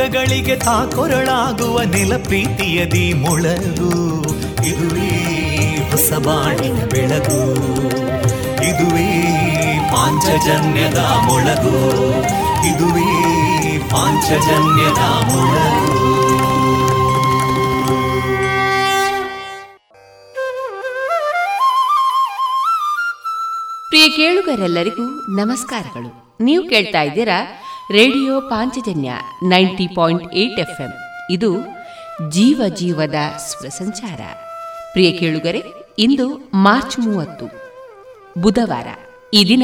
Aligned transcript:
ದುಃಖಗಳಿಗೆ 0.00 0.56
ತಾಕೊರಳಾಗುವ 0.56 1.82
ನೆಲ 1.82 2.16
ಪ್ರೀತಿಯದಿ 2.16 3.12
ಮೊಳಗು. 3.12 4.22
ಇದುವೇ 4.66 5.10
ಹೊಸ 5.90 6.12
ಬಾಣಿನ 6.12 6.84
ಬೆಳಗು. 6.84 7.54
ಇದುವೇ 8.64 9.22
ಪಾಂಚಜನ್ಯದ 9.92 10.98
ಮೊಳಗು. 10.98 11.76
ಇದುವೇ 12.66 13.78
ಪಾಂಚಜನ್ಯದ 13.90 15.02
ಮೊಳಗು. 15.02 16.10
ಪ್ರಿಯ 23.88 24.08
ಕೇಳುಗರೆಲ್ಲರಿಗೂ 24.08 25.02
ನಮಸ್ಕಾರಗಳು. 25.36 26.36
ನೀವು 26.40 26.68
ಕೇಳ್ತಾ 26.68 27.02
ಇದ್ದೀರಾ 27.02 27.59
radio 27.90 28.40
Panchajanya 28.40 29.12
ninety 29.42 29.94
point 29.94 30.32
eight 30.32 30.60
F 30.60 30.80
M 30.80 30.90
ಇದು 31.30 31.58
ಜೀವ 32.30 32.62
ಜೀವದ 32.74 33.14
ಸ್ವಸಂಚಾರ 33.38 34.20
ಪ್ರಿಯ 34.92 35.10
ಕೇಳುಗರೆ, 35.12 35.62
ಇಂದು 35.98 36.50
ಮಾರ್ಚ್ 36.54 36.98
ಮೂವತ್ತು, 36.98 37.46
ಬುಧವಾರ. 38.40 38.86
ಈ 39.34 39.48
ದಿನ 39.48 39.62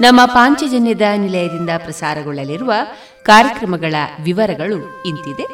ನಮ್ಮ 0.00 0.24
ಪಾಂಚಜನ್ಯದ 0.24 1.00
ನಿಲಯದಿಂದ 1.16 1.70
ಪ್ರಸಾರಗೊಳ್ಳಲಿರುವ 1.78 2.72
ಕಾರ್ಯಕ್ರಮಗಳ 3.22 3.94
ವಿವರಗಳು 4.24 5.02
ಇಂತಿದೆ. 5.06 5.46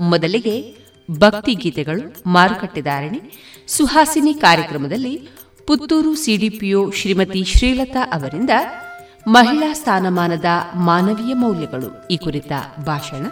ಮೊದಲಿಗೆ 0.00 0.76
ಭಕ್ತಿ 1.18 1.54
ಗೀತೆಗಳು 1.54 2.22
ಮಾರುಕಟ್ಟೆದಾರಣಿ 2.26 3.20
ಸುಹಾಸಿನಿ 3.68 4.34
ಕಾರ್ಯಕ್ರಮದಲ್ಲಿ 4.34 5.28
ಪುತ್ತೂರು 5.66 6.14
ಸಿಡಿಪಿಒ 6.14 6.90
ಶ್ರೀಮತಿ 6.90 7.44
ಶ್ರೀಲತಾ 7.44 8.10
ಅವರಿಂದ 8.12 8.50
ಮಹಿಳಾ 9.26 9.72
ಸ್ಥಾನಮಾನದ 9.72 10.44
ಮಾನವೀಯ 10.74 11.34
ಮೌಲ್ಯಗಳು. 11.34 12.06
ಈ 12.10 12.16
ಕುರಿತ 12.16 12.52
ಭಾಷಣ 12.84 13.26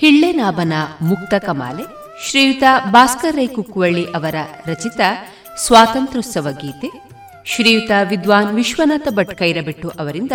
ಹಿಳ್ಳೆನಾಭನ 0.00 0.72
ಮುಕ್ತ 1.02 1.34
ಕಮಾಲೆ, 1.34 1.82
ಶ್ರೀಯುತ 2.28 2.62
ಭಾಸ್ಕರ್ 2.90 3.36
ರೈ 3.36 3.46
ಕುಕ್ಕುವಳ್ಳಿ 3.46 4.04
ಅವರ 4.04 4.34
ರಚಿತ 4.66 5.00
ಸ್ವಾತಂತ್ರ್ಯೋತ್ಸವ 5.56 6.48
ಗೀತೆ, 6.52 6.88
ಶ್ರೀಯುತ 7.44 7.90
ವಿದ್ವಾನ್ 8.08 8.54
ವಿಶ್ವನಾಥ 8.54 9.08
ಭಟ್ 9.10 9.34
ಕೈರಬೆಟ್ಟು 9.38 9.88
ಅವರಿಂದ 9.88 10.32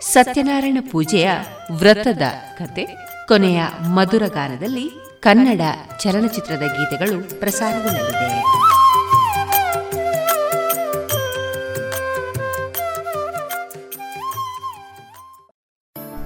ಸತ್ಯನಾರಾಯಣ 0.00 0.78
ಪೂಜೆಯ 0.90 1.30
ವ್ರತದ 1.70 2.22
ಕತೆ, 2.58 2.86
ಕೊನೆಯ 3.28 3.62
ಮಧುರ 3.78 4.22
ಗಾನದಲ್ಲಿ 4.26 4.90
ಕನ್ನಡ 5.20 5.60
ಚಲನಚಿತ್ರದ 6.00 6.62
ಗೀತೆಗಳು 6.62 7.40
ಪ್ರಸಾರಗೊಳ್ಳಲಿದೆ 7.40 8.69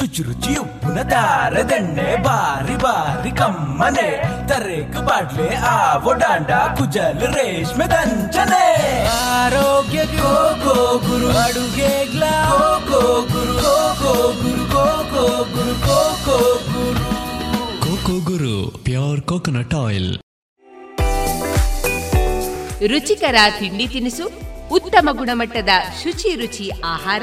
ಶುಚಿರುಚಿ 0.00 0.56
ಉಪ್ಪಿನ 0.56 1.02
ದಾರದೆಣ್ಣೆ 1.02 2.22
ಬಾರಿ 2.22 2.76
ಬಾರಿ 2.76 3.30
ಕಮ್ಮನೆ. 3.30 4.22
ತರೇಕು 4.48 5.06
ಬಾಡ್ಲೆ 5.06 5.56
ಆವೋ 5.56 6.12
ಡಾಂಡ 6.12 6.50
ಕುಜಲ್ 6.50 7.20
ರೇಷ್ಮೆ 7.20 7.86
ದಂಚನೆ. 7.86 9.06
ಆರೋಗ್ಯ 9.06 10.04
ಗೋ 10.04 10.64
ಗೋ 10.64 10.98
ಗುರು. 10.98 11.38
ಅಡುಗೆ 11.38 12.04
ಗ್ಲಾ 12.04 12.48
ಗೋ 12.90 13.00
ಗುರು. 13.00 13.52
ಗೋ 13.52 13.94
ಗೋ 14.02 14.32
ಗುರು. 14.32 14.64
ಗೋ 14.64 14.84
ಗೋ 14.84 15.44
ಗುರು. 15.44 15.86
ಗೋ 15.86 16.16
ಗೋ 16.26 16.38
ಗುರು. 16.72 17.10
ಕೋಕೋ 17.80 18.32
ಗುರು. 18.32 18.78
Pure 18.84 19.20
coconut 19.20 19.74
oil. 19.74 20.16
ರುಚಿಕರ 22.88 23.36
ತಿಂಡಿ 23.58 23.88
ತಿನಿಸು 23.88 24.30
ಉತ್ತಮ 24.72 25.08
ಗುಣಮಟ್ಟದ 25.12 25.68
ಶುಚಿ 26.02 26.34
ರುಚಿ 26.34 26.70
ಆಹಾರ 26.84 27.22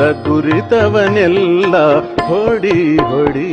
ಬಂದ 0.00 0.12
ದುರಿತವನೆಲ್ಲ 0.24 1.74
ಹೊಡಿ 2.28 2.76
ಹೊಡಿ 3.02 3.48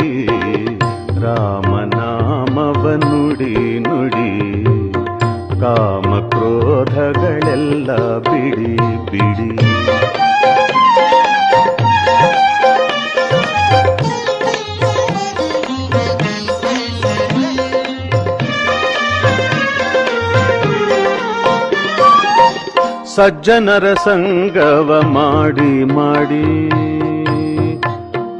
ಸಜ್ಜನರ 23.17 23.87
ಸಂಗವ 24.05 24.89
ಮಾಡಿ 25.13 25.71
ಮಾಡಿ 25.93 26.43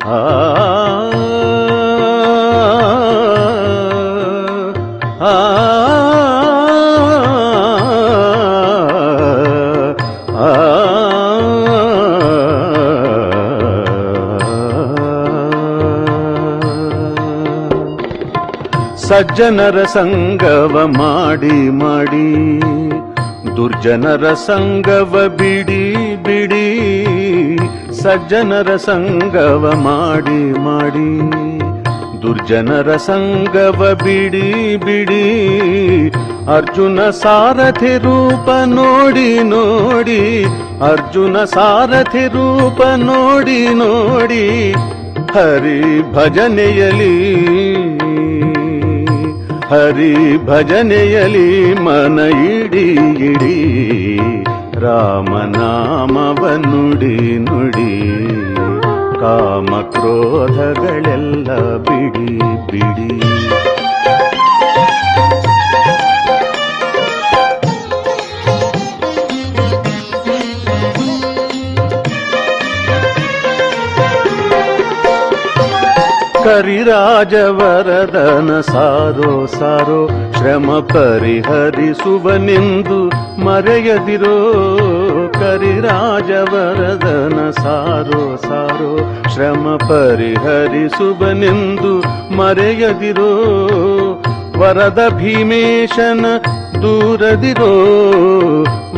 ಆ 0.10 0.20
ಸಜ್ಜನರ 19.08 19.80
ಸಂಗವ 19.94 20.74
ಮಾಡಿ 20.98 21.58
ಮಾಡಿ 21.78 22.26
ದುರ್ಜನರ 23.58 24.34
ಸಂಗವ 24.34 25.28
ಬಿಡಿ 25.38 26.16
ಬಿಡಿ. 26.16 26.68
ಸಜ್ಜನರ 27.92 28.76
ಸಂಗವ 28.76 29.74
ಮಾಡಿ 29.76 30.60
ಮಾಡಿ. 30.60 31.30
ದುರ್ಜನರ 32.22 32.96
ಸಂಗವ 32.96 34.00
ಬಿಡಿ 34.04 34.78
ಬಿಡಿ. 34.78 35.24
ಅರ್ಜುನ 36.56 37.10
ಸಾರಥಿ 37.10 37.98
ರೂಪ 37.98 38.50
ನೋಡಿ 38.66 39.44
ನೋಡಿ. 39.44 40.44
ಅರ್ಜುನ 40.92 41.44
ಸಾರಥಿ 41.44 42.28
ರೂಪ 42.28 42.82
ನೋಡಿ 42.82 43.68
ನೋಡಿ. 43.68 44.72
ಹರಿ 45.34 46.14
ಭಜನೆಯಲಿ 46.14 47.18
ಹರಿ 49.70 50.12
ಭಜನೆಯಲಿ 50.38 51.48
ಮನ 51.84 52.20
ಇಡಿ 52.52 52.86
ಇಡಿ 53.26 53.58
ರಾಮನಾಮವ 54.80 56.42
ನುಡಿ 56.66 57.16
ನುಡಿ 57.38 57.92
ಕಾಮ 59.22 59.82
ಕ್ರೋಧಗಳೆಲ್ಲ 59.92 61.50
ಬಿಡಿ 61.78 62.30
ಬಿಡಿ. 62.72 63.10
ಕರಿರಾಜವರದನ 76.50 78.52
ಸಾರೋ 78.68 79.32
ಸಾರೋ 79.56 79.98
ಶ್ರಮ 80.38 80.70
ಪರಿಹರಿಸುವನೆಂದು 80.92 81.50
ಮರೆಯದಿರೋ 83.46 84.36
ಕರಿರಾಜವರದನ 85.40 87.40
ಸಾರೋ 87.58 88.22
ಸಾರೋ 88.46 88.92
ಶ್ರಮ 89.34 89.66
ಪರಿಹರಿಸುವನೆಂದು 89.90 91.92
ಮರೆಯದಿರೋ 92.40 93.34
ವರದ 94.62 95.02
ಭೀಮೇಶನ 95.18 96.26
ದೂರದಿರೋ 96.82 97.74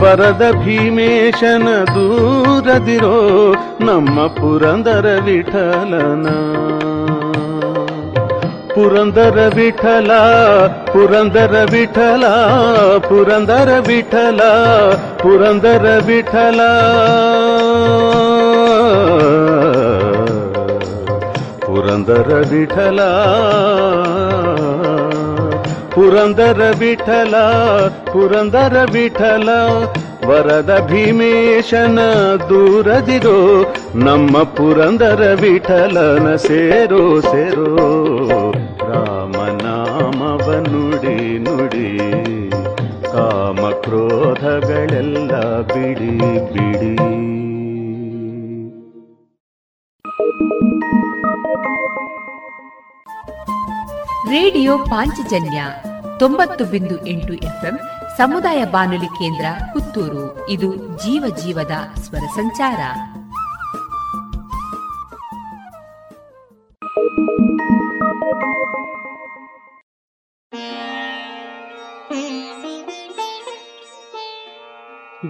ವರದ 0.02 0.44
ಭೀಮೇಶನ 0.62 1.68
ದೂರದಿರೋ 1.96 3.18
ನಮ್ಮ 3.82 4.16
ಪುರಂದರ 4.38 5.08
ವಿಠಲನ 5.26 6.28
ಪುರಂದರ 8.76 9.52
ವಿಠಲ 9.56 10.12
ಪುರಂದರ 10.94 11.68
ವಿಠಲ 11.72 12.28
ಪುರಂದರ 12.98 13.72
ವಿಠಲ 13.88 14.42
ಪುರಂದರ 15.18 16.00
ವಿಠಲ. 16.06 16.60
ಪುರಂದರ 21.66 22.46
ವಿಠಲ 22.50 23.00
ಪುರಂದರ 25.96 26.62
ವಿಠಲ 26.80 27.36
ಪುರಂದರ 28.14 28.78
ವಿಠಲ. 28.94 29.50
ವರದ 30.28 30.86
ಭೀಮೇಶನ 30.88 32.00
ದೂರದಿರೋ 32.50 33.74
ನಮ್ಮ 33.96 34.44
ಪುರಂದರ 34.44 35.38
ವಿಠಲನ 35.42 36.36
ಸೇರೋ 36.36 37.22
ಸೇರೋ. 37.22 37.68
ಕ್ರೋಧಗಳೆಲ್ಲ 43.90 45.62
ಬಿಡಿ 45.62 46.10
ಬಿಡಿ. 46.54 46.96
ರೇಡಿಯೋ 54.30 54.78
ಪಾಂಚಜನ್ಯ 54.78 55.64
ತೊಂಬತ್ತು 56.20 56.66
ಬಿಂದು 56.66 57.08
ಎಂಟು 57.08 57.34
ಎಫ್ಎಂ 57.34 57.80
ಸಮುದಾಯ 58.18 58.66
ಬಾನುಲಿ 58.66 59.08
ಕೇಂದ್ರ 59.08 59.46
ಪುತ್ತೂರು. 59.74 60.50
ಇದು 60.50 60.76
ಜೀವ 60.76 61.36
ಜೀವದ 61.44 61.72
ಸ್ವರ 61.96 62.28
ಸಂಚಾರ. 62.36 62.80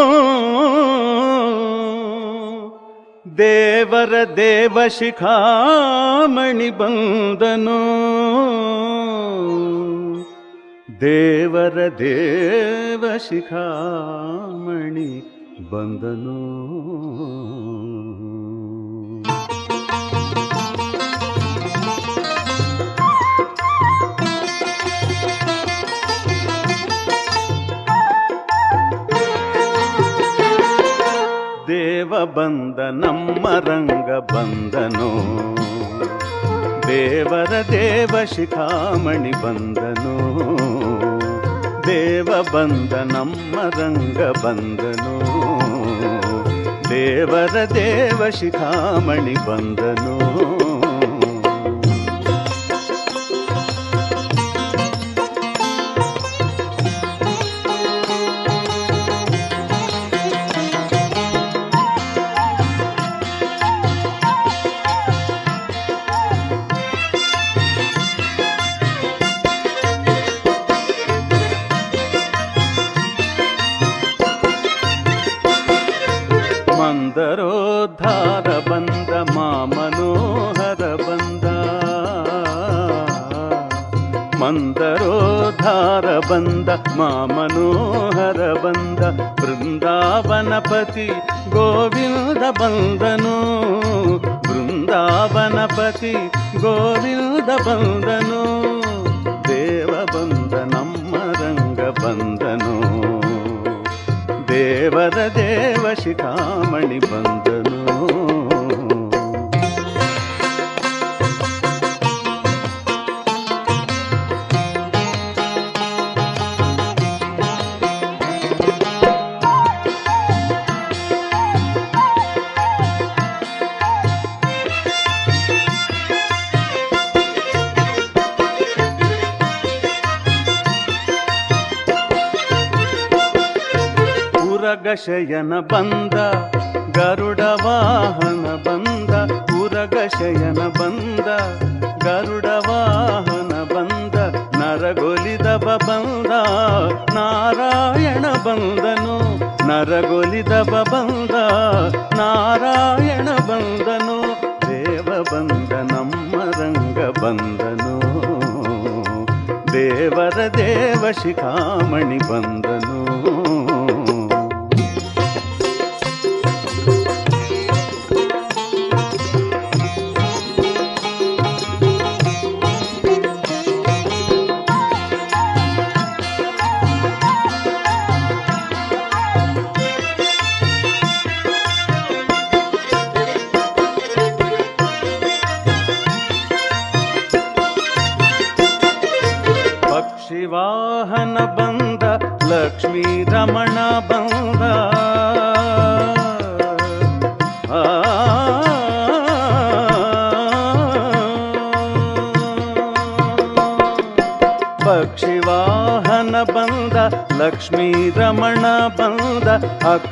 ದೇವರ 3.38 4.12
ದೇವ 4.36 4.78
ಶಿಖಾಮಣಿ 4.88 6.70
ಬಂದನೋ. 6.70 7.78
ದೇವರ 11.00 11.78
ದೇವ 11.98 13.04
ಶಿಖಾಮಣಿ 13.28 15.22
ಬಂದನೋ. 15.70 16.50
ಬಂದ 32.24 33.04
ನಮ್ಮ 33.04 33.48
ರಂಗ 33.58 34.10
ಬಂದನು. 34.18 35.10
ದೇವರ 36.88 37.52
ದೇವ 37.72 38.24
ಶಿಖಾಮಣಿ 38.24 39.30
ಬಂದನು. 39.30 40.16
ದೇವ 41.86 42.28
ಬಂದ 42.52 42.92
ನಮ್ಮ 42.92 43.60
ರಂಗ 43.60 44.44
ಬಂದನು. 44.44 45.20
ದೇವರ 46.90 47.56
ದೇವ 47.74 48.22
ಶಿಖಾಮಣಿ 48.30 49.34
ಬಂದನು. 49.46 50.69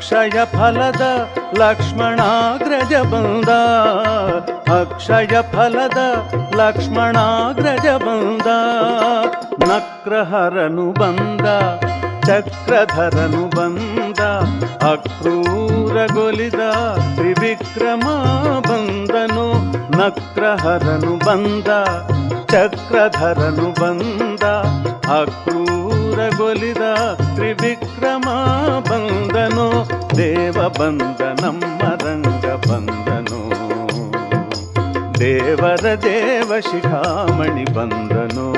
ಅಕ್ಷಯ 0.09 0.45
ಫಲದ 0.45 1.29
ಲಕ್ಷ್ಮಣಾಗ್ರಜ 1.59 2.95
ಬಂದ. 2.95 3.49
ಅಕ್ಷಯ 4.81 5.43
ಫಲದ 5.43 5.99
ಲಕ್ಷ್ಮಣಾಗ್ರಜ 6.57 7.87
ಬಂದ. 7.87 8.47
ನಕ್ರಹರನು 9.69 10.93
ಬಂದ, 10.93 11.47
ಚಕ್ರಧರನು 12.27 13.57
ಬಂದ 13.57 14.21
ಅಕ್ರೂರಗೊಲಿದ 14.93 16.61
ತ್ರಿವಿಕ್ರಮ 17.15 18.09
ಬಂದನು. 18.61 19.73
ನಕ್ರಹರನು 19.99 21.27
ಬಂದ, 21.27 21.69
ಚಕ್ರಧರನು 22.47 23.81
ಬಂದ 23.81 24.43
ಅಕ್ರೂರಗೊಲಿದ 25.13 26.83
ತ್ರಿವಿಕ್ರಮ 27.35 27.78
ದೇವ 30.19 30.59
ಬಂದ 30.79 31.21
ನಮ್ಮ 31.43 31.83
ರಂಗ 32.05 32.47
ಬಂದನು 32.69 33.41
ದೇವರ 35.19 35.85
ದೇವ 36.03 36.53
ಶಿಖಾಮಣಿ 36.61 37.65
ಬಂದನು 37.75 38.49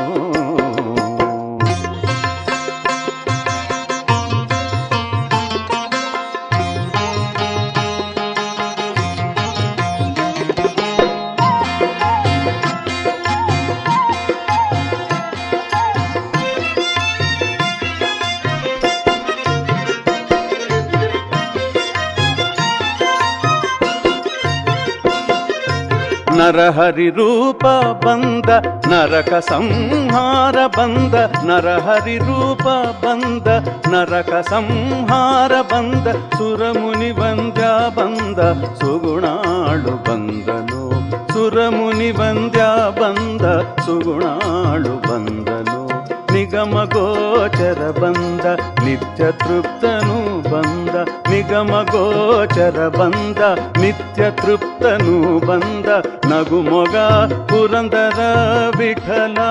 ನರಹರಿ 26.50 27.11
ರೂಪ 27.11 27.64
ಬಂದ, 28.04 28.49
ನರಕ 28.90 29.35
ಸಂಹಾರ 29.35 30.57
ಬಂದ, 30.66 31.14
ನರಹರಿ 31.45 32.19
ರೂಪ 32.19 32.62
ಬಂದ, 33.04 33.47
ನರಕ 33.92 34.47
ಸಂಹಾರ 34.49 35.52
ಬಂದ, 35.52 36.07
ಸುರಮುನಿ 36.37 37.11
ವಂದ್ಯ 37.11 37.62
ಬಂದ, 37.97 38.38
ಸುಗುಣಾಳು 38.78 40.11
ಬಂದನು. 40.11 40.90
ಸುರಮುನಿ 41.33 42.11
ವಂದ್ಯ 42.11 42.62
ಬಂದ, 43.00 43.42
ಸುಗುಣಾಳು 43.85 45.11
ಬಂದನು. 45.11 45.69
निगमगोचर 46.50 47.80
बन्ध 47.99 48.45
नित्य 48.85 49.26
तृप्तनु 49.42 50.16
बन्ध 50.50 50.95
निगम 51.30 51.71
बन्ध 52.97 53.40
नित्यतृप्तनु 53.80 55.14
बन्ध 55.47 55.87
न 56.26 56.42
पुरन्दर 57.50 58.19
विठला 58.78 59.49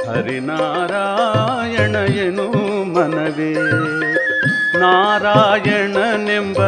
ಹರಿನಾರಾಯಣ 0.09 1.97
ಏನು 1.97 2.47
ಮನವೇ? 2.85 3.53
ನಾರಾಯಣನೆಂಬ 4.81 6.61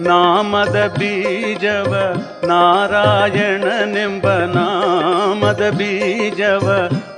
ನಾಮದ 0.00 0.78
ಬೀಜವ, 0.98 1.92
ನಾರಾಯಣನೆಂಬ 2.46 4.26
ನಾಮದ 4.28 5.70
ಬೀಜವ 5.70 6.66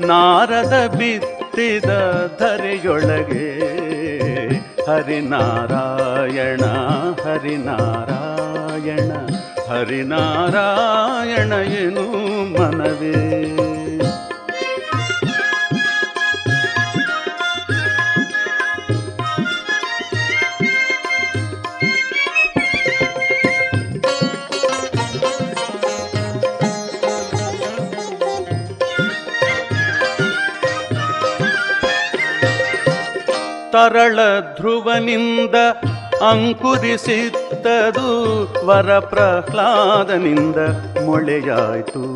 ನಾರದ 0.06 0.74
ಬಿತ್ತಿದ 0.98 1.90
ಧರೆಯೊಳಗೆ 2.40 3.46
ಹರಿನಾರಾಯಣ 4.88 6.62
ಹರಿನಾರಾಯಣ 7.24 9.10
ಹರಿನಾರಾಯಣ 9.68 11.52
ಏನು 11.80 12.04
ಮನವೇ? 12.54 13.16
ತರಳ 33.72 34.18
ಧ್ರುವನಿಂದ 34.56 35.54
ಅಂಕುರಿಸಿತ್ತದು 36.30 38.06
ವರ 38.66 38.98
ಪ್ರಹ್ಲಾದನಿಂದ 38.98 40.56
ಮೊಳೆಯಾಯಿತು. 41.04 42.14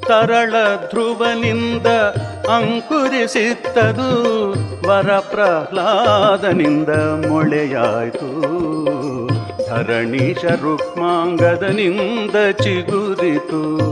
ತರಳ 0.00 0.54
ಧ್ರುವನಿಂದ 0.88 1.86
ಅಂಕುರಿಸಿತ್ತದು 2.50 4.08
ವರ 4.88 5.18
ಪ್ರಹ್ಲಾದನಿಂದ 5.18 6.88
ಮೊಳೆಯಾಯಿತು. 7.28 8.30
ಧರಣೀಶ 9.68 10.44
ರುಕ್ಮಾಂಗದನಿಂದ 10.44 12.50
ಚಿಗುರಿತು 12.50 13.90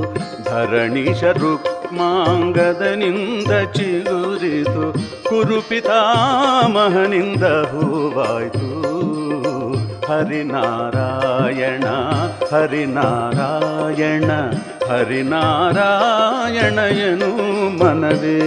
ಧರಣೀಶ 0.50 1.24
ರುಕ್ಮಾಂಗದನಿಂದ 1.24 3.72
ಚಿಗುರಿತು 3.72 4.94
ಕುರುಪಿತಾಮಹನಿಂದ 5.28 7.44
ಹೂವಾಯಿತು. 7.44 8.68
ಹರಿನಾರಾಯಣ 10.06 11.84
ಹರಿನಾರಾಯಣ 12.52 14.30
ಹರಿನಾರಾಯಣಯನು 14.88 17.30
ಮನವೇ. 17.78 18.38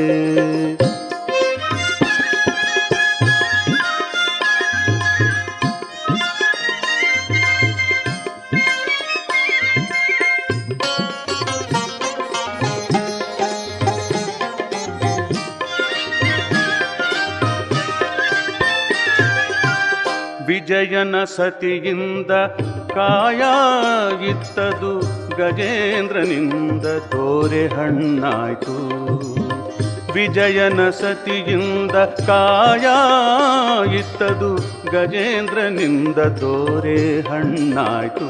ವಿಜಯನ 20.52 21.24
ಸತಿಯಿಂದ 21.24 22.32
ಕಾಯಾಗಿತ್ತದು 22.94 25.00
ಗಜೇಂದ್ರನಿಂದ 25.38 26.86
ತೋರೆ 26.86 27.68
ಹಣ್ಣಾಯ್ತು. 27.68 28.76
ವಿಜಯನ 30.14 30.90
ಸತಿಯಿಂದ 30.90 32.28
ಕಾಯ 32.28 32.86
ಇತ್ತದು 33.96 34.56
ಗಜೇಂದ್ರನಿಂದ 34.92 36.16
ತೋರೆ 36.16 37.22
ಹಣ್ಣಾಯ್ತು. 37.22 38.28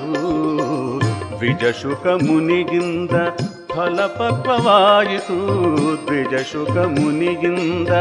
ವಿಜಶುಕ 1.39 2.07
ಮುನಿಗಿಂದ 2.07 3.11
ಫಲಪಕ್ವವಾಯಿತು 3.75 5.37
ದ್ವಿಜಶುಕ 6.05 6.75
ಮುನಿಗಿಂದ 6.95 7.91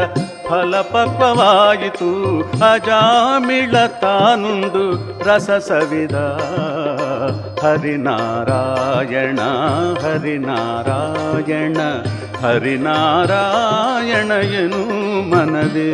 ಫಲಪಕ್ವವಾಯಿತು 0.49 2.09
ಅಜಾಮಿಳ 2.71 3.75
ತಾನುಂಡು 4.01 4.83
ರಸ 5.23 5.49
ಸವಿದ 5.67 6.15
ಹರಿನಾರಾಯಣ 7.63 9.39
ಹರಿನಾರಾಯಣ 10.03 11.77
ಹರಿನಾರಾಯಣ 12.43 14.31
ಎನು 14.61 14.83
ಮನವೇ. 15.29 15.91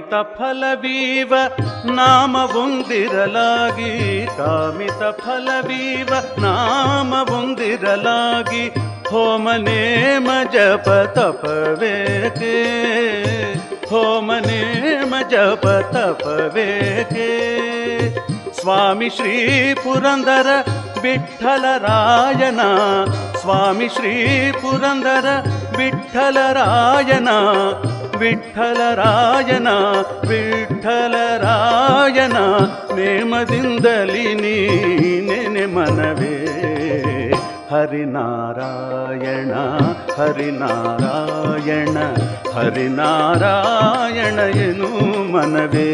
ಕಾಮಿತ 0.00 0.14
ಫಲವೀವ 0.36 1.32
ನಾಮವೊಂದಿರಲಾಗಿ 1.96 3.90
ಕಾಮಿತ 4.36 5.02
ಫಲವೀವ 5.18 6.10
ನಾಮವೊಂದಿರಲಾಗಿ 6.44 7.42
ಹೋಮ 9.10 9.46
ನೇಮ 9.58 10.28
ಜಪ 10.54 10.88
ತಪವೇಕೆ 11.16 12.54
ಹೋಮ 13.90 14.38
ನೇಮ 14.46 15.14
ಜಪ 15.28 15.66
ತಪವೇಕೆ 15.92 17.28
ಸ್ವಾಮಿ 18.60 19.10
ಶ್ರೀ 19.16 19.34
ಪುರಂದರ 19.82 20.48
ವಿಠ್ಠಲರಾಯನ 21.02 22.62
ಸ್ವಾಮಿ 23.42 23.90
ಶ್ರೀ 23.96 24.14
ಪುರಂದರ 24.62 25.26
ವಿಠ್ಠಲರಾಯನ 25.78 27.30
ವಿಠ್ಠಲರಾಯನ 28.21 29.69
ವಿಠಲರಾಯನ 30.29 32.37
ನೇಮದಿಂದಲಿ 32.95 34.35
ನೀನೆ 34.35 35.65
ಮನವೇ. 35.65 36.35
ಹರಿನಾರಾಯಣ 37.71 39.51
ಹರಿನಾರಾಯಣ 40.17 41.97
ಹರಿನಾರಾಯಣ 42.55 44.39
ಎನು 44.65 44.91
ಮನವೇ. 45.33 45.91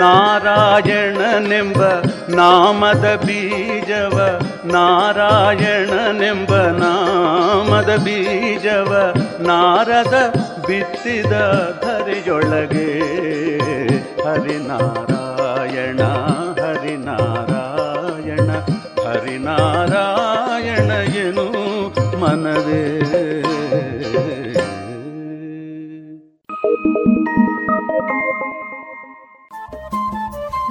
ನಾರಾಯಣನೆಂಬ 0.00 1.80
ನಾಮದ 2.28 3.06
ಬೀಜವ 3.26 4.16
ನಾರಾಯಣನೆಂಬ 4.64 6.52
ನಾಮದ 6.82 7.90
ಬೀಜವ 7.96 8.92
ನಾರದ 9.40 10.14
ಬಿತ್ತಿದ 10.68 11.32
ಧರೆಯೊಳಗೆ 11.84 12.88
ಹರಿನಾರಾಯಣ 14.26 16.00
ಹರಿನಾರಾಯಣ 16.60 18.50
ಹರಿನಾರಾಯಣ 19.06 20.90
ಎನು 21.16 21.46
ಮನವೇ. 22.20 22.97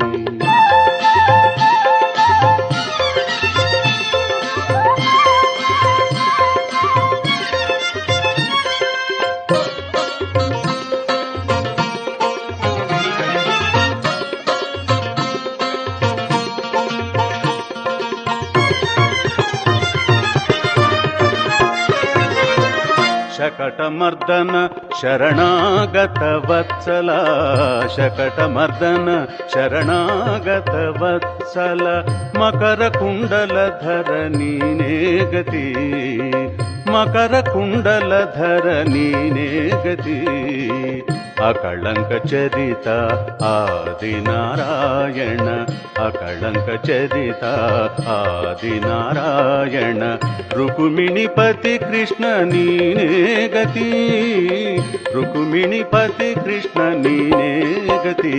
शकटमर्दन 23.42 24.52
शरणागत 25.00 26.18
वत्सल 26.48 27.10
शकटमर्दन 27.96 29.08
शरणागत 29.54 30.70
वत्सल 31.02 31.84
मकरकुण्डलधर 32.38 34.10
नीने 34.36 34.96
गति 35.32 35.66
मकरकुण्डलधर 36.88 38.66
नीने 38.88 39.48
गति 39.84 40.18
ಅಕಳಂಕ 41.43 42.11
ಚರಿತ 42.25 42.87
ಆದಿನಾರಾಯಣ 43.49 45.47
ಅಕಳಂಕ 46.05 46.67
ಚರಿತ 46.87 47.43
ಆದಿನಾರಾಯಣ 48.15 50.01
ರುಕುಮಿಣಿಪತಿ 50.57 51.73
ಕೃಷ್ಣ 51.85 52.23
ನೀನೇ 52.51 53.09
ಗತಿ 53.47 53.89
ರುಕುಮಿಣಿಪತಿ 55.15 56.29
ಕೃಷ್ಣ 56.39 56.81
ನೀನೇ 57.03 57.51
ಗತಿ 58.05 58.35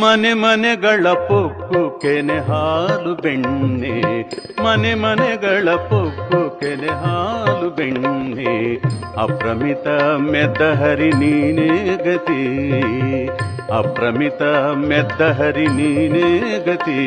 ಮನೆ 0.00 0.34
ಮನೆಗಳ 0.34 1.06
ಪೊಕ್ಕು 1.12 1.98
ಕೆನೆ 2.00 2.38
ಹಾಲು 2.38 3.14
ಬೆಣ್ಣೆ. 3.14 4.22
ಮನೆ 4.62 4.94
ಮನೆಗಳ 4.94 5.74
ಪೊಕ್ಕು 5.74 6.60
ಕೆನೆ 6.60 6.86
ಹಾಲು 6.86 7.70
ಬೆಣ್ಣೆ. 7.70 8.76
ಅಪ್ರಮಿತ 9.22 9.88
ಮೆದ್ದ 10.16 10.60
ಹರಿ 10.60 11.10
ನೀನೇ 11.10 11.96
ಗತಿ. 12.04 12.42
ಅಪ್ರಮಿತ 13.68 14.42
ಮೆದ್ದ 14.82 15.22
ಹರಿ 15.38 15.66
ನೀನೇ 15.68 16.28
ಗತಿ 16.66 17.00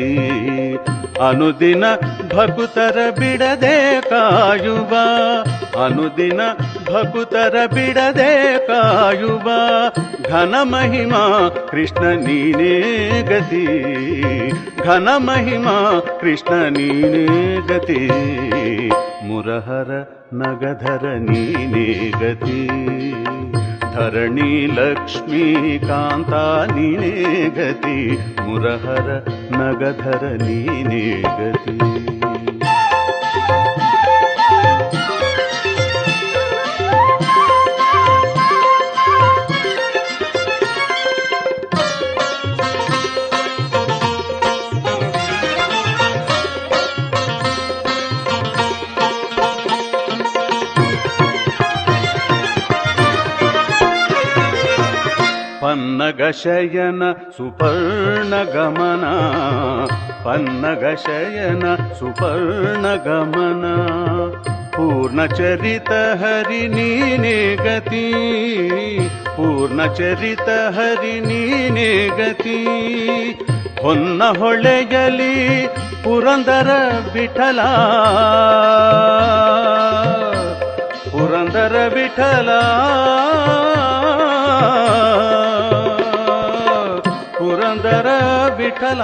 ಅನುದಿನ 1.20 1.84
ಭಕುತರ 2.32 2.98
ಬಿಡದೆ 3.18 3.74
ಕಾಯುವ 4.10 4.92
ಅನುದಿನ 5.78 6.40
ಭಕುತರ 6.90 7.56
ಬಿಡದೆ 7.74 8.30
ಕಾಯುವ 8.66 9.48
ಘನ 10.30 10.54
ಮಹಿಮಾ 10.70 11.24
ಕೃಷ್ಣ 11.70 12.04
ನೀನೇ 12.22 12.74
ಗತಿ 13.30 13.64
ಘನ 14.86 15.08
ಮಹಿಮಾ 15.20 15.76
ಕೃಷ್ಣ 16.20 16.54
ನೀನೇ 16.68 17.26
ಗತಿ 17.68 18.00
ಮುರಹರ 19.28 19.90
ನಗಧರ 20.34 21.06
ನೀನೇ 21.26 21.88
ಗತಿ 22.20 22.60
धरणी 23.92 24.66
लक्ष्मीकान्तानी 24.66 25.76
नेगति 26.96 28.18
मुरहरनगधरणि 28.40 29.34
निगति। 30.86 32.21
ಪನ್ನಗಶಯನ 55.82 57.02
ಸುಪರ್ಣ 57.36 58.42
ಗಮನ 58.42 59.04
ಪನ್ನಗಶಯನ 60.24 61.94
ಸುಪರ್ಣ 61.98 62.94
ಗಮನ 62.94 63.64
ಪೂರ್ಣಚರಿತ 64.70 65.90
ಹರಿ 65.92 66.68
ನೀನೇ 66.68 67.56
ಗತಿ. 67.56 68.12
ಪೂರ್ಣಚರಿತ 69.36 70.48
ಹರಿ 70.74 71.20
ನೀನೇ 71.20 72.08
ಗತಿ. 72.08 72.64
ಹೊನ್ನ 73.82 74.22
ಹೊಳೆಯಲಿ 74.24 75.66
ಪುರಂದರ 76.04 76.70
ವಿಠಲ. 77.12 77.60
ಪುರಂದರ 81.10 81.92
ವಿಠಲ. 81.94 82.48
ವಿಠಲ 88.72 89.02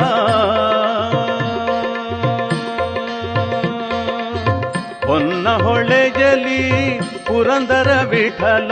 ಹೊನ್ನ 5.07 5.49
ಹೊಳೆಯಲಿ 5.49 7.01
ಪುರಂದರ 7.27 8.07
ವಿಠಲ. 8.09 8.71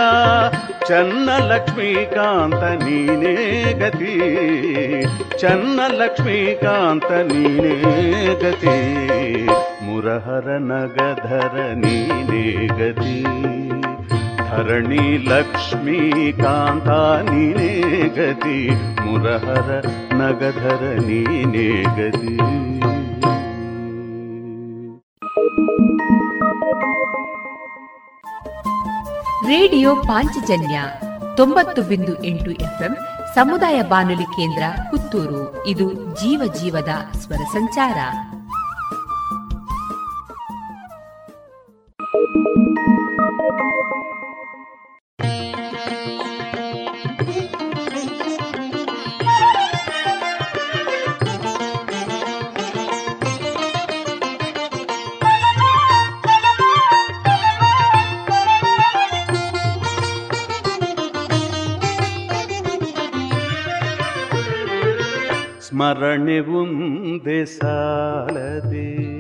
ಚನ್ನ 0.89 1.31
ಲಕ್ಷ್ಮೀಕಾಂತ 1.39 2.55
ನೀನೇ 2.55 3.63
ಗತಿ. 3.73 4.21
ಚನ್ನ 5.39 5.81
ಲಕ್ಷ್ಮೀಕಾಂತ 5.89 7.05
ನೀನೇ 7.05 8.35
ಗತಿ. 8.35 8.97
ಮುರಹರ 9.85 10.57
ನಗಧರ 10.59 11.61
ನೀನೇ 11.75 12.67
ಗತಿ. 12.67 13.25
ಧರಣಿ 14.51 15.29
ಲಕ್ಷ್ಮೀಕಾಂತ 15.29 16.89
ನೀನೇ 17.31 17.81
ಗತಿ 18.09 18.71
ಮುರಹರ 19.03 19.85
ನಗಧರ 20.15 20.99
ನೀನೇ 21.07 21.85
ರೇಡಿಯೋ 29.49 29.97
ಪಾಂಚಜನ್ಯ 29.97 30.81
ತೊಂಬತ್ತು 31.37 31.83
ಬಿಂದು 31.83 32.25
ಎಂಟು 32.25 32.51
ಎಫ್ಎಂ 32.51 32.97
ಸಮುದಾಯ 33.35 33.83
ಬಾನುಲಿ 33.83 34.25
ಕೇಂದ್ರ 34.25 34.63
ಪುತ್ತೂರು. 34.91 35.67
ಇದು 35.67 35.93
ಜೀವ 35.93 36.53
ಜೀವದ 36.61 36.89
ಸ್ವರ 37.19 37.37
ಸಂಚಾರ. 37.37 37.97
ಸ್ಮರಣೆ 65.77 66.41
ಒಂದೇ 66.41 67.45
ಸಾಲದೆ. 67.45 69.15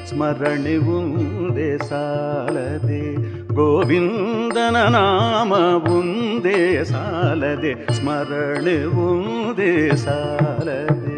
ಸ್ಮರಣೆ 0.07 0.77
ಒಂದೇ 0.77 1.79
ಸಾಲದೆ, 1.79 3.17
ಗೋವಿಂದನ 3.55 4.77
ನಾಮ 4.77 5.53
ಒಂದೇ 5.93 6.85
ಸಾಲದೆ, 6.85 7.93
ಸ್ಮರಣೆ 7.93 8.85
ಒಂದೇ 8.85 9.97
ಸಾಲದೆ. 9.97 11.18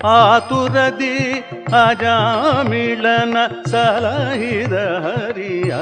ಆತುರದಿ 0.07 1.17
ಅಜಾಮಿಳನ 1.73 3.37
ಸಲಹಿದ 3.65 4.73
ಹರಿಯ 4.73 5.75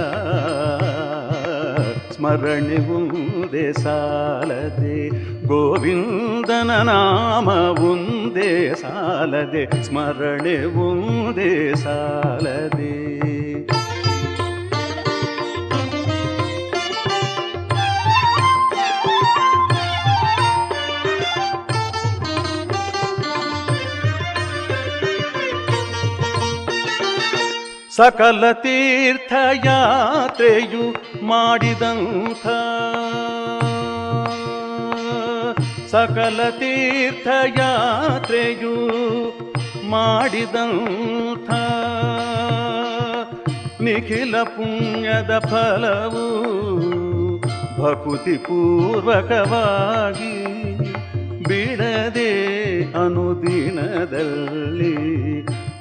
ಸ್ಮರಣೆ 2.16 2.78
ಮುಂದೆ 2.78 3.74
ಸಾಲದೆ, 3.74 5.10
ಗೋವಿಂದನ 5.48 6.72
ನಾಮ 6.82 7.50
ಮುಂದೆ 7.52 8.76
ಸಾಲದೆ, 8.76 9.84
ಸ್ಮರಣೆ 9.84 10.66
ಮುಂದೆ 10.76 11.76
ಸಾಲದೆ. 11.76 13.33
ಸಕಲ 27.94 28.44
ತೀರ್ಥಯಾತ್ರೆಯು 28.64 29.66
ಮಾಡಿದಂಥ 31.24 32.46
ಸಕಲ 35.92 36.40
ತೀರ್ಥಯಾತ್ರೆಯು 36.60 37.52
ಮಾಡಿದಂಥ 39.90 41.50
ನಿಖಿಲ 43.82 44.36
ಪುಣ್ಯದ 44.56 45.34
ಫಲವು 45.46 46.26
ಭಕುತಿ 47.78 48.38
ಪೂರ್ವಕವಾಗಿ 48.38 50.34
ಬಿಡದೆ 51.48 52.32
ಅನುದಿನದಲ್ಲಿ 52.98 54.94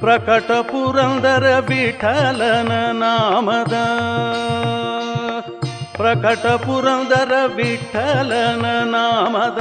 ಪ್ರಕಟ 0.02 0.50
ಪುರಂದರ 0.52 1.58
ವಿಠಲನ 1.68 2.72
ನಾಮದ. 2.92 3.72
ಪ್ರಕಟ 5.96 6.46
ಪುರಂದರ 6.46 7.32
ವಿಠಲನ 7.56 8.66
ನಾಮದ. 8.84 9.60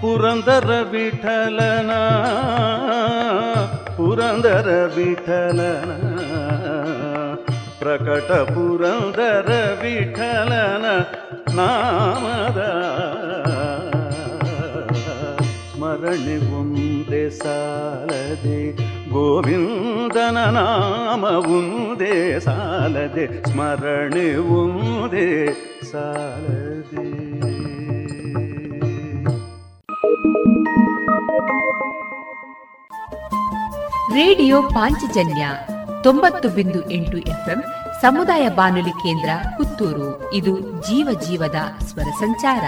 ಪುರಂದರ 0.00 0.70
ವಿಠಲನ 0.90 1.90
ಪುರಂದರ 3.96 4.92
ವಿಠಲನ. 4.94 5.90
ಪ್ರಕಟ 7.78 8.32
ಪುರಂದರ 8.32 9.52
ವಿಠಲನ 9.82 10.84
ನಾಮದ. 11.54 12.84
ಸ್ಮರಣೆ 16.04 16.36
ಒಂದೇ 16.56 17.30
ಸಾಲದೆ. 17.30 18.72
ಗೋವಿಂದನ 19.10 20.38
ನಾಮ 20.38 21.24
ಒಂದೇ 21.24 22.40
ಸಾಲದೆ. 22.40 23.44
ಸ್ಮರಣೆ 23.44 24.36
ಒಂದೇ 24.36 25.52
ಸಾಲದೆ. 25.92 27.12
ರೇಡಿಯೋ 34.14 34.62
ಪಾಂಚಜನ್ಯ 34.62 35.48
ತೊಂಬತ್ತು 36.02 36.48
ಬಿಂದು 36.48 36.90
ಎಂಟು 36.90 37.18
ಎಫ್ಎಂ 37.18 37.62
ಸಮುದಾಯ 38.02 38.48
ಬಾನುಲಿ 38.48 38.90
ಕೇಂದ್ರ 38.90 39.28
ಪುತ್ತೂರು. 39.56 40.34
ಇದು 40.34 40.60
ಜೀವ 40.60 41.20
ಜೀವದ 41.28 41.84
ಸ್ವರ 41.84 42.10
ಸಂಚಾರ. 42.20 42.64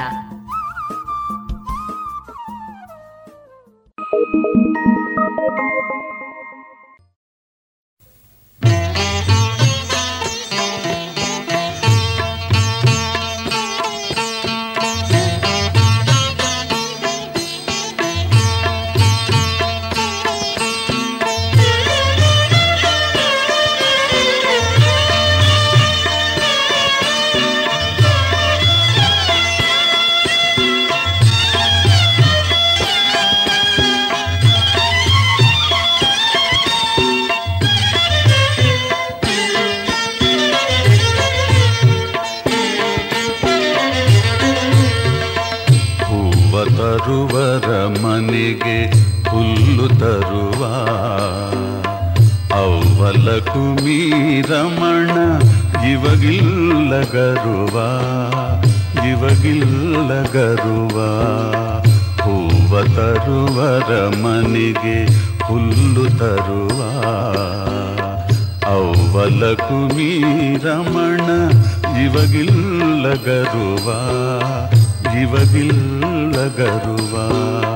ತರುವ. 49.98 50.64
ಅವ್ವಲ 52.54 53.38
ಕುಮೀರಮಣ 53.38 55.10
ಇವಗಿಲ್ಲ 55.90 57.00
ಗರುವ. 57.00 57.80
ಇವಗಿಲ್ಲ 59.08 60.22
ಗರುವ. 60.22 61.00
ಹೂವ 62.22 62.82
ತರುವರ 62.82 64.08
ಮನೆಗೆ 64.08 65.06
ಹುಲ್ಲು 65.44 66.04
ತರುವ. 66.18 66.80
ಅವ್ವಲ 68.66 69.54
ಕುಮೀರಮಣ 69.54 71.30
ಇವಗಿಲ್ಲ 72.00 73.12
ಗರುವ. 73.12 73.92
ಗರುವ. 76.56 77.75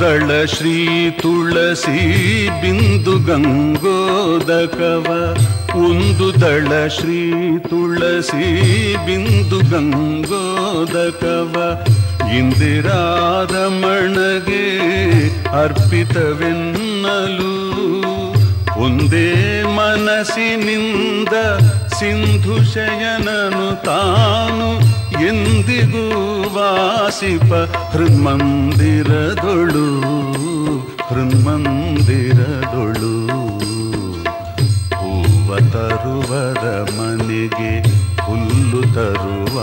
ದಳ 0.00 0.44
ಶ್ರೀ 0.44 1.10
ತುಳಸಿ 1.10 2.48
ಬಿಂದು 2.48 3.18
ಗಂಗೋದಕವ. 3.18 5.36
ಕುಂದು 5.72 6.40
ದಳ 6.40 6.86
ಶ್ರೀ 6.86 7.58
ತುಳಸಿ 7.58 8.66
ಬಿಂದು 9.06 9.58
ಗಂಗೋದಕವ. 9.58 11.84
ಇಂದಿರಾರಮಣಗೆ 12.36 14.64
ಅರ್ಪಿತವೆನ್ನಲು 15.62 17.54
ಒಂದೇ 18.82 19.62
ಮನಸ್ಸಿನಿಂದ 19.62 21.34
ಸಿಂಧು 21.86 22.72
ಶಯನನು 22.72 23.84
ತಾನು 23.84 24.98
ಎಂದಿಗೂ 25.26 26.54
ವಾಸಿಪ 26.54 27.67
ಹೃನ್ಮಂದಿರದೊಳು 27.92 29.86
ಹೃನ್ಮಂದಿರದೊಳು. 31.08 33.14
ಹೂವ 34.98 35.58
ತರುವರ 35.58 36.64
ಮನೆಗೆ 36.96 37.72
ಹುಲ್ಲು 38.22 38.94
ತರುವ 38.94 39.56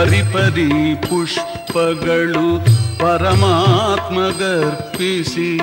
ಪರಿಪರಿ 0.04 0.96
ಪುಷ್ಪಗಳು 0.96 2.66
ಪರಮಾತ್ಮ 3.00 4.40
ಗರ್ಪಿಸಿ. 4.40 5.60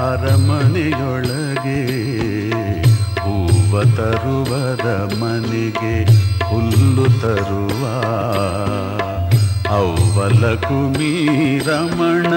ಅರಮನೆಯೊಳಗೆ 0.00 1.80
ಹೂವ 3.20 3.82
ತರುವದ 3.84 4.86
ಮನೆಗೆ 5.20 5.94
ಹುಲ್ಲು 6.44 7.06
ತರುವ 7.20 7.82
ಅವ್ವಲ 9.70 10.54
ಕುಮೀರಮಣ 10.54 12.32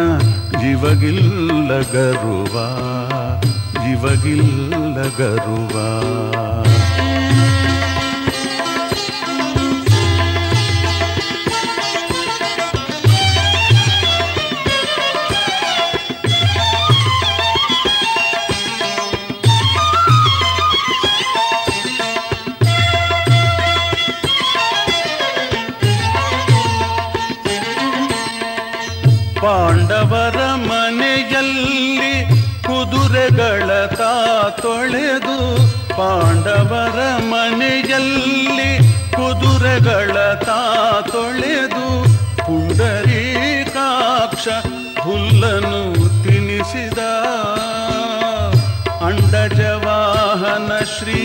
ಜೀವಗಿಲ್ಲ 0.62 1.72
ಗರುವ 1.92 2.56
ಜೀವಗಿಲ್ಲ 3.84 5.02
ಗರುವ. 5.18 5.76
ಪಾಂಡವರ 35.98 37.18
ಮನೆಯಲ್ಲಿ 37.18 38.80
ಕುದುರೆಗಳ 39.12 40.34
ತಾ 40.34 41.02
ತೊಳೆದು 41.12 42.06
ಪುಂಡರೀಕಾಕ್ಷ 42.46 44.48
ಹುಲ್ಲನು 45.00 45.94
ತಿನಿಸಿದ. 46.24 46.98
ಅಂಡಜವಾಹನ 49.06 50.84
ಶ್ರೀ 50.84 51.22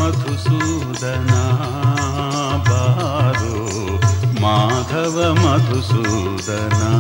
माधव 4.42 5.16
मधुसूदना 5.42 6.92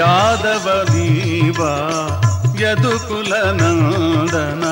यादवनीबा 0.00 1.72
ಯಾದವನೀಬಾ 2.62 3.32
ಯದುಕುಲ 3.32 3.32
ನಂದನ 3.52 4.64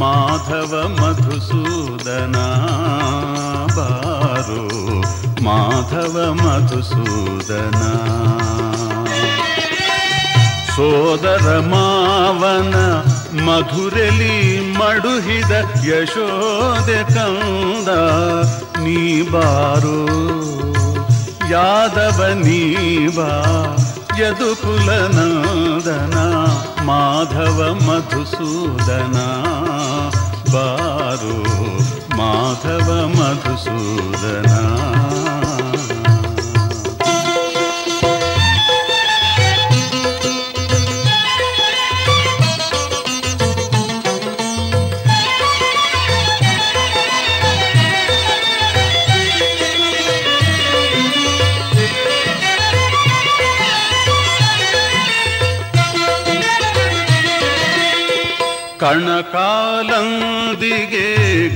ಮಾಧವ 0.00 0.72
ಮಧುಸೂದನ, 1.00 2.36
ಬಾರು 3.76 4.64
ಮಾಧವ 5.44 6.16
ಮಧುಸೂದನ. 6.42 7.82
ಸೋದರ 10.76 11.46
ಮಾವನ 11.72 12.76
ಮಧುರಲಿ 13.46 14.36
ಮಡುಹಿದ 14.78 15.52
ಯಶೋದೆ 15.88 17.00
ಕಂದ, 17.14 17.88
ನೀ 18.84 19.22
ಬಾರು 19.22 19.98
ಯಾದವ 21.50 22.20
ನೀಬಾ 22.46 23.30
ಯದುಕುಲ 23.44 23.95
यदुकुलनदना 24.18 26.26
माधव 26.88 27.58
मधुसूदना 27.86 29.26
बारो 30.52 31.38
माधव 32.18 32.88
मधुसूदना। 33.16 34.60
ಕಣಕಾಲಂದಿಗೆ 58.86 61.06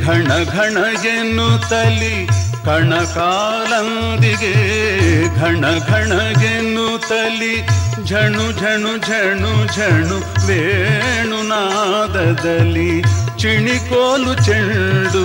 ಘಣ 0.05 0.45
ಘಣ 0.45 1.07
ಎನ್ನುತ್ತಲಿ. 1.07 2.26
ಕಣಕಾಲಂದಿಗೆ 2.64 4.55
ಘಣ 5.37 5.78
ಘಣ 5.78 6.12
ಎನ್ನುತ್ತಲಿ. 6.43 7.62
ಝಣು 8.07 8.53
ಝಣು 8.53 9.07
ಝಣು 9.07 9.76
ಝಣು 9.76 10.47
ವೇಣುನಾದದಲ್ಲಿ. 10.47 13.03
ಚಿಣಿಕೋಲು 13.39 14.35
ಚೆಂಡು 14.35 15.24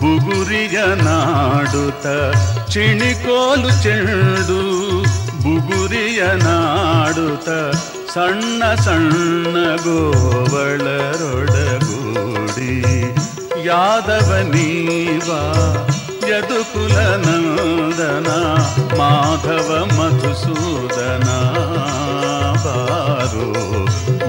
ಬುಗುರಿಯ 0.00 0.80
ನಾಡುತ 1.02 2.06
ಚಿಣಿಕೋಲು 2.70 3.82
ಚೆಂಡು 3.82 4.60
ಬುಗುರಿಯ 5.42 6.22
ನಾಡುತ್ತ. 6.22 7.48
ಸಣ್ಣ 8.13 8.61
ಸಣ್ಣ 8.85 9.55
ಗೋವಳರೊಡಗೂಡಿ 9.85 10.33
ಯಾದವ 13.67 14.29
ನೀವಾ 14.53 15.41
ಯದುಕುಲ 16.29 16.95
ನಂದನ 17.25 18.29
ಮಾಧವ 18.99 19.69
ಮಧುಸೂದನ 19.97 21.27
ಬಾರೋ 22.65 23.47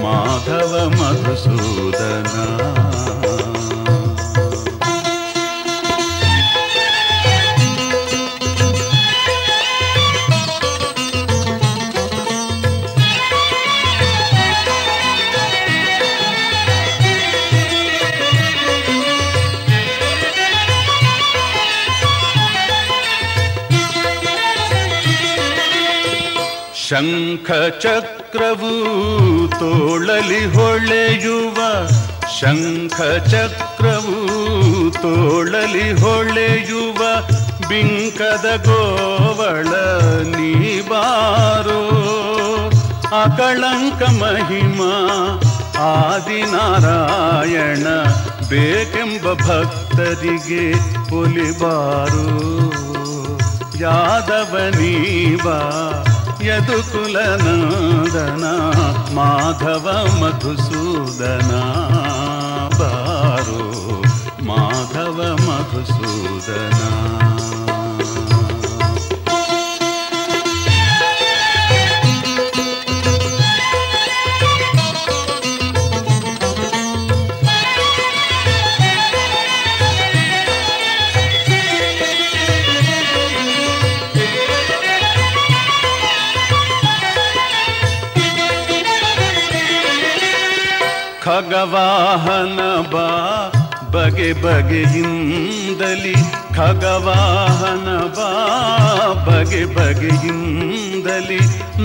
ಮಾಧವ 0.05 0.73
ಮಧುಸೂದನ 0.99 2.35
ಶಂಖ 26.86 27.50
ಚಕ್ರವು 27.82 28.72
ತೋಳಲಿ 29.60 30.40
ಹೊಳೆಯುವ 30.54 31.58
ಶಂಖ 32.38 32.98
ಚಕ್ರವು 33.32 34.16
ತೋಳಲಿ 34.96 35.86
ಹೊಳೆಯುವ 36.02 37.00
ಬಿಂಕದ 37.68 38.48
ಗೋವಳ 38.66 39.72
ನೀಬಾರೋ 40.32 41.80
ಅಕಳಂಕ 43.20 44.02
ಮಹಿಮಾ 44.20 44.92
ಆದಿನಾರಾಯಣ 45.86 47.86
ಬೇಕೆಂಬ 48.50 49.26
ಭಕ್ತರಿಗೆ 49.46 50.64
ಒಲಿಬಾರು 51.18 52.26
ಯಾದವ 53.80 54.52
ನೀವಾ 54.76 55.56
ಯದುಕುಲನಂದನ 56.46 58.44
ಮಾಧವ 59.14 59.86
ಮಧುಸೂದನ 60.20 61.52
ಬಾರು 62.78 63.62
ಮಾಧವ 64.42 65.18
ಮಧುಸೂದನ 65.46 66.80
ಖಗವಾಹನ 91.34 92.60
ಬಾ, 92.92 93.06
ಬಗೆ 93.92 94.28
ಬಗೆಯಿಂದಲಿ 94.42 96.12
ಖಗವಾಹನ 96.56 97.88
ಬಾ, 98.16 98.28
ಬಗೆ 99.26 99.62
ಬಗೆಯಿಂದಲಿ 99.76 101.40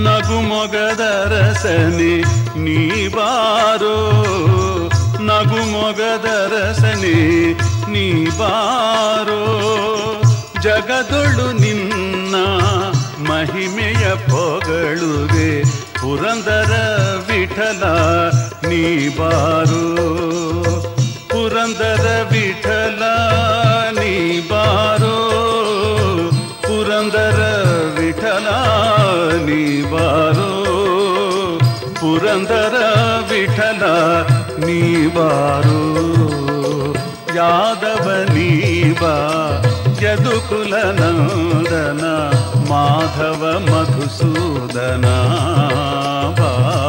ನಗುಮೊಗದ 0.05 1.05
ರಸನೆ 1.31 2.13
ನೀ 2.65 2.77
ಬಾರೋ 3.15 3.95
ನಗುಮೊಗದ 5.29 6.27
ರಸನೆ 6.53 7.15
ನೀ 7.93 8.05
ಬಾರೋ 8.39 9.41
ಜಗದೊಳು 10.65 11.47
ನಿನ್ನ 11.63 12.35
ಮಹಿಮೆಯ 13.29 14.05
ಪೊಗಳುವೆ, 14.29 15.49
ಪುರಂದರ 16.01 16.73
ವಿಠಲ 17.27 17.83
ನೀ 18.63 18.83
ಬಾರು 19.17 19.83
ಪುರಂದರ 21.31 22.05
ವಿಠಲ 22.31 23.01
ನೀ 23.97 24.13
ಬಾರೋ 24.51 25.15
ಪುರಂದರ 26.67 27.39
ವಿಠಲ 27.97 28.47
ನೀ 29.47 29.61
ಬಾರೋ 29.93 30.49
ಪುರಂದರ 32.01 32.75
ವಿಠಲ 33.31 33.83
ನೀ 34.65 34.81
ಬಾರೋ 35.17 35.79
ಯಾದವ 37.35 38.07
ನೀಬಾ 38.35 39.15
ಯದುಕುಲ 40.03 40.73
ನಂದನ 40.99 42.03
ಮಾಧವ 42.69 43.41
ಮಧುಸೂದನ 43.67 45.05
ಬಾರೋ 46.39 46.88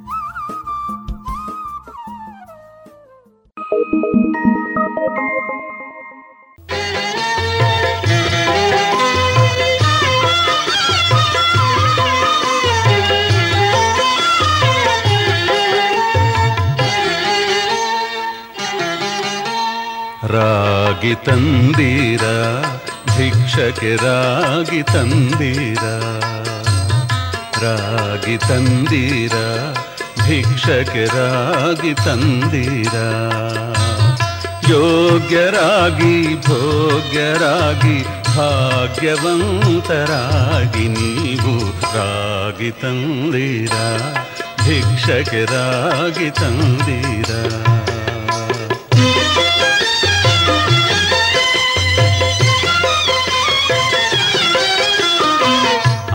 ರಾಗಿ 20.31 21.15
ತಂದೀರ, 21.15 22.23
ಭಿಕ್ಷಕ್ಕೆ 23.17 23.95
ರಾಗಿ 23.95 24.83
ತಂದೀರ. 24.83 25.83
ರಾಗಿ 27.63 28.37
ತಂದೀರ, 28.37 29.35
ಭಿಕ್ಷಕ್ಕೆ 30.27 31.05
ರಾಗಿ 31.05 31.93
ತಂದೀರ. 31.93 32.95
ಯೋಗ್ಯರಾಗಿ, 34.69 36.37
ಭೋಗ್ಯರಾಗಿ, 36.47 38.05
ಭಾಗ್ಯವಂತರಾಗಿ 38.37 40.87
ನೀವು 40.87 41.55
ರಾಗಿ 41.95 42.71
ತಂದೀರ 42.71 43.75
ರಾಗಿ 45.45 46.29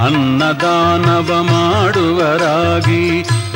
ಅನ್ನದಾನವ 0.07 1.31
ಮಾಡುವರಾಗಿ 1.43 3.05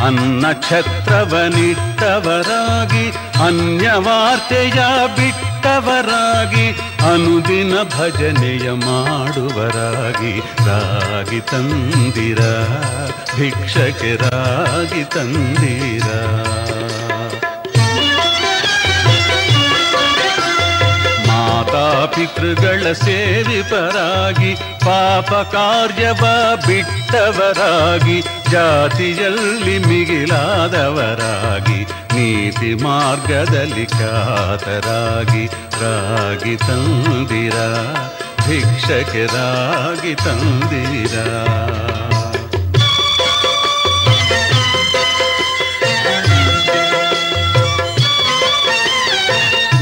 ಅನ್ನ 0.07 0.44
ಛತ್ರವನಿಟ್ಟವರಾಗಿ 0.68 3.05
ಅನ್ಯವಾರ್ತೆಯ 3.46 4.78
ಬಿಟ್ಟವರಾಗಿ 5.16 6.66
ಅನುದಿನ 7.12 7.74
ಭಜನೆಯ 7.98 8.66
ಮಾಡುವರಾಗಿ 8.86 10.34
ರಾಗಿ 10.66 11.40
ತಂದಿರ 11.40 12.40
ಭಿಕ್ಷಕ್ಕೆ 13.36 14.12
ರಾಗಿ 14.16 15.05
ತಂದಿರ. 15.05 16.09
ಮಾತಾಪಿತೃಗಳ 22.20 22.86
ಸೇವಿಪರಾಗಿ 22.92 24.50
ಪಾಪ 24.84 25.30
ಕಾರ್ಯವ 25.52 26.24
ಬಿಟ್ಟವರಾಗಿ 26.66 28.18
ಜಾತಿಯಲ್ಲಿ 28.52 29.76
ಮಿಗಿಲಾದವರಾಗಿ 29.88 31.80
ನೀತಿ 32.14 32.70
ಮಾರ್ಗದಲ್ಲಿ 32.84 33.86
ಕಾತರಾಗಿ 33.96 35.44
ರಾಗಿ 35.82 36.56
ತಂದಿರ 36.66 37.56
ಭಿಕ್ಷಕರಾಗಿ 38.46 40.14
ತಂದಿರ. 40.24 41.14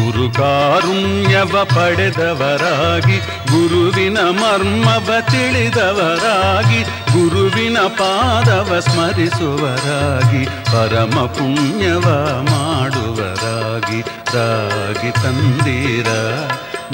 ಗುರು 0.09 0.31
ಕಾರುಣ್ಯವ 0.31 1.65
ಪಡೆದವರಾಗಿ, 1.65 3.19
ಗುರುವಿನ 3.53 4.19
ಮರ್ಮವ 4.19 5.13
ತಿಳಿದವರಾಗಿ, 5.21 6.83
ಗುರುವಿನ 7.13 7.79
ಪಾದವ 7.79 8.79
ಸ್ಮರಿಸುವರಾಗಿ, 8.79 10.45
ಪರಮ 10.45 11.25
ಪುಣ್ಯವ 11.25 12.07
ಮಾಡುವರಾಗಿ, 12.51 14.01
ರಾಗಿ 14.35 15.11
ತಂದೀರ, 15.11 16.09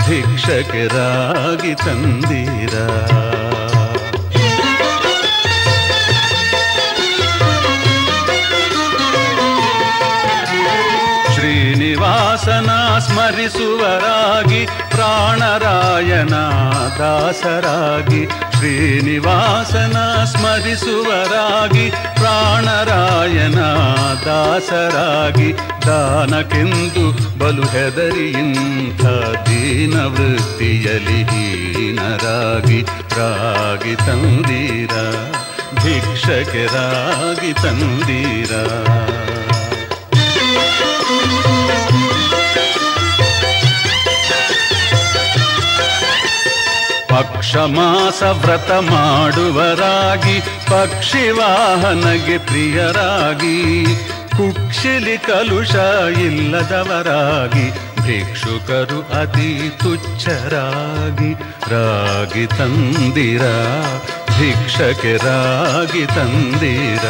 ಭಿಕ್ಷಕರಾಗಿ 0.07 1.75
ತಂದೀರ. 1.75 2.75
ಸ್ಮರಿಸುವರಾಗಿ 12.99 14.67
ಪ್ರಾಣರಾಯನ 14.67 16.35
ದಾಸರಾಗಿ 16.99 18.25
ಶ್ರೀನಿವಾಸನ 18.27 20.25
ಸ್ಮರಿಸುವರಾಗಿ 20.25 21.91
ಪ್ರಾಣರಾಯನ 21.91 23.61
ದಾಸರಾಗಿ 24.27 25.55
ದಾನಕೆಂದು 25.87 27.39
ಬಲು 27.39 27.63
ಹೆದರಿಯಿಂದ 27.63 29.07
ದೀನ 29.47 30.05
ವೃತ್ತಿಯಲ್ಲಿ 30.05 31.23
ಹೀನರಾಗಿ, 31.23 32.81
ರಾಗಿ 33.17 33.95
ತಂದೀರ 33.95 34.91
ಭಿಕ್ಷಕರಾಗಿ 35.75 37.53
ತಂದೀರ. 37.53 38.53
ಪಕ್ಷಮಾಸ 47.15 48.23
ವ್ರತ 48.23 48.71
ಮಾಡುವರಾಗಿ 48.71 50.41
ಪಕ್ಷಿ 50.41 51.31
ವಾಹನಗೆ 51.31 52.39
ಪ್ರಿಯರಾಗಿ, 52.39 53.85
ಕುಕ್ಷಿಲಿ 54.37 55.17
ಕಲುಷ 55.19 55.75
ಇಲ್ಲದವರಾಗಿ, 56.19 57.67
ಭಿಕ್ಷುಕರು 58.03 59.01
ಅತಿ 59.21 59.73
ತುಚ್ಛರಾಗಿ, 59.83 61.31
ರಾಗಿ 61.71 62.47
ತಂದಿರ, 62.47 63.43
ಭಿಕ್ಷಕ್ಕೆ 64.39 65.17
ರಾಗಿ 65.17 66.07
ತಂದಿರ. 66.07 67.05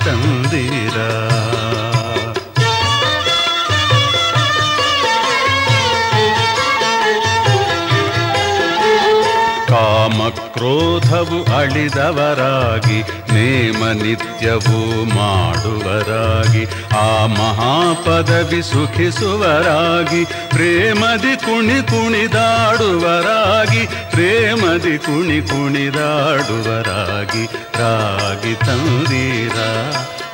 ತಂದೀರ 10.16 10.26
ಕಾಮಕ್ರೋಧವು 10.26 11.58
ಅಳಿದವರಾಗಿ 11.58 13.00
ನೇಮ 13.34 13.88
ನಿತ್ಯವೂ 13.88 15.06
ಮಾಡುವರಾಗಿ, 15.06 16.68
ಆ 16.98 17.26
ಮಹಾಪದವಿ 17.26 18.62
ಸುಖಿಸುವರಾಗಿ, 18.62 20.26
ಪ್ರೇಮದಿ 20.26 21.36
ಕುಣಿ 21.36 21.88
ಕುಣಿದಾಡುವರಾಗಿ, 21.88 23.86
ಪ್ರೇಮದಿ 23.86 24.98
ಕುಣಿ 24.98 25.42
ಕುಣಿದಾಡುವರಾಗಿ, 25.42 27.46
ರಾಗಿ 27.80 28.56
ತಂದೀರ, 28.56 29.58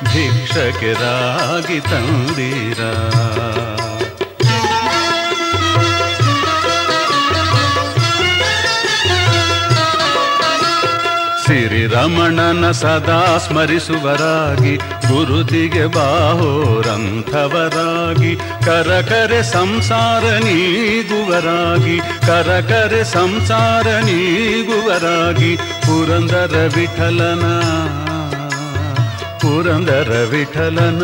ಭಿಕ್ಷಕ್ಕೆ 0.04 0.92
ರಾಗಿ 0.92 1.80
ತಂದೀರ. 1.80 3.81
ಸಿರಿರಮಣನ 11.52 12.70
ಸದಾ 12.70 13.38
ಸ್ಮರಿಸುವರಾಗಿ, 13.38 14.76
ಗುರುತಿಗೆ 14.76 15.86
ಬಾಹೋರಂಥವರಾಗಿ, 15.86 18.36
ಕರಕರೆ 18.36 19.42
ಸಂಸಾರ 19.42 20.24
ನೀಗುವರಾಗಿ, 20.24 21.98
ಕರಕರೆ 21.98 23.04
ಸಂಸಾರ 23.04 23.86
ನೀಗುವರಾಗಿ, 23.86 25.56
ಪುರಂದರ 25.56 26.70
ವಿಠಲನ 26.76 27.44
ಪುರಂದರ 29.40 30.26
ವಿಠಲನ. 30.30 31.02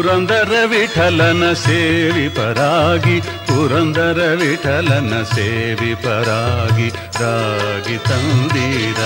ಪುರಂದರ 0.00 0.52
ವಿಠಲನ 0.66 1.52
ಸೇವಿ 1.52 2.28
ಪರಾಗಿ, 2.28 3.20
ಪುರಂದರ 3.20 4.20
ವಿಠಲನ 4.40 5.22
ಸೇವಿ 5.22 5.94
ಪರಾಗಿ, 5.94 6.88
ರಾಗಿ 7.20 7.98
ತಂದೀರ, 7.98 9.00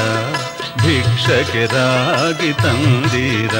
ಭಿಕ್ಷಕ್ಕೆ 0.82 1.64
ರಾಗಿ 1.66 2.52
ತಂದೀರ. 2.52 3.54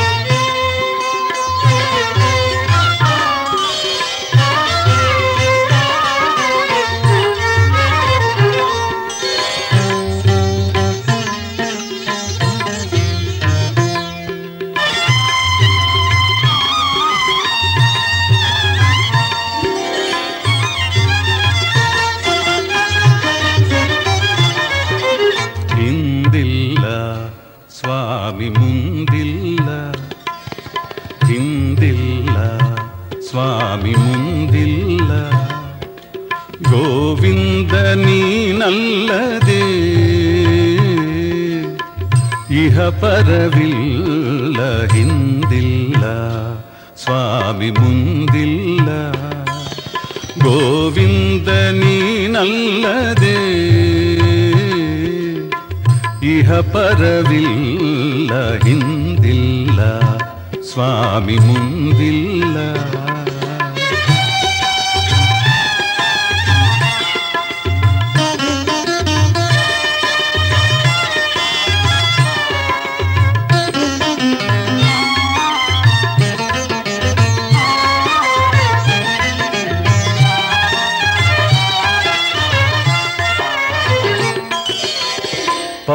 ಗೋವಿಂದ 36.71 37.73
ನೀನಲ್ಲದೆ 38.03 39.63
ಇಹ 42.61 42.87
ಪರವಿಲ್ಲ 43.01 44.59
ಹಿಂದಿಲ್ಲ 44.93 46.03
ಸ್ವಾಮಿ 46.95 47.69
ಮುಂದಿಲ್ಲ 47.71 48.89
ಗೋವಿಂದ 50.43 51.49
ನೀನಲ್ಲದೆ 51.81 53.37
ಇಹ 56.33 56.59
ಪರವಿಲ್ಲ 56.73 58.33
ಹಿಂದಿಲ್ಲ 58.65 59.79
ಸ್ವಾಮಿ 60.71 61.37
ಮುಂದಿಲ್ಲ 61.47 62.57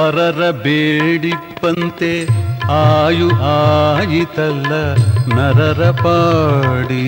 ಪರರ 0.07 0.51
ಬೇಡಿಪ್ಪಂತೆ 0.51 2.11
ಆಯು 2.73 3.29
ಆಯಿತಲ್ಲ 3.53 4.73
ನರರ 5.35 5.91
ಪಾಡಿ. 5.91 7.07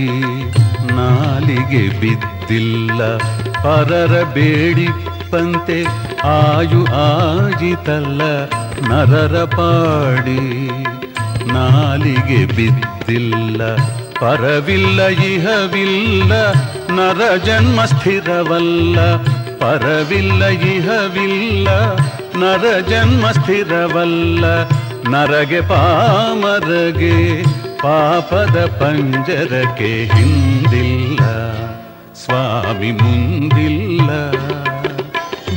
ನಾಲಿಗೆ 0.92 1.82
ಬಿದ್ದಿಲ್ಲ 2.00 3.16
ಪರರ 3.62 4.22
ಬೇಡಿಪ್ಪಂತೆ 4.22 5.84
ಆಯು 6.24 6.80
ಆಯಿತಲ್ಲ 7.02 8.22
ನರರ 8.88 9.44
ಪಾಡಿ. 9.44 10.40
ನಾಲಿಗೆ 11.52 12.46
ಬಿದ್ದಿಲ್ಲ 12.56 13.76
ಪರವಿಲ್ಲ 14.14 15.06
ಇಹವಿಲ್ಲ 15.06 16.32
ನರ 16.90 17.36
ಜನ್ಮ 17.36 17.84
ಸ್ಥಿರವಲ್ಲ. 17.84 19.16
ಪರವಿಲ್ಲ 19.58 20.44
ಇಹವಿಲ್ಲ 20.44 21.68
ನರ 22.40 22.64
ಜನ್ಮ 22.90 23.30
ಸ್ಥಿರವಲ್ಲ, 23.30 24.44
ನರಗೆ 25.08 25.60
ಪಾಮರಗೆ, 25.60 27.42
ಪಾಪದ 27.82 28.56
ಪಂಜರಕ್ಕೆ 28.80 29.90
ಹಿಂದಿಲ್ಲ, 30.14 31.20
ಸ್ವಾಮಿ 32.24 32.90
ಮುಂದಿಲ್ಲ. 32.90 34.10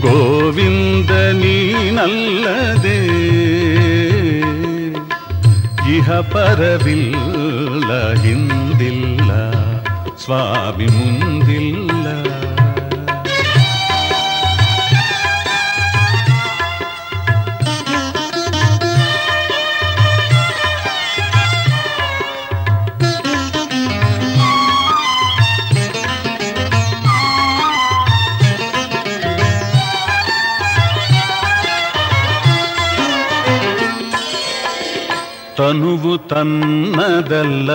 ಗೋವಿಂದ 0.02 1.12
ನೀನಲ್ಲದೆ, 1.12 3.00
ಇಹ 5.96 6.12
ಪರವಿಲ್ಲ, 6.12 7.92
ಹಿಂದಿಲ್ಲ, 8.14 9.32
ಸ್ವಾಮಿ 10.26 10.86
ಮುಂದಿಲ್ಲ. 10.86 11.91
ತನುವು 35.62 36.18
ತನ್ನದಲ್ಲ, 36.18 37.70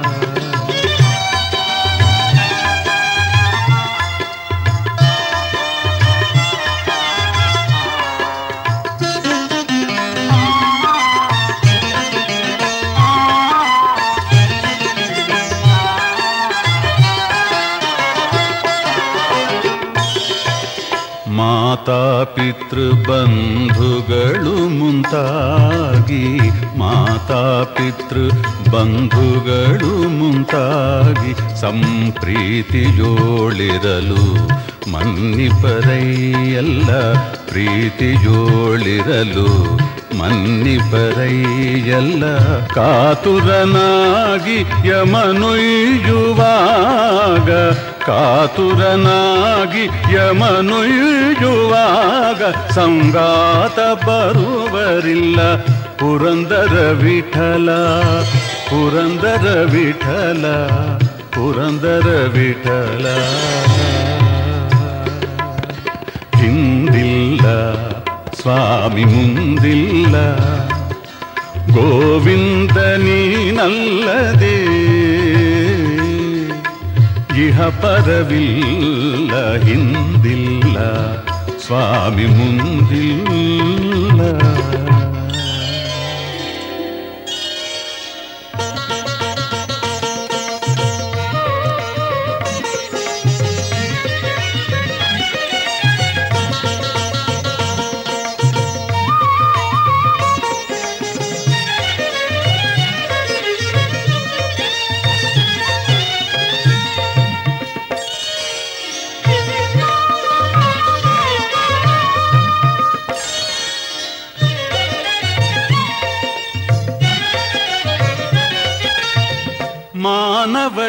ಪಿತೃ 22.24 22.84
ಬಂಧುಗಳು 23.08 24.54
ಮುಂತಾಗಿ 24.68 26.24
ಮಾತಾ 26.76 27.42
ಪಿತೃ 27.74 28.24
ಬಂಧುಗಳು 28.70 29.92
ಮುಂತಾಗಿ 30.18 31.32
ಸಂಪ್ರೀತಿಯೋಳಿರಲು 31.60 32.64
ಪ್ರೀತಿ 34.86 35.48
ಪ್ರೀತಿಯೋಳಿರಲು 37.50 39.48
ಮನ್ನಿಪರೈಯಲ್ಲ 40.18 42.24
ಕಾತುರನಾಗಿ 42.66 44.88
ಯಮನುಯುವಾಗ 44.88 46.20
ಕಾತುರನಾಗಿ 48.06 50.14
ಯಮನುಯುವಾಗ 50.14 52.72
ಸಂಗಾತ 52.72 54.04
ಬರುವರಿಲ್ಲ 54.04 55.56
ಪುರಂದರ 55.96 56.90
ವಿಠಲ 56.90 57.70
ಪುರಂದರ 58.70 59.70
ವಿಠಲ 59.70 60.46
ಪುರಂದರ 61.34 62.30
ವಿಠಲ. 62.32 63.06
ಹಿಂದಿಲ್ಲ 66.36 67.89
ಸ್ವಾಮಿ 68.42 69.04
ಮುಂದಿಲ್ಲ. 69.04 70.36
ಗೋವಿಂದ 71.74 72.76
ನೀನಲ್ಲದೆ. 72.76 74.56
ಇಹ 77.46 77.62
ಪರವಿಲ್ಲ 77.62 79.56
ಹಿಂದಿಲ್ಲ. 79.56 80.78
ಸ್ವಾಮಿ 81.66 82.26
ಮುಂದಿಲ್ಲ. 82.26 84.20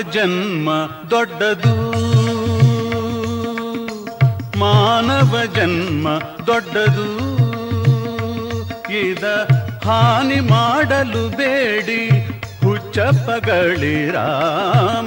ಜನ್ಮ 0.01 0.69
ದೊಡ್ಡದು. 1.09 1.91
ಮಾನವ 4.59 5.39
ಜನ್ಮ 5.55 6.07
ದೊಡ್ಡದು. 6.47 7.31
ಇದ 8.99 9.23
ಹಾನಿ 9.85 10.39
ಮಾಡಲು 10.39 11.37
ಬೇಡಿ. 11.37 12.09
ಹುಚ್ಚಪ್ಪಗಳಿರ 12.63 14.17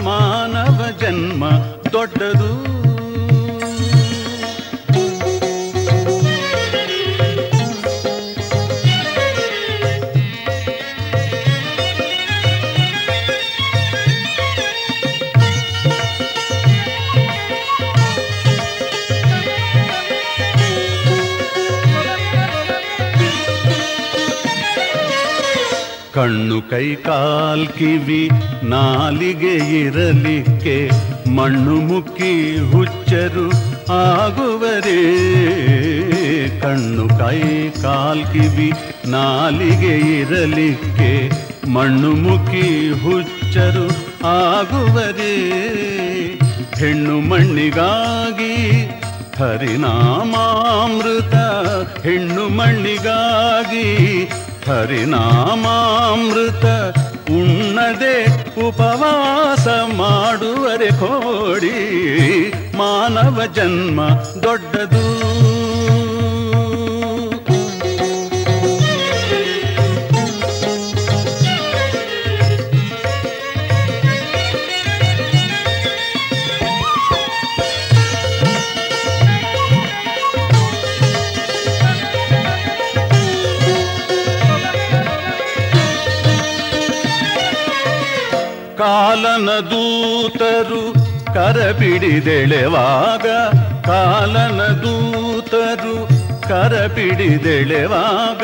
ಮಾನವ 0.02 0.84
ಜನ್ಮ 1.00 1.48
ದೊಡ್ಡದು. 1.92 2.83
ಕಣ್ಣು 26.14 26.70
ಕೈ 26.70 26.94
ಕಾಲ್ 26.94 27.66
ಕಿವಿ 27.66 28.30
ನಾಲಿಗೆ 28.62 29.54
ಇರಲಿಕ್ಕೆ 29.80 30.90
ಮಣ್ಣು 31.30 31.74
ಮುಕ್ಕಿ 31.80 32.58
ಹುಚ್ಚರು 32.58 33.46
ಆಗುವರೇ. 33.92 35.00
ಕಣ್ಣು 36.60 37.08
ಕೈ 37.08 37.70
ಕಾಲ್ 37.82 38.24
ಕಿವಿ 38.32 38.72
ನಾಲಿಗೆ 39.06 40.20
ಇರಲಿಕ್ಕೆ 40.20 41.10
ಮಣ್ಣು 41.68 42.10
ಮುಕ್ಕಿ 42.10 42.90
ಹುಚ್ಚರು 43.02 43.86
ಆಗುವರೇ. 44.26 45.34
ಹೆಣ್ಣು 46.76 47.20
ಮಣ್ಣಿಗಾಗಿ 47.20 48.54
ಹರಿನಾಮಾಮೃತ, 49.38 51.34
ಹೆಣ್ಣು 52.06 52.48
ಮಣ್ಣಿಗಾಗಿ 52.48 53.86
ಹರಿನಾಮಾಮೃತ 54.68 56.64
ಉಣ್ಣದೆ 57.30 58.16
ಉಪವಾಸ 58.66 59.66
ಮಾಡುವರೆ 59.98 60.90
ಕೋಡಿ 60.92 61.76
ಮಾನವ 62.76 63.40
ಜನ್ಮ 63.54 64.00
ದೊಡ್ಡದು 64.42 65.04
ಕಾಲನ 89.34 89.52
ದೂತರು 89.60 90.80
ಕರಪಿಡಿದೆಳೆವಾಗ 91.34 93.26
ಕಾಲನ 93.86 94.60
ದೂತರು 94.82 95.96
ಕರಪಿಡಿದೆಳೆವಾಗ, 96.48 98.42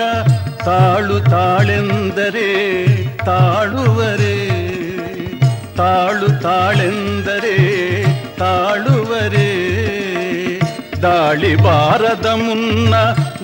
ತಾಳು 0.64 1.20
ತಾಳೆಂದರೆ 1.30 2.48
ತಾಳುವರೆ, 3.16 4.34
ತಾಳು 5.76 6.42
ತಾಳೆಂದರೆ 6.42 7.56
ತಾಳುವರೆ. 8.38 9.50
ದಾಳಿ 11.02 11.54
ಬಾರದ 11.56 12.26
ಮುನ್ನ 12.26 12.94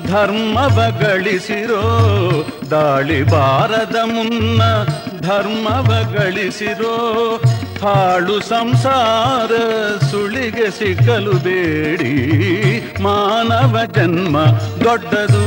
ಧರ್ಮವ 0.07 0.79
ಗಳಿಸಿರೋ, 1.01 1.85
ದಾಳಿ 2.71 3.23
ಬಾರದ 3.23 3.97
ಮುನ್ನ 4.05 4.63
ಧರ್ಮವ 5.27 5.91
ಗಳಿಸಿರೋ 6.13 6.97
ಹಾಳು 7.83 8.41
ಸಂಸಾರ 8.41 9.53
ಸುಳಿಗೆ 10.11 10.71
ಸಿಕ್ಕಲು 10.71 11.33
ಬೇಡಿ 11.33 12.15
ಮಾನವ 13.03 13.77
ಜನ್ಮ 13.95 14.37
ದೊಡ್ಡದು. 14.85 15.45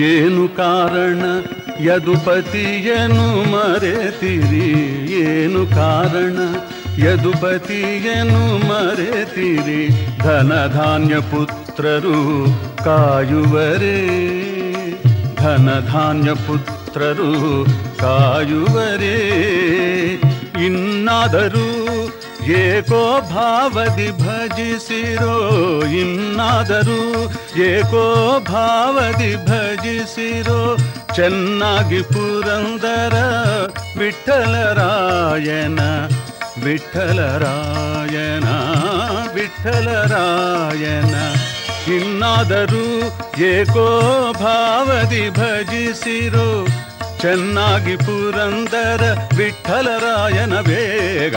ಏನು 0.00 0.48
ಕಾರಣ? 0.48 1.24
ಯದುಪತಿಯನು 1.84 3.50
ಮರೆತಿರಿ. 3.50 4.70
ಏನು 5.20 5.66
ಕಾರಣ? 5.66 6.36
ಯದುಪತಿಯನು 7.06 8.68
ಮರೆತಿರಿ. 8.68 9.88
ಧನಧಾನ್ಯ 10.18 11.20
ಪುತ್ರರು 11.20 12.46
ಕಾಯುವರೇ. 12.84 14.06
ಧನಧಾನ್ಯ 15.40 16.34
ಪುತ್ರರು 16.34 17.66
ಕಾಯುವರೇ. 17.98 19.16
ಇನ್ನಾದರೂ 20.66 21.79
ಏಕೋ 22.48 23.20
ಭಾವದಿ 23.20 24.10
ಭಜಿಸಿರೋ 24.18 25.34
ಇನ್ನಾದರೂ, 25.90 27.28
ಏಕೋ 27.62 28.04
ಭಾವದಿ 28.40 29.36
ಭಜಿಸಿರೋ 29.36 30.76
ಚೆನ್ನಾಗಿ 31.14 32.02
ಪುರಂದರ 32.02 33.16
ವಿಠಲರಾಯನ 33.98 35.80
ವಿಠಲರಾಯನ 36.64 38.48
ವಿಠಲರಾಯನ 39.34 41.16
ಇನ್ನಾದರೂ 41.86 42.86
ಏಕೋ 43.42 43.88
ಭಾವದಿ 44.32 45.30
ಭಜಿಸಿರೋ 45.30 46.66
ಚೆನ್ನಾಗಿ 47.20 47.96
ಪುರಂದರ 47.96 49.18
ವಿಠಲರಾಯನ 49.36 50.60
ಬೇಗ. 50.60 51.36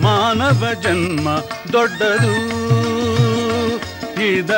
ಮಾನವ 0.00 0.66
ಜನ್ಮ 0.82 1.28
ದೊಡ್ಡದು. 1.72 2.36
ಇದ 4.36 4.50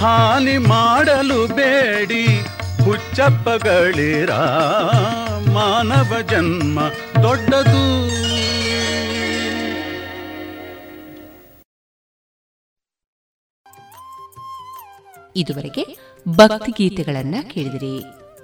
ಹಾನಿ 0.00 0.58
ಮಾಡಲು 0.58 1.46
ಬೇಡಿ 1.46 2.26
ಹುಚ್ಚಪ್ಪಗಳಿರ 2.84 4.34
ಮಾನವ 5.52 6.20
ಜನ್ಮ 6.30 6.80
ದೊಡ್ಡದು. 7.22 7.84
ಇದುವರೆಗೆ 15.36 15.84
ಭಕ್ತಿ 16.28 16.72
ಗೀತೆಗಳನ್ನ 16.78 17.34
ಕೇಳಿದಿರಿ. 17.50 18.23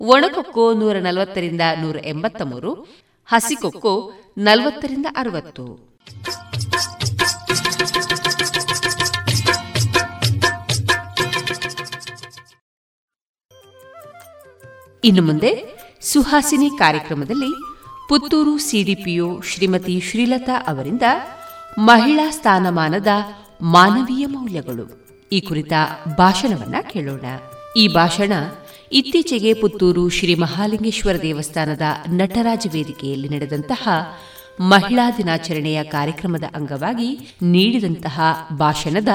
ಒಣಕೊಕ್ಕೋ 0.00 0.74
ನೂರ 0.74 0.96
ನಲವತ್ತರಿಂದ 0.96 1.60
ನೂರ 1.80 1.96
ಎಂಬತ್ತ 1.96 2.42
ಮೂರು 2.42 2.72
ಹಸಿಕೊಕ್ಕೋ 3.26 4.12
ನಲವತ್ತರಿಂದ 4.38 5.06
ಅರವತ್ತು. 5.16 5.90
ಇನ್ನು 15.04 15.22
ಮುಂದೆ 15.22 15.64
ಸುಹಾಸಿನಿ 16.00 16.70
ಕಾರ್ಯಕ್ರಮದಲ್ಲಿ 16.70 17.52
ಪುತ್ತೂರು 18.08 18.58
ಸಿಡಿಪಿಒ 18.58 19.40
ಶ್ರೀಮತಿ 19.40 20.00
ಶ್ರೀಲತಾ 20.00 20.64
ಅವರಿಂದ 20.66 21.02
ಮಹಿಳಾ 21.78 22.30
ಸ್ಥಾನಮಾನದ 22.30 23.06
ಮಾನವೀಯ 23.62 24.26
ಮೌಲ್ಯಗಳು. 24.26 25.06
ಈ 25.32 25.40
ಕುರಿತ 25.40 25.72
ಭಾಷಣವನ್ನ 26.16 26.74
ಕೇಳೋಣ. 26.80 27.24
ಈ 27.76 27.88
ಭಾಷಣ 27.88 28.32
ಇತ್ತೀಚೆಗೆ 28.98 29.50
ಪುತ್ತೂರು 29.54 30.02
ಶ್ರೀ 30.08 30.34
ಮಹಾಲಿಂಗೇಶ್ವರ 30.34 31.16
ದೇವಸ್ಥಾನದ 31.22 31.86
ನಟರಾಜ 32.20 32.64
ವೇದಿಕೆಯಲ್ಲಿ 32.72 33.28
ನಡೆದಂತಹ 33.28 33.88
ಮಹಿಳಾ 34.72 35.04
ದಿನಾಚರಣೆಯ 35.18 35.80
ಕಾರ್ಯಕ್ರಮದ 35.92 36.46
ಅಂಗವಾಗಿ 36.54 37.10
ನೀಡಿದಂತಹ 37.52 38.20
ಭಾಷಣದ 38.58 39.12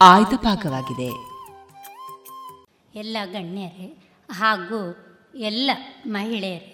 ಆಯ್ದ 0.00 0.34
ಭಾಗವಾಗಿದೆ. 0.44 1.08
ಎಲ್ಲ 2.94 3.16
ಗಣ್ಯರೇ 3.32 3.88
ಹಾಗೂ 4.30 4.80
ಎಲ್ಲ 5.40 5.70
ಮಹಿಳೆಯರೇ, 6.06 6.70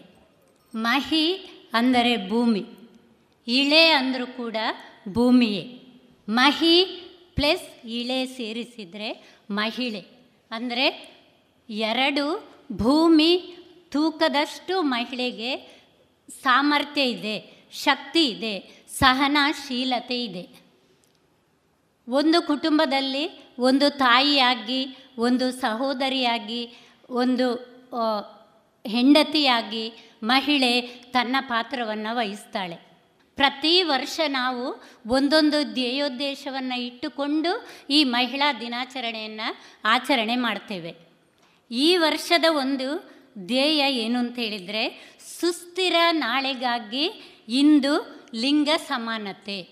ಮಹಿ 0.74 1.26
ಅಂದರೆ 1.72 2.12
ಭೂಮಿ, 2.28 2.64
ಇಳೆ 3.46 3.84
ಅಂದರೂ 4.00 4.26
ಕೂಡ 4.26 4.56
ಭೂಮಿಯೇ. 5.08 5.64
ಮಹಿ 6.28 6.76
ಪ್ಲಸ್ 7.34 7.66
ಇಳೆ 8.00 8.20
ಸೇರಿಸಿದರೆ 8.36 9.10
ಮಹಿಳೆ, 9.50 10.04
ಅಂದರೆ 10.50 10.86
ಎರಡು 11.68 12.48
ಭೂಮಿ 12.72 13.56
ತೂಕದಷ್ಟು 13.90 14.82
ಮಹಿಳೆಗೆ 14.82 15.56
ಸಾಮರ್ಥ್ಯ 16.42 17.02
ಇದೆ, 17.02 17.66
ಶಕ್ತಿ 17.72 18.26
ಇದೆ, 18.26 18.84
ಸಹನಶೀಲತೆ 18.88 20.24
ಇದೆ. 20.24 20.48
ಒಂದು 22.08 22.42
ಕುಟುಂಬದಲ್ಲಿ 22.42 23.54
ಒಂದು 23.58 23.90
ತಾಯಿಯಾಗಿ, 23.90 24.96
ಒಂದು 25.18 25.52
ಸಹೋದರಿಯಾಗಿ, 25.52 26.76
ಒಂದು 27.10 27.54
ಹೆಂಡತಿಯಾಗಿ 28.86 29.92
ಮಹಿಳೆ 30.22 30.80
ತನ್ನ 30.80 31.36
ಪಾತ್ರವನ್ನು 31.40 32.16
ವಹಿಸ್ತಾಳೆ. 32.16 32.76
ಪ್ರತಿ 33.36 33.82
ವರ್ಷ 33.82 34.20
ನಾವು 34.28 34.82
ಒಂದೊಂದು 35.06 35.74
ಧ್ಯೇಯೋದ್ದೇಶವನ್ನು 35.74 36.80
ಇಟ್ಟುಕೊಂಡು 36.80 37.66
ಈ 37.90 38.04
ಮಹಿಳಾ 38.04 38.52
ದಿನಾಚರಣೆಯನ್ನು 38.52 39.56
ಆಚರಣೆ 39.84 40.36
ಮಾಡ್ತೇವೆ. 40.36 41.13
ಈ 41.70 41.96
ವರ್ಷದ 41.96 42.44
ಒಂದು 42.50 43.14
ಧ್ಯೇಯ 43.38 43.94
ಏನು 43.94 44.18
ಅಂತ 44.18 44.38
ಹೇಳಿದರೆ, 44.38 45.14
ಸುಸ್ಥಿರ 45.40 45.94
ನಾಳೆಗಾಗಿ 46.10 47.34
ಇಂದು 47.48 48.24
ಲಿಂಗ 48.34 48.68
ಸಮಾನತೆ. 48.76 49.68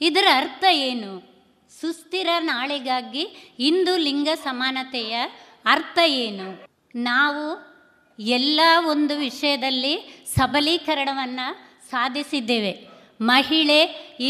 ಇದರ 0.00 0.26
ಅರ್ಥ 0.34 0.64
ಏನು? 0.70 1.34
ಸುಸ್ಥಿರ 1.80 2.28
ನಾಳೆಗಾಗಿ 2.38 3.54
ಇಂದು 3.58 3.96
ಲಿಂಗ 3.96 4.28
ಸಮಾನತೆಯ 4.34 5.16
ಅರ್ಥ 5.64 5.98
ಏನು? 6.06 6.68
ನಾವು 6.94 7.74
ಎಲ್ಲ 8.18 8.60
ಒಂದು 8.86 9.18
ವಿಷಯದಲ್ಲಿ 9.18 10.24
ಸಬಲೀಕರಣವನ್ನು 10.26 11.74
ಸಾಧಿಸಿದ್ದೇವೆ. 11.90 12.93
ಮಹಿಳೆ, 13.30 13.80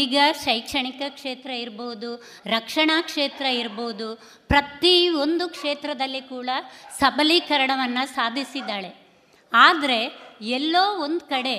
ಈಗ 0.01 0.15
ಶೈಕ್ಷಣಿಕ 0.43 1.01
ಕ್ಷೇತ್ರ 1.17 1.51
ಇರ್ಬೋದು, 1.63 2.09
ರಕ್ಷಣಾ 2.55 2.97
ಕ್ಷೇತ್ರ 3.09 3.45
ಇರ್ಬೋದು, 3.61 4.07
ಪ್ರತಿ 4.51 4.95
ಒಂದು 5.23 5.45
ಕ್ಷೇತ್ರದಲ್ಲಿ 5.55 6.21
ಕೂಡ 6.33 6.49
ಸಬಲೀಕರಣವನ್ನು 6.99 8.03
ಸಾಧಿಸಿದ್ದಾಳೆ. 8.17 8.91
ಆದರೆ 9.53 9.99
ಎಲ್ಲೋ 10.57 10.85
ಒಂದು 11.05 11.23
ಕಡೆ 11.33 11.57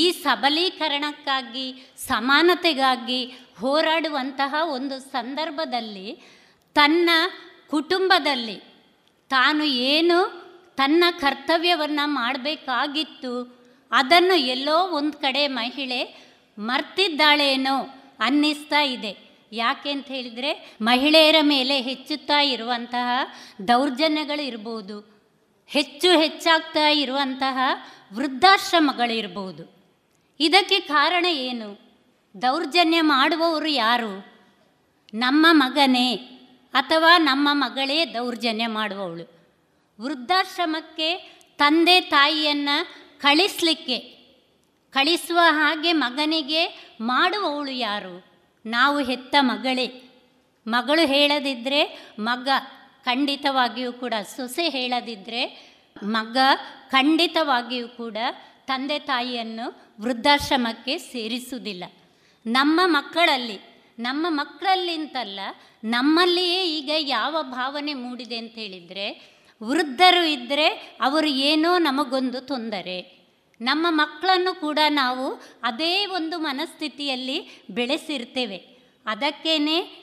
ಈ 0.00 0.02
ಸಬಲೀಕರಣಕ್ಕಾಗಿ, 0.24 1.66
ಸಮಾನತೆಗಾಗಿ 2.06 3.20
ಹೋರಾಡುವಂತಹ 3.60 4.54
ಒಂದು 4.76 4.96
ಸಂದರ್ಭದಲ್ಲಿ 5.14 6.08
ತನ್ನ 6.76 7.10
ಕುಟುಂಬದಲ್ಲಿ 7.70 8.58
ತಾನು 9.30 9.64
ಏನು 9.92 10.18
ತನ್ನ 10.80 11.04
ಕರ್ತವ್ಯವನ್ನು 11.22 12.04
ಮಾಡಬೇಕಾಗಿತ್ತು, 12.20 13.32
ಅದನ್ನು 13.92 14.36
ಎಲ್ಲೋ 14.54 14.78
ಒಂದು 14.98 15.16
ಕಡೆ 15.24 15.42
ಮಹಿಳೆ 15.60 16.00
ಮರ್ತಿದ್ದಾಳೇನೋ 16.58 17.88
ಅನ್ನಿಸ್ತಾ 18.20 18.80
ಇದೆ. 18.80 19.28
ಯಾಕೆ 19.52 19.90
ಅಂತ 19.90 20.06
ಹೇಳಿದರೆ 20.06 20.76
ಮಹಿಳೆಯರ 20.80 21.36
ಮೇಲೆ 21.42 21.80
ಹೆಚ್ಚುತ್ತಾ 21.80 22.40
ಇರುವಂತಹ 22.40 23.06
ದೌರ್ಜನ್ಯಗಳು 23.68 24.42
ಇರ್ಬೋದು. 24.42 25.18
ಹೆಚ್ಚು 25.66 26.18
ಹೆಚ್ಚಾಗ್ತಾ 26.18 26.88
ಇರುವಂತಹ 26.88 27.58
ವೃದ್ಧಾಶ್ರಮಗಳಿರ್ಬೋದು. 28.12 29.78
ಇದಕ್ಕೆ 30.40 30.80
ಕಾರಣ 30.80 31.24
ಏನು? 31.24 31.88
ದೌರ್ಜನ್ಯ 32.42 33.00
ಮಾಡುವವರು 33.00 33.68
ಯಾರು? 33.68 34.26
ನಮ್ಮ 35.14 35.46
ಮಗನೇ 35.50 36.14
ಅಥವಾ 36.72 37.18
ನಮ್ಮ 37.18 37.48
ಮಗಳೇ 37.52 38.04
ದೌರ್ಜನ್ಯ 38.04 38.66
ಮಾಡುವವಳು. 38.66 39.38
ವೃದ್ಧಾಶ್ರಮಕ್ಕೆ 40.00 41.16
ತಂದೆ 41.56 42.00
ತಾಯಿಯನ್ನು 42.00 42.86
ಕಳಿಸ್ಲಿಕ್ಕೆ 43.20 44.17
ಕಳಿಸುವ 44.90 45.38
ಹಾಗೆ 45.50 45.92
ಮಗನಿಗೆ 45.92 46.90
ಮಾಡುವವಳು 47.00 47.70
ಯಾರು? 47.70 48.24
ನಾವು 48.66 48.98
ಹೆತ್ತ 48.98 49.36
ಮಗಳೇ. 49.40 49.86
ಮಗಳು 50.66 51.06
ಹೇಳದಿದ್ದರೆ 51.06 52.10
ಮಗ 52.18 52.48
ಖಂಡಿತವಾಗಿಯೂ 53.04 53.92
ಕೂಡ, 53.92 54.14
ಸೊಸೆ 54.36 54.68
ಹೇಳದಿದ್ದರೆ 54.68 55.72
ಮಗ 56.02 56.36
ಖಂಡಿತವಾಗಿಯೂ 56.90 57.88
ಕೂಡ 57.88 58.16
ತಂದೆ 58.66 58.98
ತಾಯಿಯನ್ನು 58.98 59.94
ವೃದ್ಧಾಶ್ರಮಕ್ಕೆ 60.00 60.98
ಸೇರಿಸುವುದಿಲ್ಲ. 60.98 61.84
ನಮ್ಮ 62.46 62.80
ಮಕ್ಕಳಲ್ಲಿ, 62.84 63.58
ನಮ್ಮ 63.98 64.26
ಮಕ್ಕಳಲ್ಲಿಂತಲ್ಲ, 64.30 65.40
ನಮ್ಮಲ್ಲಿಯೇ 65.84 66.64
ಈಗ 66.78 66.90
ಯಾವ 66.98 67.36
ಭಾವನೆ 67.42 67.94
ಮೂಡಿದೆ 67.94 68.36
ಅಂತ 68.36 68.54
ಹೇಳಿದರೆ, 68.54 69.36
ವೃದ್ಧರು 69.62 70.24
ಇದ್ದರೆ 70.24 70.68
ಅವರು 71.00 71.26
ಏನೋ 71.26 71.78
ನಮಗೊಂದು 71.78 72.40
ತೊಂದರೆ. 72.40 73.17
ನಮ್ಮ 73.60 73.86
ಮಕ್ಕಳನ್ನು 73.90 74.60
ಕೂಡ 74.60 74.78
ನಾವು 74.88 75.40
ಅದೇ 75.62 76.06
ಒಂದು 76.06 76.38
ಮನಸ್ಥಿತಿಯಲ್ಲಿ 76.38 77.64
ಬೆಳೆಸಿರ್ತೇವೆ. 77.70 78.78
ಅದಕ್ಕೇ 79.06 79.56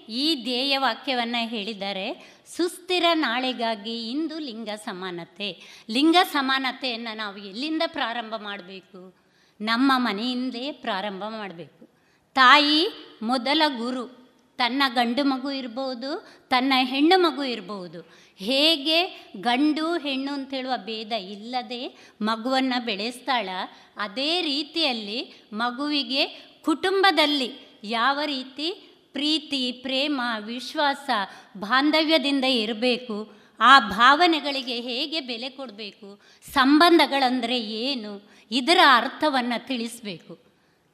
ಈ 0.09 0.43
ಧ್ಯೇಯ 0.43 0.77
ವಾಕ್ಯವನ್ನು 0.77 1.47
ಹೇಳಿದ್ದಾರೆ 1.47 2.35
ಸುಸ್ಥಿರ 2.55 3.03
ನಾಳೆಗಾಗಿ 3.13 4.11
ಇಂದು 4.11 4.39
ಲಿಂಗ 4.39 4.69
ಸಮಾನತೆ. 4.75 5.49
ಲಿಂಗ 5.89 6.15
ಸಮಾನತೆಯನ್ನು 6.23 7.17
ನಾವು 7.17 7.37
ಎಲ್ಲಿಂದ 7.37 7.81
ಪ್ರಾರಂಭ 7.87 8.33
ಮಾಡಬೇಕು? 8.37 9.15
ನಮ್ಮ 9.61 9.91
ಮನೆಯಿಂದಲೇ 9.95 10.71
ಪ್ರಾರಂಭ 10.71 11.23
ಮಾಡಬೇಕು. 11.29 11.89
ತಾಯಿ 12.33 12.87
ಮೊದಲ 13.21 13.61
ಗುರು, 13.77 14.25
ತನ್ನ 14.57 14.83
ಗಂಡು 14.87 15.23
ಮಗು 15.23 15.51
ಇರ್ಬೋದು, 15.51 16.27
ತನ್ನ 16.49 16.73
ಹೆಣ್ಣು 16.83 17.19
ಮಗು 17.19 17.43
ಇರ್ಬೋದು. 17.43 18.24
ಹೇಗೆ 18.37 19.29
ಗಂಡು 19.39 19.97
ಹೆಣ್ಣು 19.97 20.33
ಅಂತ 20.33 20.53
ಹೇಳುವ 20.53 20.73
ಭೇದ 20.77 21.11
ಇಲ್ಲದೆ 21.11 21.97
ಮಗುವನ್ನು 22.21 22.85
ಬೆಳೆಸ್ತಾಳ, 22.85 23.49
ಅದೇ 23.97 24.41
ರೀತಿಯಲ್ಲಿ 24.41 25.33
ಮಗುವಿಗೆ 25.53 26.25
ಕುಟುಂಬದಲ್ಲಿ 26.65 27.51
ಯಾವ 27.83 28.19
ರೀತಿ 28.25 28.91
ಪ್ರೀತಿ, 29.13 29.71
ಪ್ರೇಮ, 29.71 30.21
ವಿಶ್ವಾಸ, 30.39 31.09
ಬಾಂಧವ್ಯದಿಂದ 31.57 32.43
ಇರಬೇಕು, 32.43 33.33
ಆ 33.59 33.79
ಭಾವನೆಗಳಿಗೆ 33.79 34.79
ಹೇಗೆ 34.79 35.19
ಬೆಲೆ 35.19 35.49
ಕೊಡಬೇಕು, 35.49 36.19
ಸಂಬಂಧಗಳಂದರೆ 36.53 37.61
ಏನು, 37.61 38.29
ಇದರ 38.51 38.77
ಅರ್ಥವನ್ನು 38.95 39.67
ತಿಳಿಸಬೇಕು. 39.67 40.39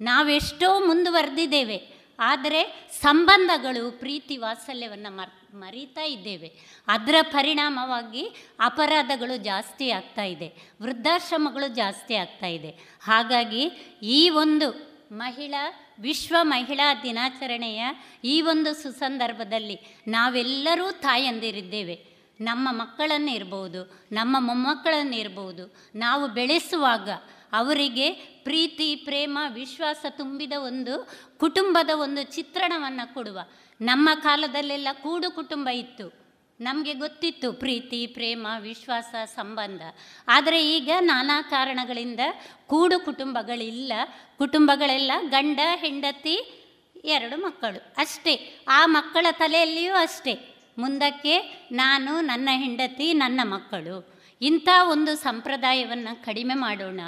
ನಾವೆಷ್ಟೋ 0.02 0.88
ಮುಂದುವರೆದಿದ್ದೇವೆ. 0.88 1.91
ಆದರೆ 2.22 2.90
ಸಂಬಂಧಗಳು 3.02 3.92
ಪ್ರೀತಿ 3.92 4.38
ವಾತ್ಸಲ್ಯವನ್ನು 4.38 5.16
ಮರ್, 5.16 5.56
ಮರೀತಾ 5.56 6.04
ಇದ್ದೇವೆ. 6.04 6.52
ಅದರ 6.88 7.16
ಪರಿಣಾಮವಾಗಿ 7.22 8.24
ಅಪರಾಧಗಳು 8.60 9.38
ಜಾಸ್ತಿ 9.38 9.92
ಆಗ್ತಾ 9.92 10.24
ಇದೆ. 10.24 10.54
ವೃದ್ಧಾಶ್ರಮಗಳು 10.82 11.68
ಜಾಸ್ತಿ 11.76 12.16
ಆಗ್ತಾ 12.16 12.48
ಇದೆ. 12.48 12.70
ಹಾಗಾಗಿ 13.04 13.64
ಈ 14.04 14.30
ಒಂದು 14.30 14.92
ಮಹಿಳಾ, 15.12 15.72
ವಿಶ್ವ 16.00 16.36
ಮಹಿಳಾ 16.42 16.94
ದಿನಾಚರಣೆಯ 16.94 17.82
ಈ 18.24 18.42
ಒಂದು 18.42 18.74
ಸುಸಂದರ್ಭದಲ್ಲಿ 18.74 19.80
ನಾವೆಲ್ಲರೂ 20.08 20.92
ತಾಯಂದಿರಿದ್ದೇವೆ. 20.92 21.96
ನಮ್ಮ 22.42 22.68
ಮಕ್ಕಳನ್ನು 22.72 23.32
ಇರ್ಬೋದು, 23.32 23.82
ನಮ್ಮ 24.12 24.38
ಮೊಮ್ಮಕ್ಕಳನ್ನು 24.40 25.16
ಇರ್ಬೋದು, 25.16 25.76
ನಾವು 25.96 26.28
ಬೆಳೆಸುವಾಗ 26.28 27.10
ಅವರಿಗೆ 27.52 28.12
ಪ್ರೀತಿ, 28.44 28.96
ಪ್ರೇಮ, 28.96 29.38
ವಿಶ್ವಾಸ 29.54 30.06
ತುಂಬಿದ 30.10 30.54
ಒಂದು 30.66 31.10
ಕುಟುಂಬದ 31.38 31.90
ಒಂದು 31.94 32.24
ಚಿತ್ರಣವನ್ನು 32.24 33.14
ಕೊಡುವ. 33.14 33.40
ನಮ್ಮ 33.82 34.10
ಕಾಲದಲ್ಲೆಲ್ಲ 34.16 34.88
ಕೂಡು 34.94 35.32
ಕುಟುಂಬ 35.32 35.70
ಇತ್ತು. 35.70 36.22
ನಮಗೆ 36.60 36.94
ಗೊತ್ತಿತ್ತು 36.94 37.54
ಪ್ರೀತಿ, 37.54 38.08
ಪ್ರೇಮ, 38.08 38.48
ವಿಶ್ವಾಸ, 38.60 39.16
ಸಂಬಂಧ. 39.26 39.82
ಆದರೆ 40.28 40.78
ಈಗ 40.78 40.92
ನಾನಾ 41.00 41.42
ಕಾರಣಗಳಿಂದ 41.42 42.20
ಕೂಡು 42.68 43.06
ಕುಟುಂಬಗಳಿಲ್ಲ. 43.06 43.94
ಕುಟುಂಬಗಳೆಲ್ಲ 44.38 45.12
ಗಂಡ, 45.30 45.60
ಹೆಂಡತಿ, 45.76 46.58
ಎರಡು 47.06 47.42
ಮಕ್ಕಳು 47.42 47.94
ಅಷ್ಟೇ. 47.98 48.66
ಆ 48.68 48.86
ಮಕ್ಕಳ 48.86 49.26
ತಲೆಯಲ್ಲಿಯೂ 49.32 49.94
ಅಷ್ಟೇ. 49.94 50.56
ಮುಂದಕ್ಕೆ 50.78 51.38
ನಾನು, 51.72 52.22
ನನ್ನ 52.22 52.50
ಹೆಂಡತಿ, 52.52 53.14
ನನ್ನ 53.14 53.42
ಮಕ್ಕಳು. 53.44 54.22
ಇಂಥ 54.42 54.70
ಒಂದು 54.90 55.16
ಸಂಪ್ರದಾಯವನ್ನು 55.16 56.26
ಕಡಿಮೆ 56.26 56.54
ಮಾಡೋಣ. 56.54 57.02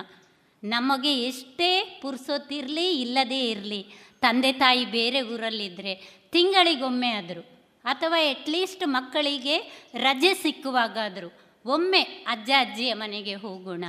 ನಮಗೆ 0.64 1.24
ಎಷ್ಟೇ 1.24 2.00
ಪುರ್ಸೊತ್ತಿರಲಿ, 2.02 3.02
ಇಲ್ಲದೇ 3.02 3.50
ಇರಲಿ, 3.50 3.86
ತಂದೆ 4.22 4.52
ತಾಯಿ 4.52 4.86
ಬೇರೆ 4.86 5.22
ಊರಲ್ಲಿದ್ದರೆ 5.22 6.24
ತಿಂಗಳಿಗೊಮ್ಮೆ 6.32 7.10
ಆದರೂ, 7.10 7.42
ಅಥವಾ 7.86 8.20
ಎಟ್ಲೀಸ್ಟ್ 8.20 8.84
ಮಕ್ಕಳಿಗೆ 8.86 9.58
ರಜೆ 9.94 10.34
ಸಿಕ್ಕುವಾಗಾದರೂ, 10.34 11.30
ಒಮ್ಮೆ 11.66 12.02
ಅಜ್ಜ 12.02 12.50
ಅಜ್ಜಿಯ 12.60 12.94
ಮನೆಗೆ 12.94 13.34
ಹೋಗೋಣ. 13.34 13.84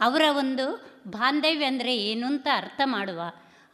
ಅವರ 0.00 0.22
ಒಂದು 0.30 0.86
ಬಾಂಧವ್ಯ 1.06 1.64
ಅಂದರೆ 1.64 1.96
ಏನು 1.96 2.26
ಅಂತ 2.26 2.48
ಅರ್ಥ 2.56 2.80
ಮಾಡುವ. 2.84 3.22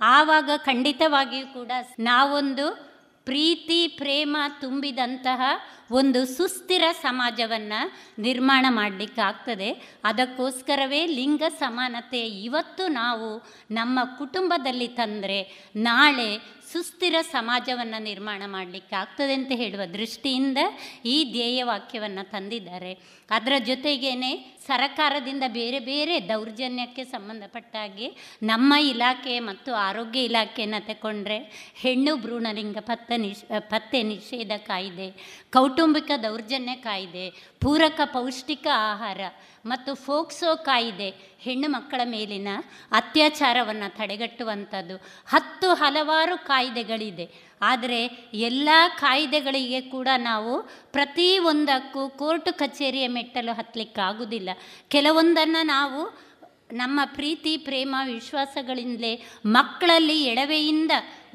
ಆವಾಗ 0.01 0.51
ಖಂಡಿತವಾಗಿಯೂ 0.57 1.47
ಕೂಡ 1.47 1.71
ನಾವೊಂದು 1.99 2.86
ಪ್ರೀತಿ, 3.27 3.87
ಪ್ರೇಮ 3.89 4.37
ತುಂಬಿದಂತಹ 4.61 5.43
ಒಂದು 5.91 6.21
ಸುಸ್ಥಿರ 6.37 6.85
ಸಮಾಜವನ್ನು 7.03 7.81
ನಿರ್ಮಾಣ 8.23 8.67
ಮಾಡಲಿಕ್ಕಾಗ್ತದೆ. 8.69 9.71
ಅದಕ್ಕೋಸ್ಕರವೇ 10.05 11.07
ಲಿಂಗ 11.07 11.43
ಸಮಾನತೆ 11.59 12.21
ಇವತ್ತು 12.29 12.89
ನಾವು 12.89 13.29
ನಮ್ಮ 13.71 13.99
ಕುಟುಂಬದಲ್ಲಿ 14.19 14.89
ತಂದರೆ 14.89 15.39
ನಾಳೆ 15.77 16.29
ಸುಸ್ಥಿರ 16.73 17.15
ಸಮಾಜವನ್ನು 17.33 18.03
ನಿರ್ಮಾಣ 18.03 18.43
ಮಾಡಲಿಕ್ಕೆ 18.47 18.97
ಆಗ್ತದೆ 18.97 19.35
ಅಂತ 19.35 19.53
ಹೇಳುವ 19.55 19.85
ದೃಷ್ಟಿಯಿಂದ 19.93 20.59
ಈ 21.05 21.33
ಧ್ಯೇಯವಾಕ್ಯವನ್ನು 21.33 22.31
ತಂದಿದ್ದಾರೆ. 22.31 22.93
ಅದರ 23.31 23.55
ಜೊತೆಗೇನೆ 23.67 24.31
ಸರಕಾರದಿಂದ 24.67 25.45
ಬೇರೆ 25.49 25.79
ಬೇರೆ 25.79 26.15
ದೌರ್ಜನ್ಯಕ್ಕೆ 26.29 27.05
ಸಂಬಂಧಪಟ್ಟ 27.05 27.73
ಹಾಗೆ 27.77 28.07
ನಮ್ಮ 28.43 28.75
ಇಲಾಖೆ 28.93 29.35
ಮತ್ತು 29.41 29.75
ಆರೋಗ್ಯ 29.75 30.21
ಇಲಾಖೆಯನ್ನು 30.21 30.81
ತಗೊಂಡ್ರೆ 30.87 31.39
ಹೆಣ್ಣು 31.83 32.17
ಭ್ರೂಣಲಿಂಗ 32.17 32.79
ಪತ್ತೆ 32.81 33.17
ನಿಷ್ 33.17 33.43
ಪತ್ತೆ 33.69 34.03
ನಿಷೇಧ 34.03 34.53
ಕಾಯ್ದೆ, 34.67 35.09
ಕೌಟುಂಬಿಕ 35.53 36.11
ದೌರ್ಜನ್ಯ 36.23 36.75
ಕಾಯ್ದೆ, 36.75 37.27
ಪೂರಕ 37.61 38.01
ಪೌಷ್ಟಿಕ 38.13 38.67
ಆಹಾರ 38.93 39.21
ಮತ್ತು 39.67 39.95
ಫೋಕ್ಸೋ 39.95 40.51
ಕಾಯ್ದೆ 40.57 41.11
ಹೆಣ್ಣು 41.39 41.69
ಮಕ್ಕಳ 41.69 42.01
ಮೇಲಿನ 42.05 42.49
ಅತ್ಯಾಚಾರವನ್ನು 42.93 43.89
ತಡೆಗಟ್ಟುವಂಥದ್ದು 43.97 44.97
ಹತ್ತು 45.27 45.75
ಹಲವಾರು 45.75 46.47
ಕಾಯ್ದೆಗಳಿದೆ. 46.47 47.27
ಆದರೆ 47.61 48.31
ಎಲ್ಲ 48.35 48.69
ಕಾಯ್ದೆಗಳಿಗೆ 48.99 49.81
ಕೂಡ 49.81 50.09
ನಾವು 50.19 50.63
ಪ್ರತಿ 50.93 51.39
ಒಂದಕ್ಕೂ 51.39 52.09
ಕೋರ್ಟ್ 52.09 52.53
ಕಚೇರಿಯ 52.53 53.07
ಮೆಟ್ಟಲು 53.07 53.53
ಹತ್ತಲಿಕ್ಕಾಗೋದಿಲ್ಲ. 53.53 54.51
ಕೆಲವೊಂದನ್ನು 54.89 55.67
ನಾವು 55.67 56.27
ನಮ್ಮ 56.73 57.01
ಪ್ರೀತಿ, 57.05 57.57
ಪ್ರೇಮ, 57.57 57.95
ವಿಶ್ವಾಸಗಳಿಂದಲೇ 58.05 59.23
ಮಕ್ಕಳಲ್ಲಿ 59.47 60.25
ಎಡವೆಯಿಂದ 60.25 60.91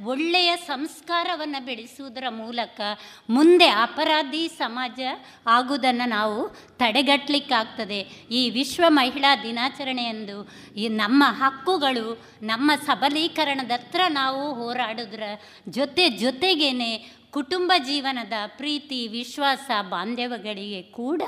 ಒಳ್ಳೆಯ 0.05 0.55
ಸಂಸ್ಕಾರವನ್ನು 0.55 1.65
ಬೆಳೆಸುವುದರ 1.65 2.23
ಮೂಲಕ 2.29 2.81
ಮುಂದೆ 3.29 3.67
ಅಪರಾಧಿ 3.67 4.47
ಸಮಾಜ 4.47 4.99
ಆಗುವುದನ್ನು 5.47 6.09
ನಾವು 6.09 6.49
ತಡೆಗಟ್ಟಲಿಕ್ಕಾಗ್ತದೆ 6.77 7.99
ಈ 8.31 8.49
ವಿಶ್ವ 8.49 8.83
ಮಹಿಳಾ 8.87 9.35
ದಿನಾಚರಣೆಯಂದು 9.35 10.37
ಈ 10.75 10.87
ನಮ್ಮ 10.87 11.23
ಹಕ್ಕುಗಳು, 11.27 12.21
ನಮ್ಮ 12.41 12.71
ಸಬಲೀಕರಣದತ್ರ 12.85 14.01
ನಾವು 14.09 14.53
ಹೋರಾಡೋದ್ರ 14.53 15.23
ಜೊತೆ 15.69 16.09
ಜೊತೆಗೇನೆ 16.09 17.21
ಕುಟುಂಬ 17.31 17.71
ಜೀವನದ 17.77 18.33
ಪ್ರೀತಿ, 18.45 19.07
ವಿಶ್ವಾಸ, 19.07 19.71
ಬಾಂಧವ್ಯಗಳಿಗೆ 19.89 20.81
ಕೂಡ 20.83 21.21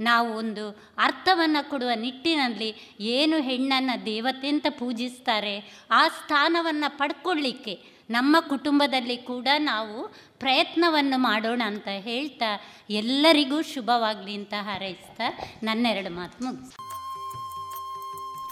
ನಾವು 0.00 0.34
ಒಂದು 0.34 0.64
ಅರ್ಥವನ್ನು 0.98 1.70
ಕೊಡುವ 1.70 1.90
ನಿಟ್ಟಿನಲ್ಲಿ 1.94 2.98
ಏನು 3.00 3.36
ಹೆಣ್ಣನ್ನು 3.40 4.06
ದೇವತೆ 4.06 4.48
ಅಂತ 4.48 4.66
ಪೂಜಿಸ್ತಾರೆ, 4.68 5.86
ಆ 5.90 6.08
ಸ್ಥಾನವನ್ನು 6.08 6.98
ಪಡ್ಕೊಳ್ಳಿಕ್ಕೆ 6.98 7.95
ನಮ್ಮ 8.10 8.36
ಕುಟುಂಬದಲ್ಲಿ 8.48 9.16
ಕೂಡ 9.16 9.48
ನಾವು 9.58 10.14
ಪ್ರಯತ್ನವನ್ನು 10.38 11.18
ಮಾಡೋಣ 11.18 11.62
ಅಂತ 11.66 11.88
ಹೇಳ್ತಾ 11.88 12.60
ಎಲ್ಲರಿಗೂ 12.90 13.62
ಶುಭವಾಗಲಿ 13.62 14.34
ಅಂತ 14.34 14.54
ಹಾರೈಸ್ತಾ 14.60 15.22
ನನ್ನೆರಡು 15.62 16.14
ಮಾತು 16.14 16.44
ಮುಗಿಸ್. 16.44 16.74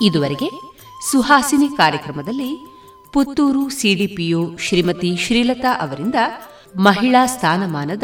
ಇದುವರೆಗೆ 0.02 0.48
ಸುಹಾಸಿನಿ 1.10 1.68
ಕಾರ್ಯಕ್ರಮದಲ್ಲಿ 1.76 2.50
ಪುತ್ತೂರು 3.12 3.68
ಸಿಡಿಪಿಒ 3.68 4.56
ಶ್ರೀಮತಿ 4.56 5.16
ಶ್ರೀಲತಾ 5.16 5.80
ಅವರಿಂದ 5.80 6.14
ಮಹಿಳಾ 6.76 7.26
ಸ್ಥಾನಮಾನದ 7.26 8.02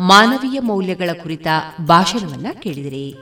ಮಾನವೀಯ 0.00 0.60
ಮೌಲ್ಯಗಳ 0.60 1.10
ಕುರಿತ 1.22 1.46
ಭಾಷಣವನ್ನ 1.84 2.46
ಕೇಳಿದಿರಿ. 2.62 3.14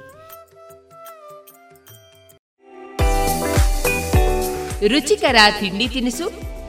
ರುಚಿಕರ 4.89 5.37
ತಿಂಡಿ 5.61 5.89
ತಿನಿಸು 5.89 6.54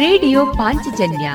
ರೇಡಿಯೋ 0.00 0.46
ಪಾಂಚಜನ್ಯ 0.46 1.32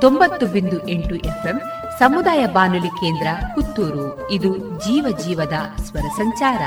ತೊಂಬತ್ತು 0.00 0.46
ಬಿಂದು 0.46 0.88
ಎಂಟು 0.88 1.14
ಎಫ್ಎಂ 1.14 1.60
ಸಮುದಾಯ 1.98 2.46
ಬಾನುಲಿ 2.46 2.88
ಕೇಂದ್ರ 2.88 3.26
ಪುತ್ತೂರು. 3.54 4.30
ಇದು 4.30 4.56
ಜೀವ 4.56 5.18
ಜೀವದ 5.18 5.52
ಸ್ವರ 5.82 6.00
ಸಂಚಾರ. 6.00 6.62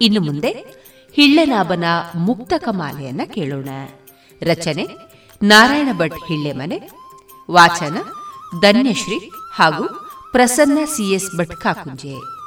ಇನ್ನು 0.00 0.20
ಮುಂದೆ 0.20 0.50
ಹಿಳ್ಳೆನಾಭನ 1.12 1.84
ಮುಕ್ತ 2.14 2.52
ಕಮಾಲೆಯನ್ನ 2.58 3.20
ಕೇಳೋಣ. 3.24 3.68
ರಚನೆ 4.42 4.86
ನಾರಾಯಣ 5.42 5.88
ಭಟ್ 5.96 6.26
ಹಿಳ್ಳೆಮನೆ, 6.28 6.90
ವಾಚನ 7.50 7.96
ಧನ್ಯಶ್ರೀ 8.60 9.30
ಹಾಗೂ 9.54 9.88
ಪ್ರಸನ್ನ 10.32 10.78
ಸಿಎಸ್ 10.84 11.38
ಭಟ್ 11.38 11.56
ಕಾಕುಂಜೆ. 11.56 12.37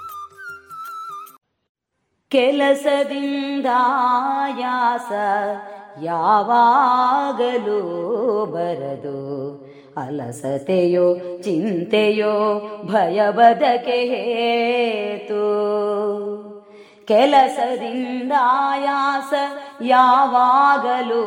ಕೆಲಸದಿಂದ 2.31 3.65
ಯಾಸ 4.59 5.11
ಯಾವಾಗಲೂ 6.03 8.45
ಬರದು. 8.45 9.51
ಅಲಸತೆಯೋ 9.97 11.15
ಚಿಂತೆಯೋ 11.41 12.61
ಭಯಬದಕೆ 12.85 13.91
ಹೇತು. 13.91 15.41
ಕೆಲಸದಿಂದಾಯಾಸ 17.05 19.33
ಯಾವಾಗಲೂ 19.83 21.25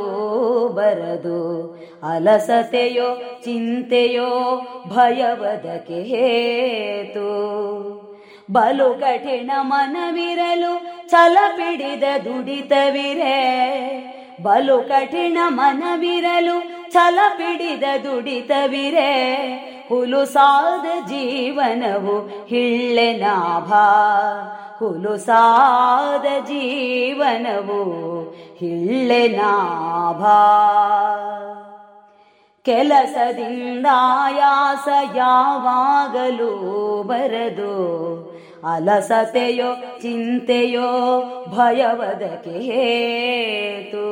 ಬರದು. 0.68 1.78
ಅಲಸತೆಯೋ 2.02 3.22
ಚಿಂತೆಯೋ 3.44 4.60
ಭಯವದಕ್ಕೆ 4.88 6.02
ಹೇತು. 6.02 7.44
ಬಲು 8.48 8.88
ಕಠಿಣ 9.00 9.50
ಮನವಿರಲು 9.70 10.72
ಛಲ 11.10 11.36
ಪಿಡಿದ 11.56 12.04
ದುಡಿತವಿರೆ 12.24 13.36
ಬಲು 14.46 14.78
ಕಠಿಣ 14.88 15.38
ಮನವಿರಲು 15.58 16.56
ಛಲ 16.94 17.18
ಪಿಡಿದ 17.38 17.84
ದುಡಿತವಿರೆ 18.04 19.10
ಹುಲುಸಾದ 19.88 20.86
ಜೀವನವು 21.08 22.16
ಹಿಳ್ಳೆನಾಭ 22.50 23.72
ಹುಲುಸಾದ 24.78 26.26
ಜೀವನವು 26.50 27.80
ಹಿಳ್ಳೆನಾಭ 28.60 30.22
ಕೆಲಸದಿಂದ 32.66 33.86
ಆಯಾಸ 33.92 34.88
ಯಾವಾಗಲೂ 35.14 36.52
ಬರದು. 37.02 37.74
ಅಲಸತೆಯೋ, 38.66 39.98
ಚಿಂತೆಯೋ, 40.02 41.14
ಭಯವದಕ್ಕೆ 41.56 42.50
ಹೇತು. 42.50 44.04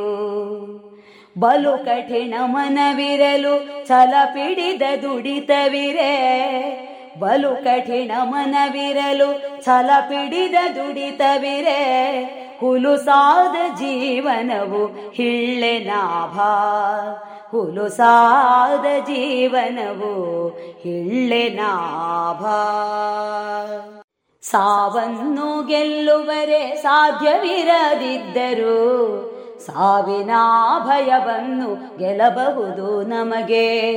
ಬಲು 1.39 1.79
ಕಠಿಣ 1.79 2.35
ಮನವಿರಲು 2.45 3.87
ಛಲ 3.89 4.15
ಪಿಡಿದ 4.24 4.83
ದುಡಿತವಿರೆ. 5.03 6.12
ಬಲು 7.19 7.65
ಕಠಿಣ 7.65 8.11
ಮನವಿರಲು 8.23 9.62
ಛಲ 9.65 9.91
ಪಿಡಿದ 10.01 10.55
ದುಡಿತವಿರೆ. 10.74 11.83
ಹುಲುಸಾದ 12.61 13.74
ಜೀವನವು 13.74 15.12
ಹಿಳ್ಳೆನಾಭ 15.12 16.41
ಹುಲುಸಾದ 17.51 19.05
ಜೀವನವು 19.05 20.49
ಹಿಳ್ಳೆನಾಭ 20.83 22.43
ಸಾವನ್ನು 24.43 25.66
ಗೆಲ್ಲುವರೆ 25.66 26.77
ಸಾಧ್ಯವಿರದಿದ್ದರು 26.77 28.82
ಸಾವಿನ 29.66 30.31
ಭಯವನ್ನು 30.78 31.98
ಗೆಲ್ಲಬಹುದು 31.98 33.02
ನಮಗೆ. 33.02 33.93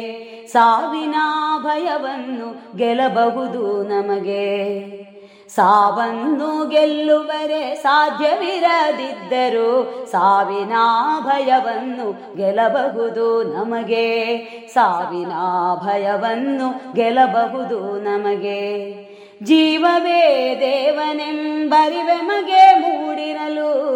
ಸಾವಿನ 0.47 1.15
ಭಯವನ್ನು 1.63 2.77
ಗೆಲ್ಲಬಹುದು 2.77 3.83
ನಮಗೆ. 3.83 5.05
ಸಾವನ್ನು 5.49 6.69
ಗೆಲ್ಲುವರೆ 6.69 7.75
ಸಾಧ್ಯವಿರದಿದ್ದರು 7.75 10.11
ಸಾವಿನ 10.11 10.73
ಭಯವನ್ನು 11.19 12.35
ಗೆಲ್ಲಬಹುದು 12.35 13.43
ನಮಗೆ. 13.43 14.37
ಸಾವಿನ 14.73 15.31
ಭಯವನ್ನು 15.85 16.93
ಗೆಲ್ಲಬಹುದು 16.93 18.03
ನಮಗೆ. 18.03 19.14
ಜೀವವೇ 19.43 20.55
ದೇವನೆಂಬರಿವೆ 20.59 22.21
ಮಗೆ 22.21 22.73
ಮೂಡಿರಲು. 22.79 23.95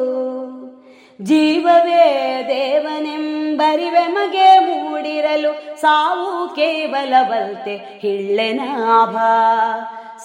ಜೀವವೇ 1.22 2.46
ದೇವನೆಂಬರಿವೆ 2.48 4.08
ಮಗೆ 4.08 4.60
ಮೂಡಿರಲು. 4.60 5.82
ಸಾವು 5.82 6.56
ಕೇವಲ 6.56 7.14
ಬಲ್ತೆ 7.24 7.76
ಹಿಳ್ಳೆನಾಭ. 7.76 9.16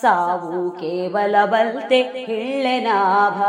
ಸಾವು 0.01 0.70
ಕೇವಲ 0.70 1.45
ಬಲ್ತೆ 1.45 2.03
ಹಿಳ್ಳೆನಾಭ. 2.03 3.43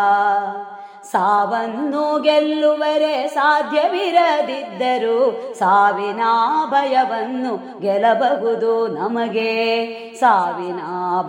ಸಾವನ್ನು 1.15 2.21
ಗೆಲ್ಲುವರೆ 2.21 3.27
ಸಾಧ್ಯವಿರದಿದ್ದರೂ 3.27 5.53
ಸಾವಿನ 5.53 6.21
ಭಯವನ್ನು 6.65 7.79
ಗೆಲ್ಲಬಹುದು 7.79 8.87
ನಮಗೆ. 8.87 9.85
ಸಾವಿನ 10.19 10.79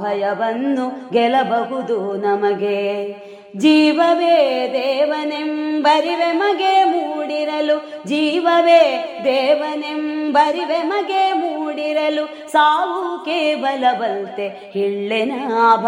ಭಯವನ್ನು 0.03 1.11
ಗೆಲ್ಲಬಹುದು 1.11 2.13
ನಮಗೆ. 2.13 3.17
ಜೀವವೇ 3.57 4.69
ದೇವನೆಂಬರಿವೆ 4.73 6.33
ಮಗೆ 6.33 6.85
ಮೂಡಿರಲು. 6.85 8.07
ಜೀವವೇ 8.07 9.21
ದೇವನೆಂಬರಿವೆ 9.25 10.83
ಮಗೆ 10.83 11.33
ಮೂಡಿರಲು. 11.33 12.53
ಸಾವು 12.53 13.25
ಕೇವಲ 13.25 13.85
ಬಲ್ತೆ 13.99 14.71
ಹಿಳ್ಳೆನಾಭ 14.73 15.87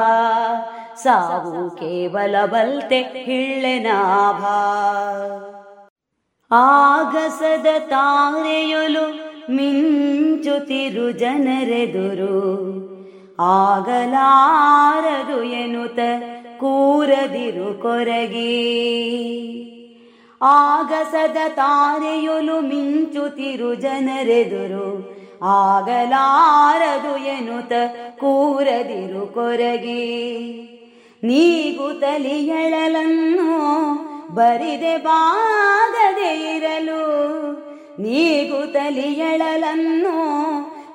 ಸಾವು 1.03 1.70
ಕೇವಲ 1.70 2.45
ಬಲ್ತೆ 2.45 3.03
ಹಿಳ್ಳೆನಾಭ 3.03 4.45
ಆಗಸದ 6.53 7.66
ತಾರೆಯೊಲು 7.79 9.29
ಮಿಂಚುತಿರು 9.53 11.11
ಜನರೆದುರು. 11.11 12.59
ಆಗಲಾರದು 13.41 15.43
ಎನ್ನುತ್ತ 15.43 15.99
ಕೂರದಿರು 16.61 17.83
ಕೊರಗಿ. 17.83 18.75
ಆಗಸದ 20.43 21.37
ತಾರೆಯೊಲು 21.49 22.61
ಮಿಂಚುತಿರು 22.61 23.75
ಜನರೆದುರು. 23.75 25.19
ಆಗಲಾರದು 25.43 27.16
ಎನ್ನುತ್ತ 27.16 27.73
ಕೂರದಿರು 28.20 29.27
ಕೊರಗಿ. 29.27 30.78
ನೀಗುತ್ತಲಿಯಳಲನ್ನು 31.24 32.28
ಬರಿದೆ 34.35 34.97
ಬಾಗದೆ 34.97 36.57
ಇರಲು. 36.57 37.03
ನೀಗುತ್ತಲಿಯಳಲನ್ನು 38.03 39.19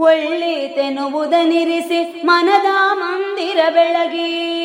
ಒಳ್ಳಿತೆನುವುದನಿರಿಸಿ 0.00 2.22
ಮನದ 2.26 2.66
ಮಂದಿರ 2.92 3.58
ಬೆಳಗಿ. 3.70 4.56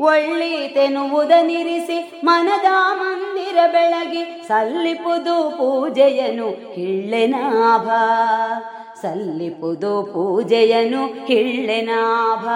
ಒಳ್ಳಿತೆನುವುದನಿರಿಸಿ 0.00 2.20
ಮನದ 2.24 2.66
ಮಂದಿರ 2.92 3.66
ಬೆಳಗಿ. 3.66 4.44
ಸಲ್ಲಿಪುದು 4.48 5.50
ಪೂಜೆಯನು 5.50 6.48
ಹಿಳ್ಳೆನಾಭ 6.48 7.88
ಸಲ್ಲಿಪುದು 9.02 10.02
ಪೂಜೆಯನು 10.02 11.06
ಹಿಳ್ಳೆನಾಭ 11.06 12.48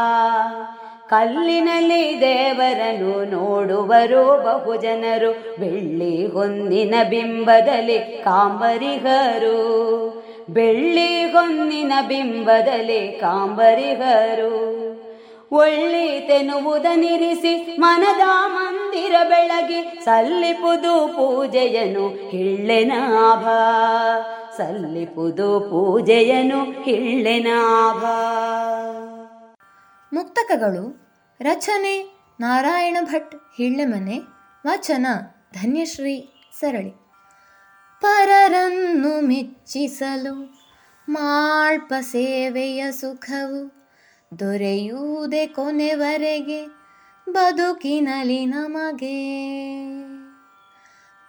ಕಲ್ಲಿನಲ್ಲಿ 1.09 2.20
ದೇವರನು 2.20 3.24
ನೋಡುವರು 3.24 4.44
ಬಹುಜನರು. 4.44 5.60
ಬೆಳ್ಳಿ 5.60 6.26
ಹೊಂದಿನ 6.26 6.94
ಬಿಂಬದಲ್ಲಿ 7.10 7.98
ಕಾಂಬರಿಗರು. 7.98 9.59
ಬೆಳ್ಳಿ 10.51 11.25
ಹೊನ್ನಿನ 11.25 11.93
ಬಿಂಬದಲ್ಲಿ 12.09 13.12
ಕಾಂಬರಿಗರು. 13.12 14.79
ನಿರಿಸಿ 16.95 17.77
ಮನದ 17.81 18.20
ಮಂದಿರ 18.47 19.15
ಬೆಳಗಿ 19.25 20.01
ಸಲ್ಲಿಪುದು 20.05 21.09
ಪೂಜೆಯನು 21.09 22.09
ಹಿಳ್ಳೆನಾಭ. 22.09 23.49
ಸಲ್ಲಿಪುದು 24.57 25.61
ಪೂಜೆಯನು 25.61 26.65
ಹಿಳ್ಳೆನಾಭ. 26.65 28.05
ಮುಕ್ತಕಗಳು, 30.12 31.09
ರಚನೆ, 31.41 32.19
ನಾರಾಯಣ 32.41 32.97
ಭಟ್, 33.05 33.35
ಹಿಳ್ಳೆಮನೆ, 33.57 34.19
ವಚನ, 34.66 35.07
ಧನ್ಯಶ್ರೀ, 35.53 36.33
ಸರಳಿ. 36.61 37.07
ಪರರನ್ನು 38.01 39.20
ಮೆಚ್ಚಿಸಲು 39.20 40.35
ಮಾಳ್ಪ 41.09 41.93
ಸೇವೆಯ 42.01 42.93
ಸುಖವು 42.93 43.79
ದೊರೆಯುವುದೇ 44.39 45.47
ಕೊನೆವರೆಗೆ 45.47 46.66
ಬದುಕಿನಲಿ 47.31 48.47
ನಮಗೆ. 48.47 49.49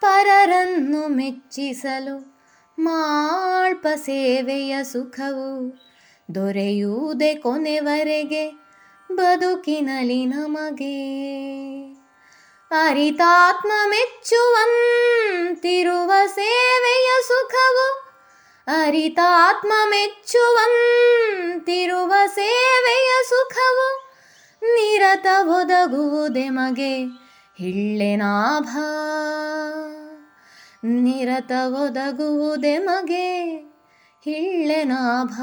ಪರರನ್ನು 0.02 1.08
ಮೆಚ್ಚಿಸಲು 1.08 2.40
ಮಾಳ್ಪ 2.80 3.88
ಸೇವೆಯ 3.96 4.84
ಸುಖವು 4.84 5.80
ದೊರೆಯುವುದೇ 6.36 7.36
ಕೊನೆವರೆಗೆ 7.36 8.52
ಬದುಕಿನಲಿ 9.16 10.26
ನಮಗೆ. 10.26 11.00
ಅರಿತಾತ್ಮ 12.72 13.72
ಮೆಚ್ಚುವಂತಿರುವ 13.86 16.12
ಸೇವೆಯ 16.26 17.12
ಸುಖವು. 17.28 18.10
ಅರಿತಾತ್ಮ 18.68 19.72
ಮೆಚ್ಚುವಂತಿರುವ 19.86 22.14
ಸೇವೆಯ 22.28 23.12
ಸುಖವು. 23.30 24.10
ನಿರತ 24.62 25.28
ಒದಗುವುದೆ 25.42 26.50
ಮಗೆ 26.50 27.06
ಹಿಳ್ಳೆನಾಭ 27.58 28.78
ನಿರತ 30.84 31.52
ಒದಗುವುದೆ 31.68 32.78
ಮಗೆ 32.78 33.48
ಹಿಳ್ಳೆನಾಭ 34.26 35.34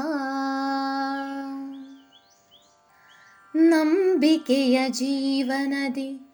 ನಂಬಿಕೆಯ 3.55 4.89
ಜೀವನದಿ 4.89 6.26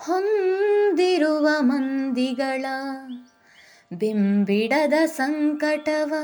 ಹೊಂದಿರುವ 0.00 1.48
ಮಂದಿಗಳ 1.58 2.64
ಬಿಂಬಿಡದ 3.92 4.92
ಸಂಕಟವ 5.06 6.14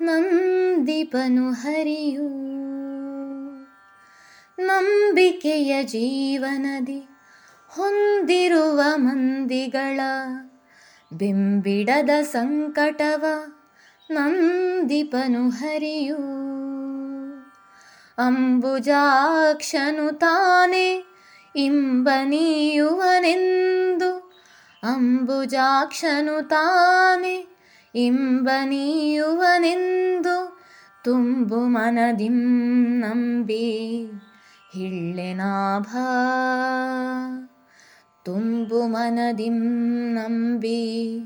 ನಂದಿಪನು 0.00 1.52
ಹರಿಯು. 1.52 2.28
ನಂಬಿಕೆಯ 4.62 5.84
ಜೀವನದಿ 5.84 7.08
ಹೊಂದಿರುವ 7.68 8.82
ಮಂದಿಗಳ 8.96 10.00
ಬಿಂಬಿಡದ 11.12 12.22
ಸಂಕಟವ 12.22 13.24
ನಂದಿಪನು 14.10 15.48
ಹರಿಯು. 15.48 16.18
ಅಂಬುಜಾಕ್ಷನು 18.18 20.18
ತಾನೆ 20.18 21.07
ಇಂಬನೀಯುವನೆಂದು 21.58 24.38
ಅಂಬುಜಾಕ್ಷನು 24.82 26.48
ತಾನೆ. 26.48 27.46
ಇಂಬನೀಯುವನೆಂದು 27.94 30.58
ತುಂಬು 31.04 31.56
ಮನದಿಂ 31.56 33.00
ನಂಬಿ 33.00 34.10
ಹಿಳ್ಳೆನಾಭ 34.72 35.86
ತುಂಬು 38.24 38.86
ಮನದಿಂ 38.86 40.14
ನಂಬಿ 40.14 41.18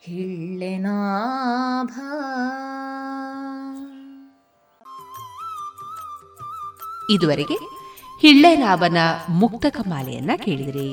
ಹಿಳ್ಳೆನಾಭ 0.00 1.90
ಇದುವರೆಗೆ 7.10 7.77
ಹಿಳ್ಳೆರಾವನ 8.20 8.98
ಮುಕ್ತಕ 9.28 9.76
ಮಾಲೆಯನ್ನ 9.88 10.30
ಕೇಳಿದ್ರಿ. 10.36 10.88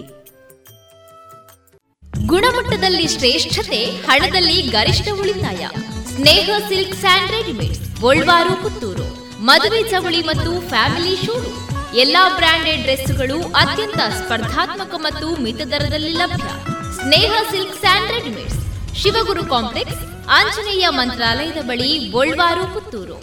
ಗುಣಮಟ್ಟದಲ್ಲಿ 2.26 3.08
ಶ್ರೇಷ್ಠತೆ 3.08 3.86
ಹಣದಲ್ಲಿ 3.86 4.62
ಗರಿಷ್ಠ 4.62 5.08
ಉಳಿತಾಯ. 5.20 5.68
Sneha 6.16 6.50
silks 6.68 6.96
and 6.96 7.32
readymade 7.32 8.02
Golwaru 8.02 8.64
Puttur. 8.64 9.08
ಮದುವೆ 9.42 9.90
ಚವಳಿ 9.90 10.22
ಮತ್ತು 10.22 10.70
ಫ್ಯಾಮಿಲಿ 10.70 11.16
ಶೂರು. 11.26 11.52
ಎಲ್ಲಾ 11.96 12.30
ಬ್ರಾಂಡೆಡ್ 12.36 12.82
ಡ್ರೆಸ್ಗಳು 12.82 13.42
ಅತ್ಯಂತ 13.42 13.98
ಸ್ಪರ್ಧಾತ್ಮಕ 13.98 14.94
ಮತ್ತು 14.98 15.42
ಮಿತ 15.42 15.62
ದರದಲ್ಲಿ 15.62 16.14
ಲಭ್ಯ. 16.14 16.50
Sneha 16.94 17.34
silk 17.52 17.80
and 17.80 18.12
readymades 18.12 18.62
Shivaguru 18.96 19.46
complex 19.46 20.28
Anjaneya 20.30 20.86
ಮಂತ್ರಾಲಯದ 20.90 21.58
ಬಳಿ 21.62 22.10
ಗೋಲ್ವಾರು 22.10 22.74
ಪುತ್ತೂರು. 22.74 23.18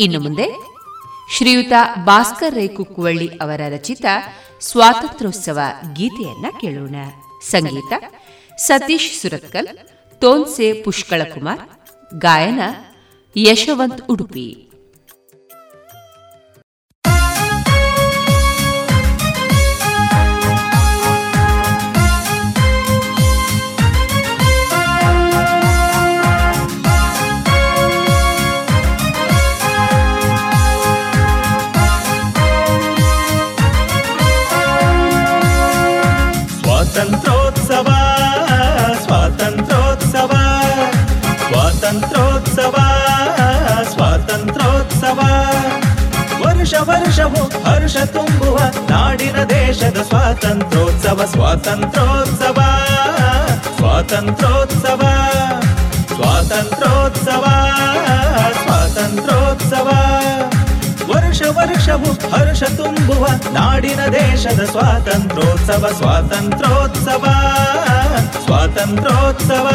ಇನ್ನು 0.00 0.20
ಮುಂದೆ 0.20 0.75
ಶ್ರೀಯುತ 1.30 1.72
ಭಾಸ್ಕರ್ 2.04 2.54
ರೈ 2.54 2.68
ಕುಕ್ಕುವಳ್ಳಿ 2.68 3.28
ಅವರ 3.28 3.60
ರಚಿತ 3.68 4.04
ಸ್ವಾತಂತ್ರ್ಯೋತ್ಸವ 4.60 5.58
ಗೀತೆಯನ್ನ 5.92 6.46
ಕೇಳೋಣ. 6.60 6.96
ಸಂಗೀತ 7.50 7.92
ಸತೀಶ್ 8.56 9.20
ಸುರತ್ಕಲ್, 9.20 9.78
ತೋನ್ಸೆ 10.20 10.82
ಪುಷ್ಕಳಕುಮಾರ್, 10.82 11.60
ಗಾಯನ 12.18 12.60
ಯಶವಂತ್ 13.36 14.02
ಉಡುಪಿ. 14.08 14.65
ವರ್ಷವು 47.86 48.02
ಹರ್ಷ 48.02 48.12
ತುಂಬುವ 48.12 48.58
ನಾಡಿನ 48.90 49.38
ದೇಶದ 49.44 49.98
ಸ್ವಾತಂತ್ರ್ಯೋತ್ಸವ 50.02 51.24
ಸ್ವಾತಂತ್ರ್ಯೋತ್ಸವ 51.24 52.58
ಸ್ವಾತಂತ್ರ್ಯೋತ್ಸವ 53.76 55.02
ಸ್ವಾತಂತ್ರ್ಯೋತ್ಸವ 56.14 57.44
ಸ್ವಾತಂತ್ರ್ಯೋತ್ಸವ. 58.62 59.88
ವರ್ಷ 61.12 61.42
ವರ್ಷವು 61.50 62.10
ಹರ್ಷ 62.30 62.62
ತುಂಬುವ 62.62 63.26
ನಾಡಿನ 63.52 64.02
ದೇಶದ 64.12 64.64
ಸ್ವಾತಂತ್ರ್ಯೋತ್ಸವ 64.64 65.86
ಸ್ವಾತಂತ್ರ್ಯೋತ್ಸವ 65.98 67.24
ಸ್ವಾತಂತ್ರ್ಯೋತ್ಸವ 68.46 69.68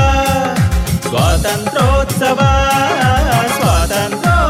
ಸ್ವಾತಂತ್ರ್ಯೋತ್ಸವ 1.08 2.40
ಸ್ವಾತಂತ್ರ್ಯೋತ್ಸವ 3.56 4.40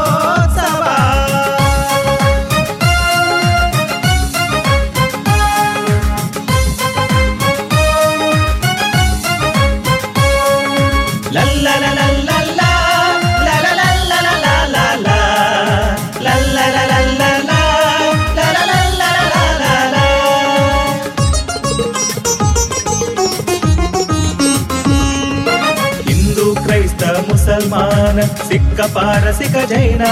ಸಿಕ್ಕ 28.36 28.80
ಪಾರಸಿಕ 28.80 29.56
ಜೈನ, 29.68 30.02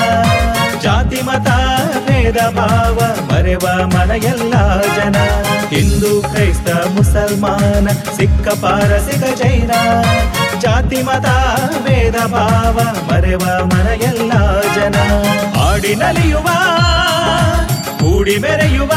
ಜಾತಿ, 0.83 1.21
ಮತ, 1.23 1.49
ಭೇದ, 2.09 2.37
ಭಾವ, 2.57 2.99
ಮರೆವ 3.33 3.69
ಮನ 3.85 4.11
ಜನ. 4.17 5.17
ಹಿಂದೂ, 5.69 6.23
ಕ್ರೈಸ್ತ, 6.23 6.71
ಮುಸಲ್ಮಾನ, 6.71 7.89
ಸಿಕ್ಕ 8.17 8.49
ಪಾರಸಿಕ 8.49 9.39
ಜೈನ, 9.43 9.71
ಜಾತಿ, 10.59 11.03
ಮತ, 11.03 11.27
ಭೇದ, 11.85 12.27
ಭಾವ, 12.27 12.81
ಮರೆವ 13.13 13.39
ಮನ 13.39 13.95
ಜನ. 14.75 14.95
ಆಡಿ 15.61 15.95
ನಲಿಯುವ, 15.95 16.49
ಕೂಡಿ 17.99 18.39
ಮೆರೆಯುವ, 18.39 18.93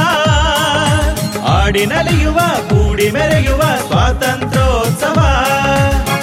ಆಡಿ 1.47 1.85
ನಲಿಯುವ, 1.85 2.39
ಕೂಡಿ 2.69 3.11
ಮೆರೆಯುವ 3.11 3.61
ಸ್ವಾತಂತ್ರ್ಯೋತ್ಸವ. 3.61 5.45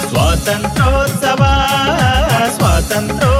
ಸ್ವಾತಂತ್ರ್ಯೋತ್ಸವ. 0.09 1.50
ಸ್ವಾತಂತ್ರ್ಯೋತ್ಸವ 3.01 3.30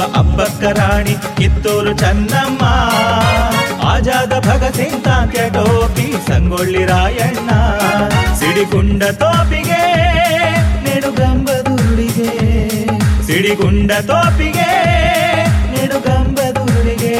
ಓಬವ್ವ 0.00 0.18
ಅಬ್ಬಕ್ಕ 0.18 0.62
ರಾಣಿ, 0.78 1.14
ಕಿತ್ತೂರು 1.36 1.92
ಚನ್ನಮ್ಮ. 1.92 2.62
ಆಜಾದ 3.86 4.32
ಭಗತ್ 4.46 5.04
ತಾಂತ್ಯ 5.04 5.40
ಟೋಪಿ 5.50 6.06
ಸಂಗೊಳ್ಳಿ 6.28 6.82
ರಾಯಣ್ಣ. 6.86 7.50
ಸಿಡಿಗುಂಡ 8.38 9.02
ತೋಪಿಗೆ 9.22 9.82
ನೆಡುಗಂಬದುರುಳಿಗೆ 10.86 12.30
ಸಿಡಿಗುಂಡ 13.26 13.90
ತೋಪಿಗೆ 14.10 14.70
ನೆಡುಗಂಬದುರುಳಿಗೆ 15.74 17.16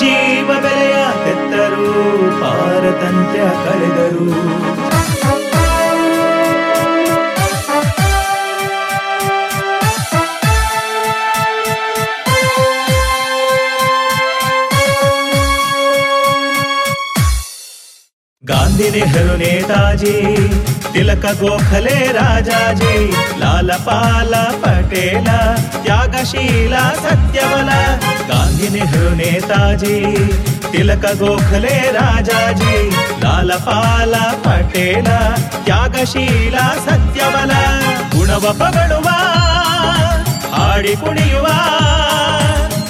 ಜೀವ 0.00 0.48
ಬೆಲೆಯ 0.60 0.96
ತೆತ್ತರು 1.24 1.90
ಪಾರತಂತ್ರ್ಯ 2.40 3.46
ಕಳೆದರು. 3.64 4.30
ನೆಹರು 19.39 19.39
ನೇತಾಜಿ 19.41 20.13
ತಿಲಕ 20.93 21.25
ಗೋಖಲೆ 21.39 21.97
ರಾಜಾಜಿ 22.17 22.95
ಲಾಲ 23.41 23.71
ಪಾಲ 23.85 24.33
ಪಟೇಲ 24.63 25.27
ತ್ಯಾಗಶೀಲ 25.75 26.73
ಸತ್ಯವಲ 27.03 27.69
ಗಾಂಧಿ 28.29 28.67
ನೆಹರು 28.73 29.11
ನೇತಾಜಿ 29.15 29.95
ತಿಲಕ 30.71 31.05
ಗೋಖಲೆ 31.19 31.75
ರಾಜಾಜಿ 31.97 32.75
ಲಾಲ 33.23 33.51
ಪಾಲ 33.67 34.13
ಪಟೇಲ 34.43 35.07
ತ್ಯಾಗಶೀಲ 35.65 36.57
ಸತ್ಯವಲ 36.87 37.53
ಗುಣವ 38.15 38.45
ಪಗಳುವ 38.59 39.07
ಹಾಡಿ 40.55 40.95
ಕುಣಿಯುವ 40.95 41.47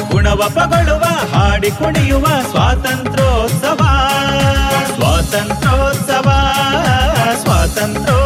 ಗುಣವ 0.10 0.41
ಪಗಳುವ 0.56 1.03
ಹಾಡಿ 1.34 1.72
ಕುಣಿಯುವ 1.72 2.26
ಸ್ವಾತಂತ್ರ್ಯೋತ್ಸವ 2.52 3.81
ಸ್ವಾತಂತ್ರ್ಯೋತ್ಸವ 4.95 6.27
ಸ್ವಾತಂತ್ರ್ಯೋತ್ಸವ 7.35 8.19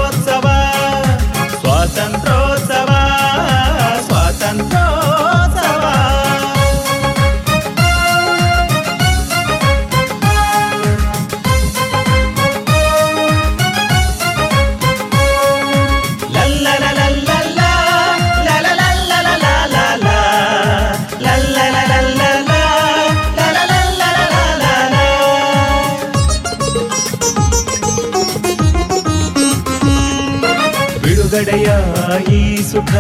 ಈ 32.33 32.57
ಸುಖ, 32.57 32.93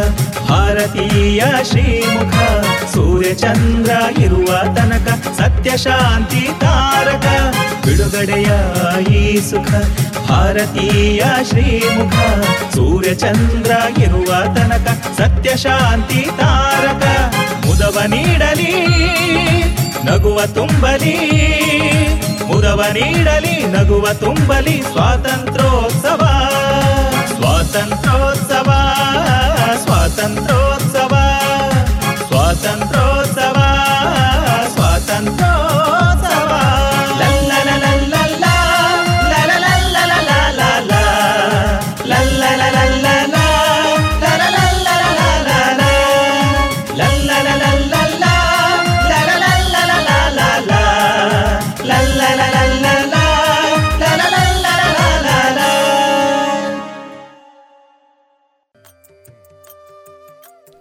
ಭಾರತೀಯ 0.50 1.42
ಶ್ರೀಮುಖ. 1.64 2.34
ಸೂರ್ಯ 2.94 3.34
ಚಂದ್ರ 3.34 4.20
ಇರುವ 4.20 4.74
ತನಕ 4.74 5.08
ಸತ್ಯ 5.40 5.76
ಶಾಂತಿ 5.76 6.48
ತಾರಕ. 6.60 7.26
ಬಿಡುಗಡೆಯ 7.86 8.50
ಈ 9.14 9.40
ಸುಖ, 9.40 9.70
ಭಾರತೀಯ 10.30 11.22
ಶ್ರೀಮುಖ. 11.48 12.14
ಸೂರ್ಯ 12.74 13.14
ಚಂದ್ರ 13.14 13.72
ಇರುವ 14.02 14.54
ತನಕ 14.54 14.88
ಸತ್ಯ 15.18 15.56
ಶಾಂತಿ 15.56 16.28
ತಾರಕ. 16.38 17.04
ಮುದವ 17.66 17.98
ನೀಡಲಿ, 18.06 18.74
ನಗುವ 20.04 20.46
ತುಂಬಲಿ. 20.46 21.16
ಮುದವ 22.46 22.84
ನೀಡಲಿ, 22.92 23.56
ನಗುವ 23.66 24.12
ತುಂಬಲಿ 24.12 24.82
ಸ್ವಾತಂತ್ರ್ಯೋತ್ಸವ. 24.92 26.22
ಸ್ವಾತಂತ್ರ್ಯೋತ್ಸವ 27.26 28.23
ಸ್ವಾತಂತ್ರ್ಯೋತ್ಸವ 30.14 30.63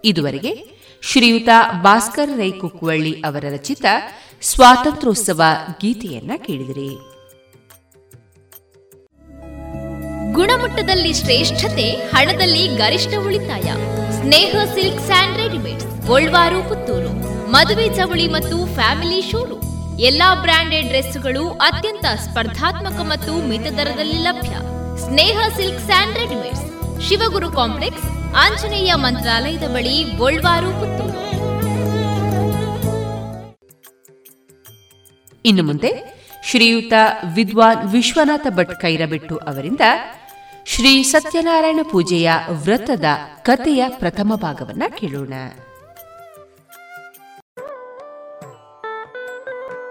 ಇದುವರೆಗೆ 0.06 0.52
ಶ್ರೀಯುತ 1.02 1.50
ಭಾಸ್ಕರ್ 1.82 2.38
ರೈ 2.38 2.52
ಕುಕ್ಕುವಳ್ಳಿ 2.52 3.22
ಅವರ 3.22 3.46
ರಚಿತ 3.54 3.86
ಸ್ವಾತಂತ್ರ್ಯೋತ್ಸವ 4.42 5.42
ಗೀತೆಯನ್ನ 5.82 6.32
ಕೇಳಿದಿರಿ. 6.38 6.90
ಗುಣಮಟ್ಟದಲ್ಲಿ 10.34 11.14
ಶ್ರೇಷ್ಠತೆ, 11.14 11.90
ಹಣದಲ್ಲಿ 11.90 12.68
ಗರಿಷ್ಠ 12.68 13.14
ಉಳಿತಾಯ. 13.26 13.68
Sneha 14.22 14.56
silks 14.76 15.02
and 15.02 15.38
readymade 15.38 16.08
Golwaru, 16.08 16.70
Puttur. 16.70 17.12
ಮದುವೆ 17.52 17.96
ಚವಳಿ 17.96 18.28
ಮತ್ತು 18.28 18.74
ಫ್ಯಾಮಿಲಿ 18.74 19.32
ಶೋರೂಮ್. 19.32 20.00
ಎಲ್ಲಾ 20.00 20.36
ಬ್ರಾಂಡೆಡ್ 20.36 20.88
ಡ್ರೆಸ್ಗಳು 20.88 21.50
ಅತ್ಯಂತ 21.50 22.06
ಸ್ಪರ್ಧಾತ್ಮಕ 22.06 23.00
ಮತ್ತು 23.02 23.48
ಮಿತ 23.48 23.62
ದರದಲ್ಲಿ 23.62 24.20
ಲಭ್ಯ. 24.24 24.54
Sneha 25.06 25.38
silk 25.56 25.86
and 25.86 26.18
readymades, 26.18 26.66
Shivaguru 27.08 27.52
complex 27.52 28.13
Anjaneya 28.36 28.94
ಮಂತ್ರಾಲಯದ 28.96 29.66
ಬಳಿ 29.68 29.96
ಪುತ್ತೂರು. 30.18 31.22
ಇನ್ನು 35.46 35.64
ಮುಂದೆ 35.64 35.92
ಶ್ರೀಯುತ 36.44 36.94
ವಿದ್ವಾನ್ 37.36 37.88
ವಿಶ್ವನಾಥ 37.88 38.48
ಭಟ್ 38.50 38.82
ಕೈರಬೆಟ್ಟು 38.82 39.38
ಅವರಿಂದ 39.38 39.82
ಶ್ರೀ 40.66 41.04
ಸತ್ಯನಾರಾಯಣ 41.04 41.80
ಪೂಜೆಯ 41.92 42.32
ವ್ರತದ 42.50 43.06
ಕಥೆಯ 43.42 43.84
ಪ್ರಥಮ 43.90 44.36
ಭಾಗವನ್ನ 44.36 44.84
ಕೇಳೋಣ. 44.98 45.34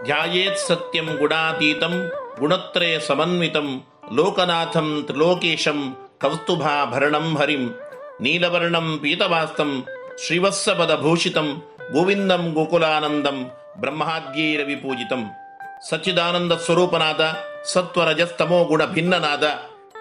ಧ್ಯಾಯೇತ್ 0.05 0.59
ಸತ್ಯಂ 0.59 1.06
ಗುಣಾತೀತಂ 1.19 1.94
ಗುಣತ್ರಯ 2.39 2.98
ಸಮನ್ವಿತಂ 2.98 3.86
ಲೋಕನಾಥಂ 4.12 5.02
ತ್ರಿಲೋಕೇಶಂ 5.06 5.97
ಕೌಸ್ತುಭಾಭರಣಂ 6.20 7.36
ಹರಿಂ 7.36 7.64
ನೀಲವರ್ಣಂ 8.21 8.99
ಪೀತವಾಸ್ತಂ 9.03 9.71
ಶ್ರೀವತ್ಸಪದಭೂಷಿತಂ 10.27 11.49
ಗೋವಿಂದಂ 11.93 12.43
ಗೋಕುಲಾನಂದಂ 12.53 13.39
ಬ್ರಹ್ಮಾದ್ಯೈರವಿ 13.81 14.75
ಪೂಜಿತಂ 14.75 15.23
ಸಚ್ಚಿದಾನಂದ 15.91 16.53
ಸ್ವರೂಪನಾದ, 16.53 17.23
ಸತ್ವರಜಸ್ತಮೋ 17.65 18.65
ಗುಣ 18.65 18.85
ಭಿನ್ನನಾದ, 18.85 19.45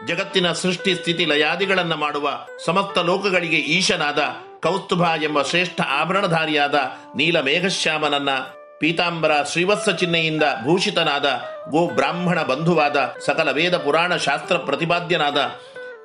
ಜಗತ್ತಿನ 0.07 0.51
ಸೃಷ್ಟಿ 0.51 0.95
ಸ್ಥಿತಿ 0.95 1.25
ಲಯಾದಿಗಳನ್ನು 1.25 1.97
ಮಾಡುವ 1.97 2.29
ಸಮಸ್ತ 2.65 2.97
ಲೋಕಗಳಿಗೆ 2.97 3.57
ಈಶನಾದ, 3.57 4.19
ಕೌಸ್ತುಭ 4.61 5.03
ಎಂಬ 5.23 5.41
ಶ್ರೇಷ್ಠ 5.41 5.81
ಆಭರಣಧಾರಿಯಾದ 5.81 6.75
ನೀಲ 7.15 7.39
ಮೇಘಶ್ಯಾಮನನ್ನ 7.41 8.29
ಪೀತಾಂಬರ 8.79 9.31
ಶ್ರೀವತ್ಸ 9.43 9.89
ಚಿಹ್ನೆಯಿಂದ 9.89 10.43
ಭೂಷಿತನಾದ 10.63 11.27
ಗೋ 11.69 11.87
ಬ್ರಾಹ್ಮಣ 11.87 12.41
ಬಂಧುವಾದ 12.41 12.97
ಸಕಲ 13.25 13.51
ವೇದ 13.51 13.77
ಪುರಾಣ 13.77 14.15
ಶಾಸ್ತ್ರ 14.15 14.57
ಪ್ರತಿಪಾದ್ಯನಾದ 14.57 15.37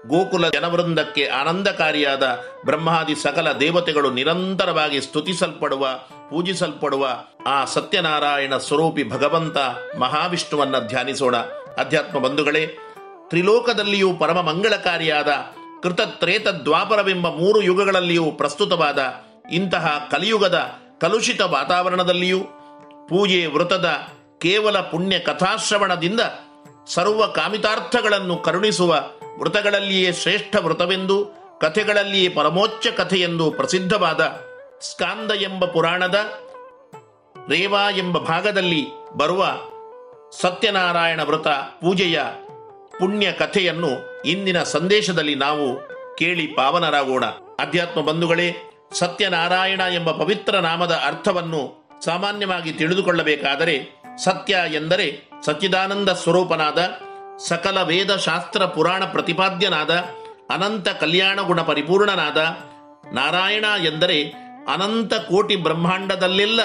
ಗೋಕುಲ 0.07 0.49
ಜನವೃಂದಕ್ಕೆ 0.49 1.27
ಆನಂದಕಾರಿಯಾದ 1.27 2.39
ಬ್ರಹ್ಮಾದಿ 2.65 3.15
ಸಕಲ 3.15 3.53
ದೇವತೆಗಳು 3.53 4.11
ನಿರಂತರವಾಗಿ 4.11 5.01
ಸ್ತುತಿಸಲ್ಪಡುವ, 5.01 5.89
ಪೂಜಿಸಲ್ಪಡುವ 6.31 7.09
ಆ 7.47 7.65
ಸತ್ಯನಾರಾಯಣ 7.65 8.57
ಸ್ವರೂಪಿ 8.57 9.11
ಭಗವಂತ 9.11 9.59
ಮಹಾವಿಷ್ಣುವನ್ನ 9.99 10.79
ಧ್ಯಾನಿಸೋಣ. 10.79 11.37
ಅಧ್ಯಾತ್ಮ 11.79 12.19
ಬಂಧುಗಳೇ, 12.19 12.67
ತ್ರಿಲೋಕದಲ್ಲಿಯೂ 13.29 14.15
ಪರಮ 14.15 14.41
ಮಂಗಳಕಾರಿಯಾದ 14.41 15.29
ಕೃತತ್ರೇತ 15.83 16.49
ದ್ವಾಪರವೆಂಬ 16.49 17.29
ಮೂರು 17.29 17.63
ಯುಗಗಳಲ್ಲಿಯೂ 17.63 18.31
ಪ್ರಸ್ತುತವಾದ 18.31 19.15
ಇಂತಹ 19.53 20.09
ಕಲಿಯುಗದ 20.11 20.73
ಕಲುಷಿತ 21.01 21.41
ವಾತಾವರಣದಲ್ಲಿಯೂ 21.41 22.41
ಪೂಜೆ 23.09 23.47
ವೃತದ 23.47 23.89
ಕೇವಲ 24.39 24.81
ಪುಣ್ಯ 24.81 25.19
ಕಥಾಶ್ರವಣದಿಂದ 25.19 26.21
ಸರ್ವ 26.87 27.27
ಕಾಮಿತಾರ್ಥಗಳನ್ನು 27.27 28.37
ಕರುಣಿಸುವ 28.37 29.05
ವೃತಗಳಲ್ಲಿಯೇ 29.39 30.13
ಶ್ರೇಷ್ಠ 30.13 30.57
ವೃತವೆಂದು 30.57 31.27
ಕಥೆಗಳಲ್ಲಿಯೇ 31.61 32.29
ಪರಮೋಚ್ಚ 32.29 32.87
ಕಥೆಯೆಂದು 32.87 33.51
ಪ್ರಸಿದ್ಧವಾದ 33.51 34.21
ಸ್ಕಾಂದ 34.81 35.33
ಎಂಬ 35.33 35.65
ಪುರಾಣದ 35.65 36.15
ರೇವಾ 37.49 37.91
ಎಂಬ 37.91 38.19
ಭಾಗದಲ್ಲಿ 38.19 38.87
ಬರುವ 39.17 39.47
ಸತ್ಯನಾರಾಯಣ 40.41 41.21
ವ್ರತ 41.23 41.49
ಪೂಜೆಯ 41.49 42.21
ಪುಣ್ಯ 42.99 43.33
ಕಥೆಯನ್ನು 43.33 44.23
ಇಂದಿನ 44.23 44.63
ಸಂದೇಶದಲ್ಲಿ 44.63 45.35
ನಾವು 45.35 45.89
ಕೇಳಿ 46.17 46.47
ಪಾವನರಾಗೋಣ. 46.47 47.25
ಅಧ್ಯಾತ್ಮ 47.59 48.01
ಬಂಧುಗಳೇ, 48.01 48.57
ಸತ್ಯನಾರಾಯಣ 48.93 49.81
ಎಂಬ 49.81 50.11
ಪವಿತ್ರ 50.11 50.57
ನಾಮದ 50.57 50.93
ಅರ್ಥವನ್ನು 50.93 51.89
ಸಾಮಾನ್ಯವಾಗಿ 52.05 52.73
ತಿಳಿದುಕೊಳ್ಳಬೇಕಾದರೆ 52.73 54.03
ಸತ್ಯ 54.25 54.57
ಎಂದರೆ 54.75 55.31
ಸಚ್ಚಿದಾನಂದ 55.47 56.09
ಸ್ವರೂಪನಾದ 56.09 56.79
ಸಕಲ 57.39 57.83
ವೇದ 57.83 58.17
ಶಾಸ್ತ್ರ 58.17 58.65
ಪುರಾಣ 58.65 59.05
ಪ್ರತಿಪಾದ್ಯನಾದ, 59.05 59.91
ಅನಂತ 60.51 60.89
ಕಲ್ಯಾಣ 60.89 61.41
ಗುಣ 61.41 61.63
ಪರಿಪೂರ್ಣನಾದ 61.63 62.37
ನಾರಾಯಣ 63.15 63.65
ಎಂದರೆ 63.85 64.23
ಅನಂತ 64.73 65.15
ಕೋಟಿ 65.15 65.57
ಬ್ರಹ್ಮಾಂಡದಲ್ಲೆಲ್ಲ 65.57 66.61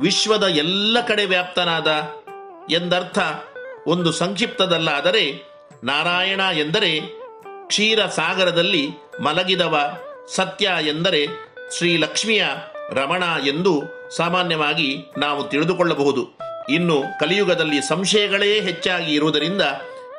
ವಿಶ್ವದ 0.00 0.42
ಎಲ್ಲ 0.42 1.00
ಕಡೆ 1.06 1.24
ವ್ಯಾಪ್ತನಾದ 1.24 1.86
ಎಂದರ್ಥ 2.70 3.18
ಒಂದು 3.86 4.12
ಸಂಕ್ಷಿಪ್ತದಲ್ಲಾದರೆ 4.12 5.42
ನಾರಾಯಣ 5.84 6.40
ಎಂದರೆ 6.52 7.00
ಕ್ಷೀರ 7.66 8.06
ಸಾಗರದಲ್ಲಿ 8.06 8.90
ಮಲಗಿದವ 9.20 9.98
ಸತ್ಯ 10.34 10.70
ಎಂದರೆ 10.80 11.26
ಶ್ರೀಲಕ್ಷ್ಮಿಯ 11.76 12.44
ರಮಣ 12.90 13.22
ಎಂದು 13.46 13.82
ಸಾಮಾನ್ಯವಾಗಿ 14.16 15.04
ನಾವು 15.18 15.44
ತಿಳಿದುಕೊಳ್ಳಬಹುದು. 15.44 16.38
ಇನ್ನು 16.68 17.02
ಕಲಿಯುಗದಲ್ಲಿ 17.20 17.88
ಸಂಶಯಗಳೇ 17.88 18.60
ಹೆಚ್ಚಾಗಿ 18.60 19.14
ಇರುವುದರಿಂದ 19.14 19.62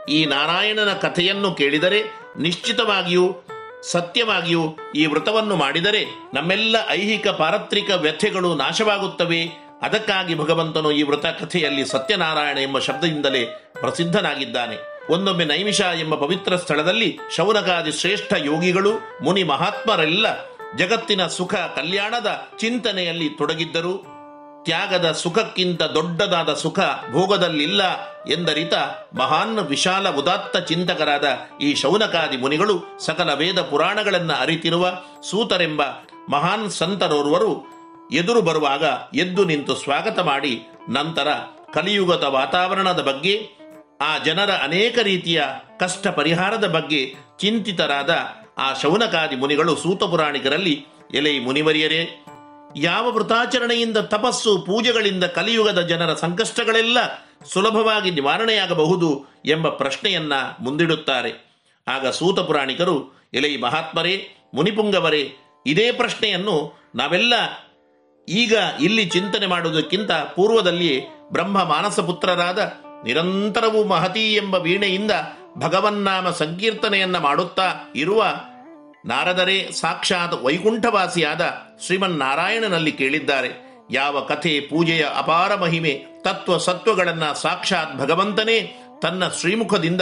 ಈ 0.10 0.26
ನಾರಾಯಣನ 0.26 0.94
ಕಥೆಯನ್ನು 0.94 1.52
ಕೇಳಿದರೆ 1.52 2.04
ನಿಶ್ಚಿತವಾಗಿಯೂ, 2.38 3.36
ಸತ್ಯವಾಗಿಯೂ 3.82 4.78
ಈ 4.96 5.06
ವ್ರತವನ್ನು 5.06 5.56
ಮಾಡಿದರೆ 5.56 6.06
ನಮ್ಮೆಲ್ಲ 6.34 6.76
ಐಹಿಕ 6.90 7.28
ಪಾರತ್ರಿಕ 7.28 7.92
ವ್ಯಥೆಗಳು 7.96 8.56
ನಾಶವಾಗುತ್ತವೆ. 8.56 9.70
ಅದಕ್ಕಾಗಿ 9.82 10.36
ಭಗವಂತನು 10.36 10.92
ಈ 10.92 11.04
ವ್ರತ 11.04 11.26
ಕಥೆಯಲ್ಲಿ 11.26 11.86
ಸತ್ಯನಾರಾಯಣ 11.86 12.58
ಎಂಬ 12.58 12.80
ಶಬ್ದದಿಂದಲೇ 12.80 13.74
ಪ್ರಸಿದ್ಧನಾಗಿದ್ದಾನೆ. 13.82 14.76
ಒಂದೊಮ್ಮೆ 15.14 15.46
ನೈಮಿಷ 15.46 15.82
ಎಂಬ 15.82 16.16
ಪವಿತ್ರ 16.16 16.56
ಸ್ಥಳದಲ್ಲಿ 16.56 17.18
ಶೌನಕಾದಿ 17.36 17.92
ಶ್ರೇಷ್ಠ 17.92 18.34
ಯೋಗಿಗಳು, 18.46 18.92
ಮುನಿ 19.24 19.44
ಮಹಾತ್ಮರೆಲ್ಲ 19.44 20.26
ಜಗತ್ತಿನ 20.78 21.28
ಸುಖ 21.28 21.56
ಕಲ್ಯಾಣದ 21.56 22.48
ಚಿಂತನೆಯಲ್ಲಿ 22.58 23.30
ತೊಡಗಿದ್ದರು. 23.30 24.19
ತ್ಯಾಗದ 24.66 25.12
ಸುಖಕ್ಕಿಂತ 25.12 25.82
ದೊಡ್ಡದಾದ 25.82 26.54
ಸುಖ 26.54 26.80
ಭೋಗದಲ್ಲಿಲ್ಲ 27.12 27.82
ಎಂದರಿತ 28.32 28.74
ಮಹಾನ್ 29.14 29.58
ವಿಶಾಲ 29.58 30.10
ಉದಾತ್ತ 30.10 30.58
ಚಿಂತಕರಾದ 30.58 31.38
ಈ 31.62 31.76
ಶೌನಕಾದಿ 31.76 32.38
ಮುನಿಗಳು 32.38 33.00
ಸಕಲ 33.00 33.34
ವೇದ 33.34 33.62
ಪುರಾಣಗಳನ್ನು 33.62 34.34
ಅರಿತಿರುವ 34.34 34.92
ಸೂತರೆಂಬ 35.30 35.82
ಮಹಾನ್ 36.30 36.72
ಸಂತರೋರ್ವರು 36.72 37.52
ಎದುರು 38.12 38.42
ಬರುವಾಗ 38.42 38.84
ಎದ್ದು 39.14 39.46
ನಿಂತು 39.46 39.76
ಸ್ವಾಗತ 39.76 40.20
ಮಾಡಿ 40.20 40.68
ನಂತರ 40.90 41.28
ಕಲಿಯುಗದ 41.74 42.24
ವಾತಾವರಣದ 42.24 43.02
ಬಗ್ಗೆ, 43.02 43.50
ಆ 44.02 44.18
ಜನರ 44.18 44.52
ಅನೇಕ 44.64 45.00
ರೀತಿಯ 45.00 45.44
ಕಷ್ಟ 45.80 46.08
ಪರಿಹಾರದ 46.08 46.68
ಬಗ್ಗೆ 46.68 47.16
ಚಿಂತಿತರಾದ 47.40 48.16
ಆ 48.58 48.74
ಶೌನಕಾದಿ 48.74 49.36
ಮುನಿಗಳು 49.36 49.76
ಸೂತ 49.76 50.04
ಪುರಾಣಿಕರಲ್ಲಿ 50.04 50.86
ಎಲೆ 51.14 51.40
ಮುನಿವರಿಯರೇ 51.40 52.26
ಯಾವ 52.76 53.12
ವೃತಾಚರಣೆಯಿಂದ 53.12 53.98
ತಪಸ್ಸು, 53.98 54.60
ಪೂಜೆಗಳಿಂದ 54.60 55.24
ಕಲಿಯುಗದ 55.24 55.82
ಜನರ 55.82 56.14
ಸಂಕಷ್ಟಗಳೆಲ್ಲ 56.14 56.98
ಸುಲಭವಾಗಿ 57.46 58.12
ನಿವಾರಣೆಯಾಗಬಹುದು 58.12 59.26
ಎಂಬ 59.46 59.70
ಪ್ರಶ್ನೆಯನ್ನ 59.70 60.34
ಮುಂದಿಡುತ್ತಾರೆ. 60.60 61.62
ಆಗ 61.88 62.08
ಸೂತ 62.08 62.40
ಪುರಾಣಿಕರು, 62.40 63.28
ಎಲೈ 63.34 63.58
ಮಹಾತ್ಮರೇ, 63.58 64.28
ಮುನಿಪುಂಗವರೇ, 64.54 65.34
ಇದೇ 65.66 65.92
ಪ್ರಶ್ನೆಯನ್ನು 65.92 66.74
ನಾವೆಲ್ಲ 66.96 67.34
ಈಗ 68.30 68.56
ಇಲ್ಲಿ 68.82 69.06
ಚಿಂತನೆ 69.06 69.46
ಮಾಡುವುದಕ್ಕಿಂತ 69.46 70.12
ಪೂರ್ವದಲ್ಲಿ 70.12 71.04
ಬ್ರಹ್ಮ 71.30 71.64
ಮಾನಸ 71.64 72.00
ಪುತ್ರರಾದ 72.00 72.74
ನಿರಂತರವೂ 73.04 73.84
ಮಹತಿ 73.84 74.34
ಎಂಬ 74.34 74.56
ವೀಣೆಯಿಂದ 74.56 75.12
ಭಗವನ್ನಾಮ 75.58 76.30
ಸಂಕೀರ್ತನೆಯನ್ನ 76.30 77.18
ಮಾಡುತ್ತಾ 77.18 77.74
ಇರುವ 77.96 78.26
ನಾರದರೇ 79.06 79.70
ಸಾಕ್ಷಾತ್ 79.72 80.44
ವೈಕುಂಠವಾಸಿಯಾದ 80.44 81.69
ಶ್ರೀಮನ್ನಾರಾಯಣನಲ್ಲಿ 81.86 82.92
ಕೇಳಿದ್ದಾರೆ. 82.92 83.70
ಯಾವ 83.92 84.20
ಕಥೆ, 84.20 84.60
ಪೂಜೆಯ 84.60 85.06
ಅಪಾರ 85.18 85.56
ಮಹಿಮೆ, 85.56 86.06
ತತ್ವ 86.22 86.58
ಸತ್ವಗಳನ್ನ 86.58 87.32
ಸಾಕ್ಷಾತ್ 87.32 87.98
ಭಗವಂತನೇ 87.98 88.84
ತನ್ನ 89.02 89.28
ಶ್ರೀಮುಖದಿಂದ 89.28 90.02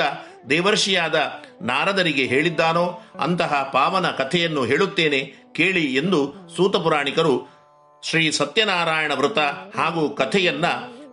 ದೇವರ್ಷಿಯಾದ 0.49 1.31
ನಾರದರಿಗೆ 1.61 2.23
ಹೇಳಿದ್ದಾನೋ 2.23 3.01
ಅಂತಹ 3.19 3.69
ಪಾವನ 3.73 4.07
ಕಥೆಯನ್ನು 4.07 4.65
ಹೇಳುತ್ತೇನೆ 4.65 5.33
ಕೇಳಿ 5.55 5.95
ಎಂದು 5.95 6.33
ಸೂತಪುರಾಣಿಕರು 6.55 7.57
ಶ್ರೀ 8.03 8.31
ಸತ್ಯನಾರಾಯಣ 8.31 9.11
ವೃತ 9.13 9.37
ಹಾಗೂ 9.77 10.09
ಕಥೆಯನ್ನ 10.09 10.65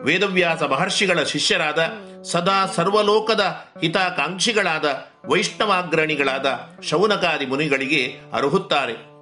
ವೇದವ್ಯಾಸ 0.03 0.63
ಮಹರ್ಷಿಗಳ 0.63 1.23
ಶಿಷ್ಯರಾದ 1.23 1.93
ಸದಾ 2.23 2.67
ಸರ್ವಲೋಕದ 2.67 3.65
ಹಿತಾಕಾಂಕ್ಷಿಗಳಾದ 3.83 5.07
ವೈಷ್ಣವಾಗ್ರಣಿಗಳಾದ 5.27 6.61
ಶೌನಕಾದಿ 6.83 7.47
ಮುನಿಗಳಿಗೆ 7.47 8.17
ಅರ್ಹುತ್ತಾರೆ. 8.33 9.14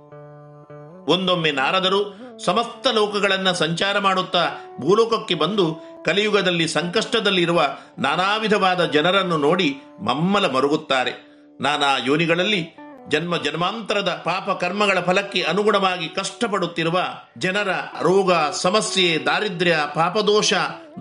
ಒಂದೊಮ್ಮೆ 1.09 1.51
ನಾರದರು 1.51 2.15
ಸಮಸ್ತ 2.45 2.87
ಲೋಕಗಳನ್ನ 2.87 3.53
ಸಂಚಾರ 3.53 3.99
ಮಾಡುತ್ತಾ 3.99 4.51
ಭೂಲೋಕಕ್ಕೆ 4.81 5.35
ಬಂದು 5.35 5.77
ಕಲಿಯುಗದಲ್ಲಿ 6.05 6.69
ಸಂಕಷ್ಟದಲ್ಲಿರುವ 6.69 7.77
ನಾನಾ 7.99 8.37
ವಿಧವಾದ 8.37 8.85
ಜನರನ್ನು 8.85 9.37
ನೋಡಿ 9.37 9.77
ಮಮ್ಮಲ 10.01 10.47
ಮರುಗುತ್ತಾರೆ. 10.47 11.13
ನಾನಾ 11.61 11.97
ಯೋನಿಗಳಲ್ಲಿ 12.07 12.77
ಜನ್ಮ 13.09 13.37
ಜನ್ಮಾಂತರದ 13.37 14.23
ಪಾಪ 14.25 14.51
ಕರ್ಮಗಳ 14.51 15.01
ಫಲಕ್ಕೆ 15.01 15.43
ಅನುಗುಣವಾಗಿ 15.43 16.09
ಕಷ್ಟಪಡುತ್ತಿರುವ 16.09 17.01
ಜನರ 17.39 17.69
ರೋಗ, 18.03 18.33
ಸಮಸ್ಯೆ, 18.51 19.19
ದಾರಿದ್ರ್ಯ, 19.19 19.79
ಪಾಪದೋಷ, 19.95 20.53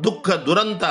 ದುಃಖ, 0.04 0.30
ದುರಂತ, 0.30 0.84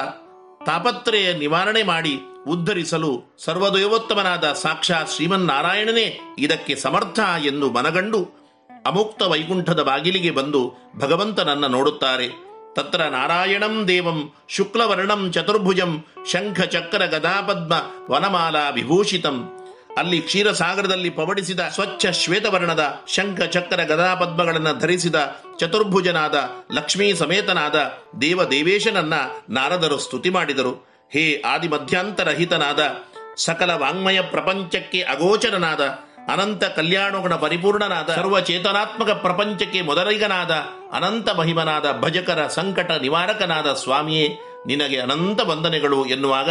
ತಾಪತ್ರಯ 0.67 1.33
ನಿವಾರಣೆ 1.33 1.83
ಮಾಡಿ 1.83 2.21
ಉದ್ಧರಿಸಲು 2.49 3.35
ಸರ್ವದೈವೋತ್ತಮನಾದ 3.39 4.53
ಸಾಕ್ಷಾತ್ 4.53 5.11
ಶ್ರೀಮನ್ನಾರಾಯಣನೇ 5.11 6.21
ಇದಕ್ಕೆ 6.39 6.77
ಸಮರ್ಥ 6.77 7.21
ಎಂದು 7.45 7.71
ಮನಗಂಡು 7.71 8.40
ಅಮುಕ್ತ 8.87 9.23
ವೈಕುಂಠದ 9.23 9.83
ಬಾಗಿಲಿಗೆ 9.83 10.31
ಬಂದು 10.31 10.75
ಭಗವಂತನನ್ನ 10.97 11.67
ನೋಡುತ್ತಾರೆ. 11.67 12.29
ತತ್ರ 12.75 13.03
ನಾರಾಯಣಂ 13.03 13.89
ದೇವಂ, 13.89 14.33
ಶುಕ್ಲವರ್ಣಂ, 14.49 15.33
ಚತುರ್ಭುಜಂ, 15.33 16.05
ಶಂಖ 16.31 16.61
ಚಕ್ರ 16.61 17.07
ಗದಾಪದ್ಮ 17.07 17.73
ವನಮಾಲಾ 18.11 18.69
ವಿಭೂಷಿತಂ. 18.69 19.57
ಅಲ್ಲಿ 19.99 20.21
ಕ್ಷೀರಸಾಗರದಲ್ಲಿ 20.21 21.11
ಪವಡಿಸಿದ 21.11 21.61
ಸ್ವಚ್ಛ 21.61 22.07
ಶ್ವೇತವರ್ಣದ 22.07 23.01
ಶಂಖ 23.09 23.41
ಚಕ್ರ 23.41 23.83
ಗದಾಪದ್ಮಗಳನ್ನು 23.83 24.79
ಧರಿಸಿದ 24.79 25.37
ಚತುರ್ಭುಜನಾದ 25.59 26.35
ಲಕ್ಷ್ಮೀ 26.73 27.13
ಸಮೇತನಾದ 27.13 27.93
ದೇವ 28.21 28.45
ದೇವೇಶನನ್ನ 28.45 29.15
ನಾರದರು 29.51 29.99
ಸ್ತುತಿ 29.99 30.31
ಮಾಡಿದರು. 30.31 30.87
ಹೇ 31.13 31.43
ಆದಿ 31.47 31.69
ಮಧ್ಯಾಂತರಹಿತನಾದ 31.69 32.97
ಸಕಲ 33.37 33.71
ವಾಂಗ್ಮಯ 33.71 34.21
ಪ್ರಪಂಚಕ್ಕೆ 34.21 35.03
ಅಗೋಚರನಾದ 35.03 35.81
ಅನಂತ 36.29 36.65
ಕಲ್ಯಾಣಗುಣ 36.65 37.35
ಪರಿಪೂರ್ಣನಾದ, 37.35 38.15
ಸರ್ವಚೇತನಾತ್ಮಕ 38.15 39.11
ಪ್ರಪಂಚಕ್ಕೆ 39.11 39.81
ಮೊದಲಿಗನಾದ 39.81 40.51
ಅನಂತ 40.93 41.31
ಮಹಿಮನಾದ 41.31 42.01
ಭಜಕರ 42.01 42.47
ಸಂಕಟ 42.47 42.91
ನಿವಾರಕನಾದ 42.91 43.73
ಸ್ವಾಮಿಯೇ, 43.73 44.39
ನಿನಗೆ 44.67 45.01
ಅನಂತ 45.01 45.41
ವಂದನೆಗಳು 45.45 46.07
ಎನ್ನುವಾಗ, 46.07 46.51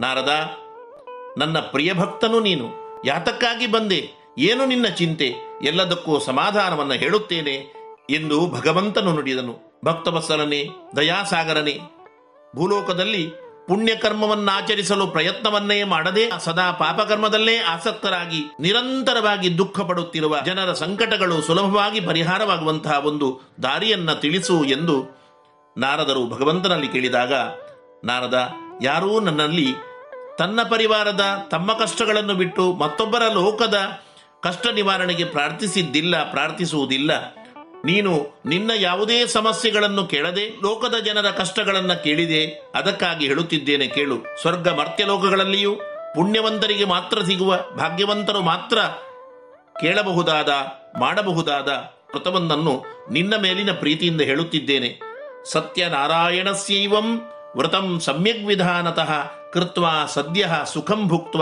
ನಾರದ, 0.00 0.50
ನನ್ನ 1.38 1.58
ಪ್ರಿಯ 1.58 1.94
ಭಕ್ತನು 1.94 2.40
ನೀನು, 2.40 2.68
ಯಾತಕ್ಕಾಗಿ 3.04 3.66
ಬಂದೆ, 3.66 4.10
ಏನು 4.38 4.66
ನಿನ್ನ 4.66 4.86
ಚಿಂತೆ, 4.86 5.34
ಎಲ್ಲದಕ್ಕೂ 5.62 6.18
ಸಮಾಧಾನವನ್ನು 6.18 6.92
ಹೇಳುತ್ತೇನೆ 6.92 7.72
ಎಂದು 8.10 8.46
ಭಗವಂತನು 8.46 9.12
ನುಡಿದನು. 9.12 9.80
ಭಕ್ತವತ್ಸಲನೆ, 9.84 10.68
ದಯಾಸಾಗರನೆ, 10.96 11.80
ಭೂಲೋಕದಲ್ಲಿ 12.56 13.32
ಪುಣ್ಯಕರ್ಮವನ್ನಾಚರಿಸಲು 13.68 15.06
ಪ್ರಯತ್ನವನ್ನೇ 15.06 15.84
ಮಾಡದೆ 15.84 16.30
ಸದಾ 16.40 16.72
ಪಾಪಕರ್ಮದಲ್ಲೇ 16.72 17.58
ಆಸಕ್ತರಾಗಿ 17.58 18.44
ನಿರಂತರವಾಗಿ 18.60 19.58
ದುಃಖ 19.58 19.80
ಪಡುತ್ತಿರುವ 19.80 20.40
ಜನರ 20.46 20.72
ಸಂಕಟಗಳು 20.72 21.42
ಸುಲಭವಾಗಿ 21.42 22.00
ಪರಿಹಾರವಾಗುವಂತಹ 22.00 23.06
ಒಂದು 23.06 23.40
ದಾರಿಯನ್ನ 23.62 24.12
ತಿಳಿಸು 24.12 24.64
ಎಂದು 24.64 25.22
ನಾರದರು 25.78 26.28
ಭಗವಂತನಲ್ಲಿ 26.28 26.88
ಕೇಳಿದಾಗ, 26.88 27.32
ನಾರದ, 28.04 28.52
ಯಾರೂ 28.82 29.20
ನನ್ನಲ್ಲಿ 29.20 29.74
ತನ್ನ 30.38 30.62
ಪರಿವಾರದ 30.62 31.48
ತಮ್ಮ 31.50 31.72
ಕಷ್ಟಗಳನ್ನು 31.72 32.34
ಬಿಟ್ಟು 32.34 32.72
ಮತ್ತೊಬ್ಬರ 32.72 33.22
ಲೋಕದ 33.32 34.02
ಕಷ್ಟ 34.42 34.66
ನಿವಾರಣೆಗೆ 34.74 35.24
ಪ್ರಾರ್ಥಿಸಿದ್ದಿಲ್ಲ, 35.24 36.30
ಪ್ರಾರ್ಥಿಸುವುದಿಲ್ಲ. 36.30 37.10
ನೀನು 37.84 38.26
ನಿನ್ನ 38.46 38.70
ಯಾವುದೇ 38.76 39.26
ಸಮಸ್ಯೆಗಳನ್ನು 39.26 40.06
ಕೇಳದೆ 40.06 40.48
ಲೋಕದ 40.48 40.94
ಜನರ 40.98 41.30
ಕಷ್ಟಗಳನ್ನು 41.30 42.02
ಕೇಳಿದೆ, 42.02 42.46
ಅದಕ್ಕಾಗಿ 42.74 43.26
ಹೇಳುತ್ತಿದ್ದೇನೆ 43.26 43.86
ಕೇಳು. 43.86 44.40
ಸ್ವರ್ಗ 44.40 44.68
ಮರ್ತ್ಯಲೋಕಗಳಲ್ಲಿಯೂ 44.68 45.74
ಪುಣ್ಯವಂತರಿಗೆ 46.14 46.84
ಮಾತ್ರ 46.84 47.22
ಸಿಗುವ 47.22 47.58
ಭಾಗ್ಯವಂತರು 47.78 48.40
ಮಾತ್ರ 48.42 48.78
ಕೇಳಬಹುದಾದ, 49.80 50.48
ಮಾಡಬಹುದಾದ 50.98 51.68
ವ್ರತವೊಂದನ್ನು 52.14 52.84
ನಿನ್ನ 53.12 53.34
ಮೇಲಿನ 53.36 53.72
ಪ್ರೀತಿಯಿಂದ 53.72 54.20
ಹೇಳುತ್ತಿದ್ದೇನೆ. 54.20 55.00
ಸತ್ಯನಾರಾಯಣಸ್ಯೈವಂ 55.52 57.20
ವ್ರತಂ 57.56 58.00
ಸಮ್ಯಕ್ 58.00 58.46
ವಿಧಾನತಃ 58.46 59.12
ಕೃತ್ವ 59.52 59.86
ಸದ್ಯ 60.06 60.48
ಸುಖಂ 60.72 61.08
ಭುಕ್ತ 61.08 61.36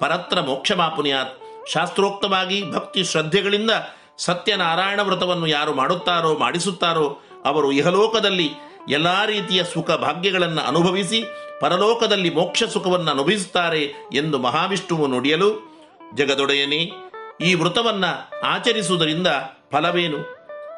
ಪರತ್ರ 0.00 0.40
ಮೋಕ್ಷಮಾಪುನಿಯಾತ್. 0.40 1.38
ಶಾಸ್ತ್ರೋಕ್ತವಾಗಿ 1.68 2.70
ಭಕ್ತಿ 2.72 3.04
ಶ್ರದ್ಧೆಗಳಿಂದ 3.04 3.70
ಸತ್ಯನಾರಾಯಣ 4.18 5.00
ವ್ರತವನ್ನು 5.00 5.46
ಯಾರು 5.46 5.74
ಮಾಡುತ್ತಾರೋ, 5.74 6.38
ಮಾಡಿಸುತ್ತಾರೋ, 6.38 7.22
ಅವರು 7.44 7.72
ಇಹಲೋಕದಲ್ಲಿ 7.72 8.50
ಎಲ್ಲ 8.88 9.24
ರೀತಿಯ 9.24 9.64
ಸುಖ 9.64 9.90
ಭಾಗ್ಯಗಳನ್ನು 9.90 10.68
ಅನುಭವಿಸಿ, 10.68 11.24
ಪರಲೋಕದಲ್ಲಿ 11.60 12.30
ಮೋಕ್ಷ 12.30 12.64
ಸುಖವನ್ನು 12.64 13.10
ಅನುಭವಿಸುತ್ತಾರೆ 13.10 13.82
ಎಂದು 14.12 14.38
ಮಹಾವಿಷ್ಣುವು 14.38 15.06
ನುಡಿಯಲು, 15.06 15.80
ಜಗದೊಡೆಯನೇ, 16.14 16.92
ಈ 17.40 17.54
ವ್ರತವನ್ನ 17.54 18.04
ಆಚರಿಸುವುದರಿಂದ 18.44 19.26
ಫಲವೇನು? 19.72 20.16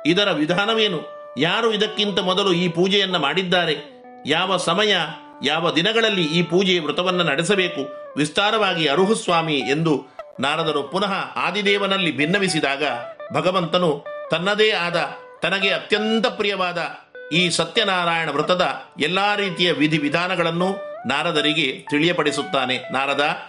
ಇದರ 0.07 0.31
ವಿಧಾನವೇನು? 0.31 1.01
ಯಾರು 1.39 1.73
ಇದಕ್ಕಿಂತ 1.73 2.19
ಮೊದಲು 2.19 2.53
ಈ 2.53 2.69
ಪೂಜೆಯನ್ನು 2.69 3.19
ಮಾಡಿದ್ದಾರೆ? 3.19 4.05
ಯಾವ 4.27 4.57
ಸಮಯ, 4.57 4.97
ಯಾವ 5.45 5.71
ದಿನಗಳಲ್ಲಿ 5.71 6.25
ಈ 6.25 6.43
ಪೂಜೆ 6.43 6.79
ವ್ರತವನ್ನು 6.79 7.25
ನಡೆಸಬೇಕು? 7.25 8.13
ವಿಸ್ತಾರವಾಗಿ 8.17 8.87
ಅರುಹು 8.87 9.15
ಸ್ವಾಮಿ 9.15 9.55
ಎಂದು 9.55 10.07
ನಾರದರು 10.41 10.83
ಪುನಃ 10.83 11.13
ಆದಿದೇವನಲ್ಲಿ 11.37 12.17
ಭಿನ್ನವಿಸಿದಾಗ 12.17 12.83
ಭಗವಂತನು 13.33 14.05
ತನ್ನದೇ 14.31 14.71
ಆದ, 14.71 15.05
ತನಗೆ 15.43 15.71
ಅತ್ಯಂತ 15.71 16.27
ಪ್ರಿಯವಾದ 16.27 16.79
ಈ 17.33 17.51
ಸತ್ಯನಾರಾಯಣ 17.51 18.31
ವ್ರತದ 18.31 18.67
ಎಲ್ಲಾ 19.01 19.35
ರೀತಿಯ 19.35 19.73
ವಿಧಿ 19.73 19.99
ವಿಧಾನಗಳನ್ನು 19.99 20.77
ನಾರದರಿಗೆ 21.07 21.87
ತಿಳಿಯಪಡಿಸುತ್ತಾನೆ. 21.91 22.93
ನಾರದ, 22.93 23.41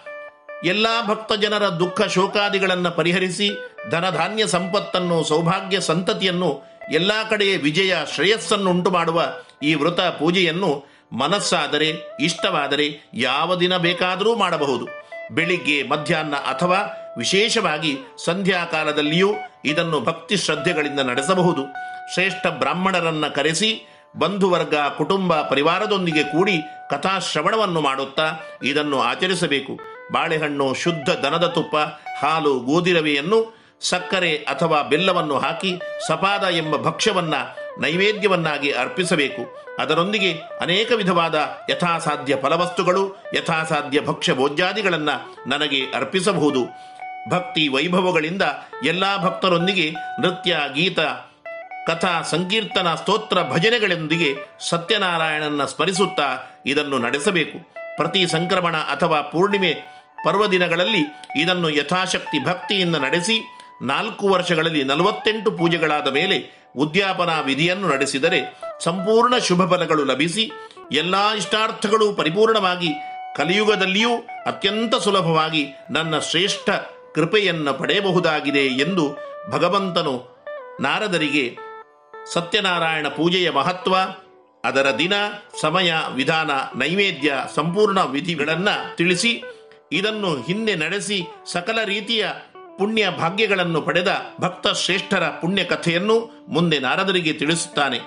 ಎಲ್ಲಾ 0.63 1.05
ಭಕ್ತ 1.07 1.33
ಜನರ 1.33 1.67
ದುಃಖ 1.67 2.01
ಶೋಕಾದಿಗಳನ್ನು 2.01 2.91
ಪರಿಹರಿಸಿ 2.91 3.49
ಧನಧಾನ್ಯ 3.89 4.47
ಸಂಪತ್ತನ್ನು, 4.47 5.23
ಸೌಭಾಗ್ಯ 5.23 5.79
ಸಂತತಿಯನ್ನು, 5.79 6.61
ಎಲ್ಲಾ 6.91 7.23
ಕಡೆಯ 7.23 7.57
ವಿಜಯ 7.57 7.95
ಶ್ರೇಯಸ್ಸನ್ನು 8.15 8.69
ಉಂಟು 8.69 8.91
ಮಾಡುವ 8.91 9.23
ಈ 9.63 9.73
ವ್ರತ 9.73 9.99
ಪೂಜೆಯನ್ನು 9.99 10.85
ಮನಸ್ಸಾದರೆ, 11.11 11.93
ಇಷ್ಟವಾದರೆ 12.19 13.09
ಯಾವ 13.13 13.55
ದಿನ 13.55 13.77
ಬೇಕಾದರೂ 13.77 14.35
ಮಾಡಬಹುದು. 14.35 14.87
ಬೆಳಿಗ್ಗೆ, 15.35 15.83
ಮಧ್ಯಾಹ್ನ 15.83 16.35
ಅಥವಾ 16.35 16.95
ವಿಶೇಷವಾಗಿ 17.17 17.97
ಸಂಧ್ಯಾಕಾಲದಲ್ಲಿಯೂ 18.25 19.33
ಇದನ್ನು 19.65 19.99
ಭಕ್ತಿ 19.99 20.37
ಶ್ರದ್ಧೆಗಳಿಂದ 20.37 20.99
ನಡೆಸಬಹುದು. 20.99 21.61
ಶ್ರೇಷ್ಠ 22.13 22.47
ಬ್ರಾಹ್ಮಣರನ್ನ 22.47 23.27
ಕರೆಸಿ 23.27 23.87
ಬಂಧುವರ್ಗ 24.17 24.75
ಕುಟುಂಬ, 24.97 25.41
ಪರಿವಾರದೊಂದಿಗೆ 25.41 26.23
ಕೂಡಿ 26.23 26.57
ಕಥಾಶ್ರವಣವನ್ನು 26.89 27.81
ಮಾಡುತ್ತಾ 27.81 28.31
ಇದನ್ನು 28.63 29.01
ಆಚರಿಸಬೇಕು. 29.01 29.79
ಬಾಳೆಹಣ್ಣು, 30.11 30.73
ಶುದ್ಧ 30.73 31.09
ದನದ 31.09 31.45
ತುಪ್ಪ, 31.45 31.75
ಹಾಲು, 32.25 32.59
ಗೋಧಿರವೆಯನ್ನು 32.59 33.59
ಸಕ್ಕರೆ 33.81 34.35
ಅಥವಾ 34.35 34.81
ಬೆಲ್ಲವನ್ನು 34.81 35.37
ಹಾಕಿ 35.37 35.79
ಸಪಾದ 36.07 36.43
ಎಂಬ 36.43 36.77
ಭಕ್ಷ್ಯವನ್ನ 36.77 37.33
ನೈವೇದ್ಯವನ್ನಾಗಿ 37.79 38.71
ಅರ್ಪಿಸಬೇಕು. 38.71 39.65
ಅದರೊಂದಿಗೆ 39.79 40.33
ಅನೇಕ 40.61 40.91
ವಿಧವಾದ 40.91 41.49
ಯಥಾಸಾಧ್ಯ 41.69 42.35
ಫಲವಸ್ತುಗಳು, 42.41 43.23
ಯಥಾಸಾಧ್ಯ 43.35 44.01
ಭಕ್ಷ್ಯ 44.01 44.33
ಭೋಜ್ಯಾದಿಗಳನ್ನು 44.33 45.49
ನನಗೆ 45.49 45.81
ಅರ್ಪಿಸಬಹುದು. 45.95 46.89
ಭಕ್ತಿ 47.27 47.67
ವೈಭವಗಳಿಂದ 47.67 48.41
ಎಲ್ಲಾ 48.87 49.17
ಭಕ್ತರೊಂದಿಗೆ 49.17 49.91
ನೃತ್ಯ, 50.21 50.57
ಗೀತ, 50.73 50.99
ಕಥಾ, 51.87 52.21
ಸಂಕೀರ್ತನ, 52.21 52.95
ಸ್ತೋತ್ರ, 52.95 53.43
ಭಜನೆಗಳೊಂದಿಗೆ 53.43 54.35
ಸತ್ಯನಾರಾಯಣನ 54.69 55.65
ಸ್ಮರಿಸುತ್ತಾ 55.65 56.43
ಇದನ್ನು 56.65 56.97
ನಡೆಸಬೇಕು. 56.99 57.73
ಪ್ರತಿ 57.97 58.27
ಸಂಕ್ರಮಣ 58.27 58.77
ಅಥವಾ 58.77 59.21
ಪೂರ್ಣಿಮೆ 59.21 59.99
ಪರ್ವದಿನಗಳಲ್ಲಿ 60.25 61.31
ಇದನ್ನು 61.35 61.69
ಯಥಾಶಕ್ತಿ 61.69 62.45
ಭಕ್ತಿಯಿಂದ 62.45 62.95
ನಡೆಸಿ 62.95 63.41
ನಾಲ್ಕು 63.81 64.27
ವರ್ಷಗಳಲ್ಲಿ 64.29 64.83
ನಲವತ್ತೆಂಟು 64.83 65.51
ಪೂಜೆಗಳಾದ 65.51 66.07
ಮೇಲೆ 66.07 66.69
ಉದ್ಯಾಪನಾ 66.77 67.39
ವಿಧಿಯನ್ನು 67.39 67.87
ನಡೆಸಿದರೆ 67.87 68.59
ಸಂಪೂರ್ಣ 68.79 69.37
ಶುಭ 69.37 69.73
ಫಲಗಳು 69.73 70.03
ಲಭಿಸಿ 70.03 70.51
ಎಲ್ಲಾ 70.91 71.35
ಇಷ್ಟಾರ್ಥಗಳು 71.35 72.13
ಪರಿಪೂರ್ಣವಾಗಿ 72.13 72.89
ಕಲಿಯುಗದಲ್ಲಿಯೂ 73.35 74.17
ಅತ್ಯಂತ 74.45 74.95
ಸುಲಭವಾಗಿ 74.95 75.67
ನನ್ನ 75.91 76.19
ಶ್ರೇಷ್ಠ 76.19 76.69
ಕೃಪೆಯನ್ನು 77.15 77.73
ಪಡೆಯಬಹುದಾಗಿದೆ 77.73 78.59
ಎಂದು 78.59 79.05
ಭಗವಂತನು 79.49 80.15
ನಾರದರಿಗೆ 80.79 81.57
ಸತ್ಯನಾರಾಯಣ 82.33 83.07
ಪೂಜೆಯ 83.07 83.49
ಮಹತ್ವ, 83.49 83.95
ಅದರ 84.63 84.87
ದಿನ, 84.99 85.13
ಸಮಯ, 85.61 85.93
ವಿಧಾನ, 86.13 86.51
ನೈವೇದ್ಯ, 86.75 87.35
ಸಂಪೂರ್ಣ 87.55 88.03
ವಿಧಿಗಳನ್ನು 88.03 88.95
ತಿಳಿಸಿ, 88.95 89.43
ಇದನ್ನು 89.91 90.41
ಹಿಂದೆ 90.41 90.75
ನಡೆಸಿ 90.75 91.27
ಸಕಲ 91.45 91.79
ರೀತಿಯ 91.85 92.27
ಪುಣ್ಯ 92.77 93.09
ಭಾಗ್ಯಗಳನ್ನು 93.09 93.81
ಪಡೆದ 93.81 94.11
ಭಕ್ತ 94.41 94.67
ಶ್ರೇಷ್ಠರ 94.67 95.23
ಪುಣ್ಯ 95.27 95.63
ಕಥೆಯನ್ನು 95.63 96.45
ಮುಂದೆ 96.49 96.79
ನಾರದರಿಗೆ 96.79 97.33
ತಿಳಿಸುತ್ತಾನೆ. 97.33 97.99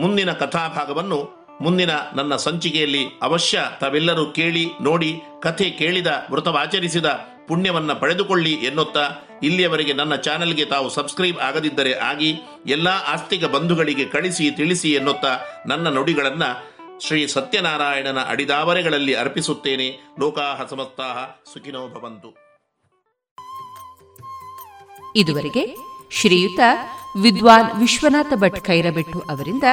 ಮುಂದಿನ 0.00 0.32
ಕಥಾಭಾಗವನ್ನು 0.32 1.46
ಮುಂದಿನ 1.60 1.90
ನನ್ನ 2.14 2.36
ಸಂಚಿಕೆಯಲ್ಲಿ 2.36 3.06
ಅವಶ್ಯ 3.22 3.60
ತಾವೆಲ್ಲರೂ 3.80 4.26
ಕೇಳಿ 4.26 4.70
ನೋಡಿ, 4.82 5.20
ಕಥೆ 5.42 5.70
ಕೇಳಿದ, 5.70 6.06
ವ್ರತವಾಚರಿಸಿದ 6.30 7.06
ಪುಣ್ಯವನ್ನ 7.48 7.92
ಪಡೆದುಕೊಳ್ಳಿ 7.92 8.52
ಎನ್ನುತ್ತಾ 8.52 9.10
ಇಲ್ಲಿಯವರೆಗೆ 9.42 9.92
ನನ್ನ 9.92 10.14
ಚಾನೆಲ್ಗೆ 10.14 10.64
ತಾವು 10.64 10.90
ಸಬ್ಸ್ಕ್ರೈಬ್ 10.90 11.38
ಆಗದಿದ್ದರೆ 11.38 11.92
ಆಗಿ 11.94 12.40
ಎಲ್ಲ 12.66 12.88
ಆಸ್ತಿಕ 12.88 13.44
ಬಂಧುಗಳಿಗೆ 13.44 14.04
ಕಳಿಸಿ 14.04 14.50
ತಿಳಿಸಿ 14.50 14.92
ಎನ್ನುತ್ತಾ 14.92 15.38
ನನ್ನ 15.66 15.88
ನುಡಿಗಳನ್ನ 15.88 16.42
ಶ್ರೀ 17.00 17.26
ಸತ್ಯನಾರಾಯಣನ 17.26 18.18
ಅಡಿದಾವರೆಗಳಲ್ಲಿ 18.26 19.14
ಅರ್ಪಿಸುತ್ತೇನೆ. 19.14 20.00
ಲೋಕಾಹ 20.20 20.66
ಸಮಸ್ತಾಹ 20.70 21.26
ಸುಖಿನೋ 21.52 21.88
ಭವಂತು. 21.88 22.30
ಇದುವರೆಗೆ 25.16 25.76
ಶ್ರೀಯುತ 26.10 26.60
ವಿದ್ವಾನ್ 27.22 27.80
ವಿಶ್ವನಾಥ 27.80 28.32
ಭಟ್ 28.34 28.60
ಕೈರಬೆಟ್ಟು 28.60 29.20
ಅವರಿಂದ 29.20 29.64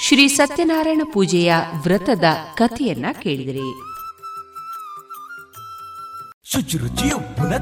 ಶ್ರೀ 0.00 0.28
ಸತ್ಯನಾರಾಯಣ 0.28 1.02
ಪೂಜೆಯ 1.12 1.54
ವ್ರತದ 1.82 2.24
ಕಥೆಯನ್ನ 2.54 3.06
ಕೇಳಿದಿರಿ. 3.22 3.87
ಶುಚಿರುಚಿ 6.52 7.10
ಉಪ್ಪಿನ 7.10 7.56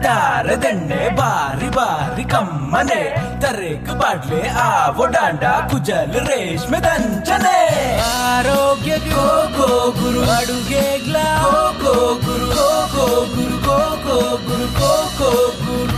ದಂಡೆ 0.54 1.16
ಬಾರಿ 1.16 1.70
ಬಾರಿ 1.70 2.24
ಕಮ್ಮನೆ. 2.24 3.16
ತರೇಕು 3.40 3.98
ಬಾಡ್ಲೆ 3.98 4.48
ಆವೋ 4.48 5.06
ಡಾಂಡ 5.06 5.44
ಕುಜಲ್ 5.44 6.12
ರೇಷ್ಮೆ 6.12 6.78
ದಂಚನೆ. 6.78 7.98
ಆರೋಗ್ಯ 7.98 8.98
ಗೋ 8.98 9.48
ಗೋ 9.56 9.90
ಗುರು. 9.90 10.30
ಅಡುಗೆ 10.30 11.04
ಗ್ಲಾ 11.04 11.42
ಗೋ 11.82 12.14
ಗುರು. 12.14 12.46
ಗೋ 12.46 12.86
ಗೋ 12.96 13.24
ಗುರು. 13.24 13.56
ಗೋ 13.56 13.96
ಗೋ 13.96 14.36
ಗುರು. 14.36 14.66
ಗೋ 14.66 15.08
ಗೋ 15.18 15.30
ಗುರು. 15.48 15.96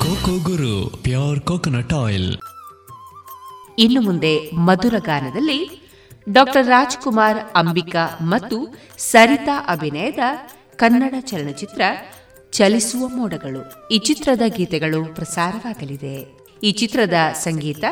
ಕೋಕೋ 0.00 0.50
ಗುರು. 0.50 1.02
Pure 1.02 1.40
coconut 1.40 1.92
oil. 1.92 2.36
ಇನ್ನು 3.78 4.00
ಮುಂದೆ 4.00 4.50
ಮಧುರ 4.50 4.94
ಗಾನದಲ್ಲಿ 4.98 5.90
ಡಾಕ್ಟರ್ 6.32 6.66
ರಾಜ್ಕುಮಾರ್ 6.66 7.38
ಅಂಬಿಕಾ 7.54 8.18
ಮತ್ತು 8.22 8.76
ಸರಿತಾ 8.98 9.64
ಅಭಿನಯದ 9.68 10.18
ಕನ್ನಡ 10.76 11.14
ಚಲನಚಿತ್ರ 11.20 11.82
ಚಲಿಸುವ 12.50 13.08
ಮೋಡಗಳು. 13.08 13.88
ಈ 13.88 13.98
ಚಿತ್ರದ 13.98 14.42
ಗೀತೆಗಳು 14.46 15.04
ಪ್ರಸಾರವಾಗಲಿದೆ. 15.04 16.38
ಈ 16.62 16.72
ಚಿತ್ರದ 16.72 17.14
ಸಂಗೀತ 17.34 17.84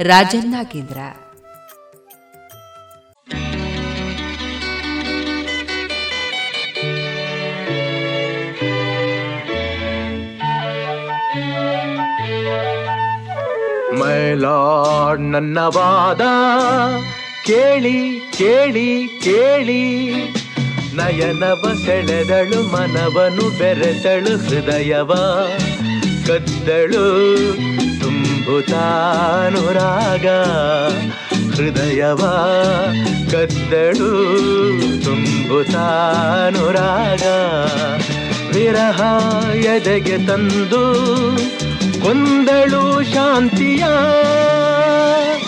ರಾಜನ್ನಾಗೇಂದ್ರ 0.00 0.98
ಮೈಲಾಡ್ 13.92 15.20
ನನ್ನ 15.20 15.58
ವಾದ 15.58 16.20
ಕೇಳಿ 17.46 18.20
ಕೇಳಿ 18.38 19.08
ಕೇಳಿ. 19.22 20.16
ನಯನವ 20.96 21.62
ಸೆಳೆದಳು 21.84 22.62
ಮನವನು 22.62 23.58
ಬೆರೆತಳು 23.58 24.36
ಹೃದಯವ. 24.36 25.12
ಕದ್ದಳು 26.26 27.04
ತುಂಬುತ್ತಾನುರಾಗ 28.00 30.26
ಹೃದಯವ 31.54 32.22
ಕದ್ದಳು 33.32 34.10
ತುಂಬುತ್ತಾನುರಾಗ 35.04 37.24
ವಿರಹ 38.54 39.00
ಎದೆಗೆ 39.54 40.26
ತಂದು 40.26 40.84
ಕೊಂದಳು 42.02 43.14
ಶಾಂತಿಯ. 43.14 43.84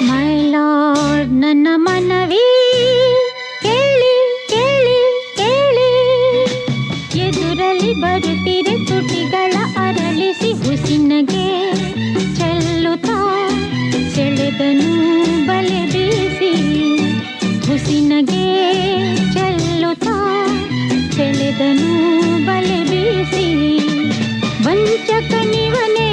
ಮೈ 0.02 0.50
ಲಾರ್ಡ್ 0.50 1.32
ನನ್ನ 1.32 1.68
ಮನವಿ. 1.76 2.46
ಬರುತ್ತಿರೆ 8.00 8.74
ತುಟಿಗಳ 8.86 9.52
ಅರಳಿಸಿ 9.76 10.50
ಹುಸಿನಗೆ 10.52 11.46
ಚೆಲ್ಲುತ್ತಾ 12.36 13.18
ಸೆಳೆದನು 14.14 14.90
ಬಲೆ 15.46 15.82
ಬೀಸಿ. 15.92 16.52
ಹುಸಿನಗೆ 17.66 18.46
ಚೆಲ್ಲುತ್ತಾ 19.32 20.16
ಸೆಳೆದನು 21.16 21.90
ಬಲೆ 22.46 22.80
ಬೀಸಿ. 22.90 23.46
ವಂಚಕನಿವನೇ 24.64 26.07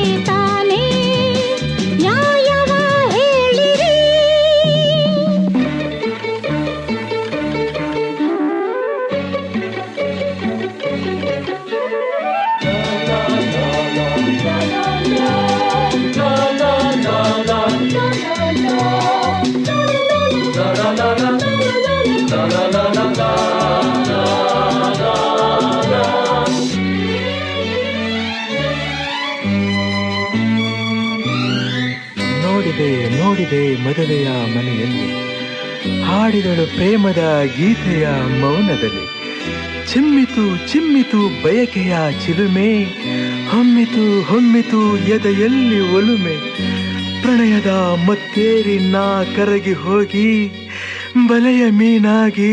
ನೋಡಿದೆ 32.41 33.19
ನೋಡಿದೆ 33.19 33.75
ಮದುವೆಯ 33.75 34.27
ಮನೆಯಲ್ಲಿ. 34.27 35.25
ಹಾಡಿದಳು 36.01 36.73
ಪ್ರೇಮದ 36.73 37.41
ಗೀತೆಯ 37.57 38.09
ಮೌನದಲ್ಲಿ. 38.41 39.15
ಚಿಮ್ಮಿತು 39.93 40.71
ಚಿಮ್ಮಿತು 40.71 41.43
ಬಯಕೆಯ 41.43 41.97
ಚಿಲುಮೆ. 42.25 42.83
ಹೊಮ್ಮಿತು 43.49 44.21
ಹೊಮ್ಮಿತು 44.23 44.97
ಎದೆಯಲ್ಲಿ 44.97 45.95
ಒಲುಮೆ. 45.95 46.64
ಪ್ರಣಯದ 47.25 47.71
ಮತ್ತೇರಿನ 48.07 48.95
ಕರಗಿ 49.35 49.73
ಹೋಗಿ, 49.73 50.51
ಬಲೆಯ 51.27 51.69
ಮೀನಾಗಿ, 51.69 52.51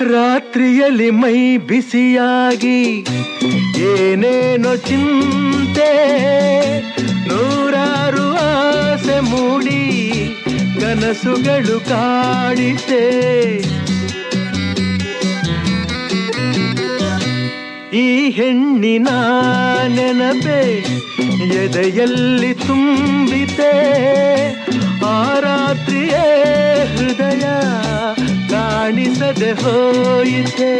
ರಾತ್ರಿಯಲ್ಲಿ 0.00 1.10
ಮೈ 1.10 1.56
ಬಿಸಿಯಾಗಿ, 1.56 3.06
ಏನೇನೋ 3.80 4.76
ಚಿಂತೆ, 4.76 5.90
ನೂರಾರು 7.28 8.26
ಆಸೆ 8.46 9.20
ಮೂಡಿ, 9.20 9.80
ಕನಸುಗಳು 10.80 11.80
ಕಾಡಿತೆ 11.80 13.04
ಈ 17.92 18.30
ಹೆಣ್ಣಿನ 18.30 19.08
ನೆನಪೆ 19.86 20.60
ಎದೆಯಲ್ಲಿ 21.42 22.54
ತುಂಬಿತೆ 22.54 23.72
ಆ 25.06 25.38
ರಾತ್ರಿಯೇ 25.38 26.24
ಹೃದಯ 26.96 27.44
ಕಾಣಿಸದೆ 28.50 29.52
ಹೋಯಿತೆ. 29.52 30.72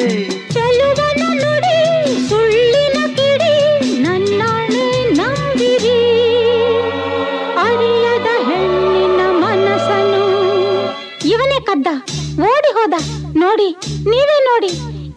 ಮನಸ್ಸನ್ನು 9.43 10.23
ಇವನೇ 11.29 11.59
ಕದ್ದ, 11.61 11.87
ಓಡಿ 12.41 12.71
ಹೋದ. 12.73 12.95
ನೋಡಿ, 13.37 13.69
ನೀವೇ 14.11 14.39
ನೋಡಿ, 14.45 14.73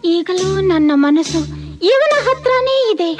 ಈಗಲೂ 0.08 0.60
ನನ್ನ 0.60 0.90
ಮನಸ್ಸು 0.94 1.57
ಇವನ 1.82 2.14
ಹತ್ರನೇ 2.26 2.76
ಇದೆ. 2.92 3.10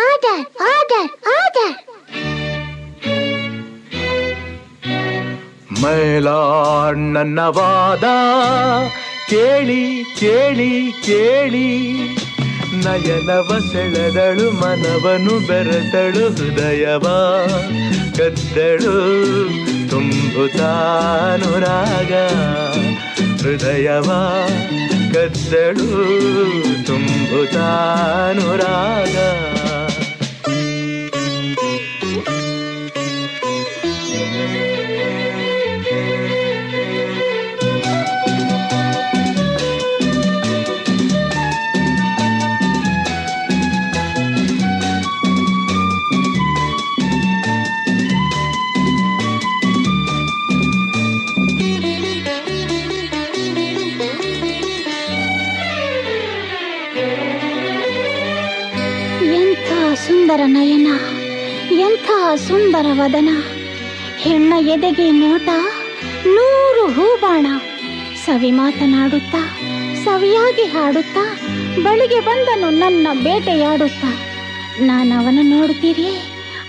ಆರ್ಡರ್ 0.00 0.44
ಆರ್ಡರ್ 0.70 1.10
ಆರ್ಡರ್ 1.38 1.76
ಮೈಲಾಡ್ 5.82 6.98
ನನ್ನ 6.98 7.40
ವಾದ 7.40 8.06
ಕೇಳಿ 9.30 9.82
ಕೇಳಿ 10.18 10.72
ಕೇಳಿ. 11.06 11.68
ನಯನವ 12.84 13.48
ಸೆಳೆದಳು 13.72 14.50
ಮನವನು 14.50 15.34
ಬೆರೆತಳು 15.46 16.28
ಹೃದಯವ 16.28 17.06
ಕದ್ದಳು 18.18 18.94
ತುಂಬುತ್ತಾನುರಾಗ. 19.90 20.52
ಹೃದಯವ 23.42 24.08
ಕದ್ದಳು 25.14 25.88
ತುಂಬುತ್ತಾನುರಾಗ 26.86 27.56
ಸುಂದರ 60.30 60.46
ನಯನ, 60.46 60.88
ಎಂಥ 61.84 62.08
ಸುಂದರ 62.48 62.88
ವದನ. 62.92 63.30
ಹೆಣ್ಣ 64.18 64.52
ಎದೆಗೆ 64.72 65.06
ನೋಟ, 65.12 65.48
ನೂರು 66.26 66.84
ಹೂಬಾಣ. 66.96 67.46
ಸವಿ 68.24 68.50
ಮಾತನಾಡುತ್ತಾ, 68.50 69.40
ಸವಿಯಾಗಿ 70.04 70.66
ಹಾಡುತ್ತಾ, 70.74 71.24
ಬಳಿಗೆ 71.82 72.20
ಬಂದನು 72.20 72.70
ನನ್ನ 72.78 73.06
ಬೇಟೆಯಾಡುತ್ತಾ. 73.24 74.10
ನಾನು 74.80 75.12
ಅವನ 75.20 75.38
ನೋಡುತ್ತೀರಿ, 75.42 76.08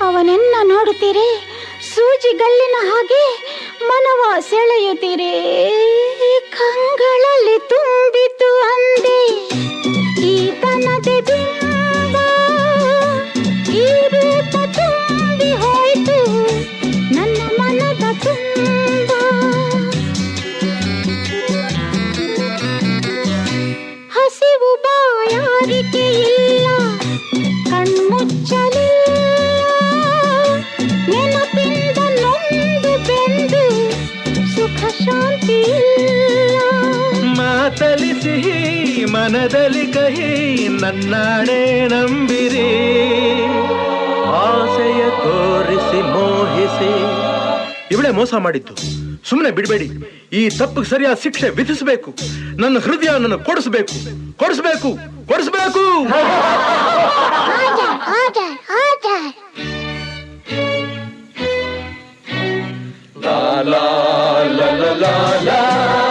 ಅವನೆನ್ನ 0.01 0.55
ನೋಡುತ್ತೀರಿ 0.63 1.27
ಸೂಜಿಗಲ್ಲಿನ 1.91 2.75
ಹಾಗೆ 2.89 3.23
ಮನವ 3.85 4.21
ಸೆಳೆಯುತ್ತೀರಿ. 4.49 5.31
ಕಂಗಳಲ್ಲಿ 6.57 7.57
ತುಂಬಿತು 7.69 8.51
ಅಂದೆ 8.73 9.19
ಈತನದೆ 10.31 11.17
ಬಿಂಬ 11.21 11.60
ಮಾತಲಿ 37.71 38.11
ಸಿಹಿ 38.21 39.05
ಮನದಲ್ಲಿ 39.05 39.85
ಕಹಿ 39.87 40.67
ನನ್ನಾಣೆ 40.81 41.87
ನಂಬಿರಿ. 41.87 42.67
ಆಸೆಯ 44.41 45.03
ತೋರಿಸಿ 45.23 46.01
ಮೋಹಿಸಿ. 46.15 46.91
ಇವಳೇ 47.91 48.09
ಮೋಸ 48.09 48.33
ಮಾಡಿದ್ದು 48.33 48.73
ಸುಮ್ಮನೆ 49.29 49.51
ಬಿಡಬೇಡಿ. 49.51 49.87
ಈ 50.33 50.49
ತಪ್ಪಿಗೆ 50.49 50.89
ಸರಿಯಾದ 50.89 51.17
ಶಿಕ್ಷೆ 51.23 51.49
ವಿಧಿಸಬೇಕು. 51.49 52.13
ನನ್ನ 52.61 52.77
ಹೃದಯ 52.79 53.11
ನನ್ನ 53.19 53.35
ಕೊಡಿಸ್ಬೇಕು. 53.35 53.95
ಕೊಡಿಸ್ಬೇಕು. 54.37 54.89
ಕೊಡಿಸಬೇಕು. 55.27 55.83
ಆರ್ಡರ್ 57.55 57.95
ಆರ್ಡರ್ 58.19 58.55
ಆರ್ಡರ್ 58.81 59.51
ಲಾ 65.01 65.39
ಲಾ 65.43 66.10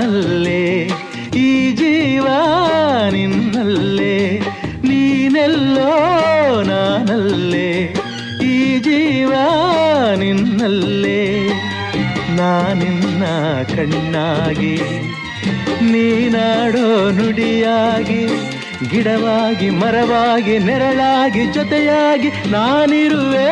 ನಾನಲ್ಲೇ 0.00 0.90
ಈ 1.36 1.70
ಜೀವ 1.70 2.26
ನಿನ್ನಲ್ಲೇ, 3.10 4.40
ನೀನೆಲ್ಲೋ 4.84 5.90
ನಾನಲ್ಲೇ, 6.62 7.94
ಈ 8.42 8.78
ಜೀವ 8.78 9.32
ನಿನ್ನಲ್ಲೇ. 10.16 11.48
ನಾನಿನ್ನ 12.36 13.24
ಕಣ್ಣಾಗಿ, 13.74 14.76
ನೀನಾಡೋ 15.92 17.10
ನುಡಿಯಾಗಿ, 17.10 18.22
ಗಿಡವಾಗಿ, 18.90 19.70
ಮರವಾಗಿ, 19.70 20.58
ನೆರಳಾಗಿ, 20.58 21.44
ಜೊತೆಯಾಗಿ 21.52 22.28
ನಾನಿರುವೆ. 22.50 23.50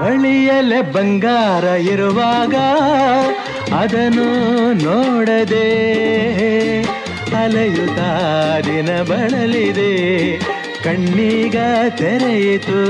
ಬಳಿಯಲೆ 0.00 0.80
ಬಂಗಾರ 0.92 1.64
ಇರುವಾಗ 1.64 2.54
ಅದನ್ನು 3.74 4.28
ನೋಡದೆ 4.84 5.68
ಅಲೆಯುತ್ತ 7.36 8.00
ದಿನ 8.66 9.02
ಬಳಲಿದೆ 9.02 9.92
ಕಣ್ಣೀಗ 10.84 11.56
ತೆರೆಯಿತು. 11.96 12.80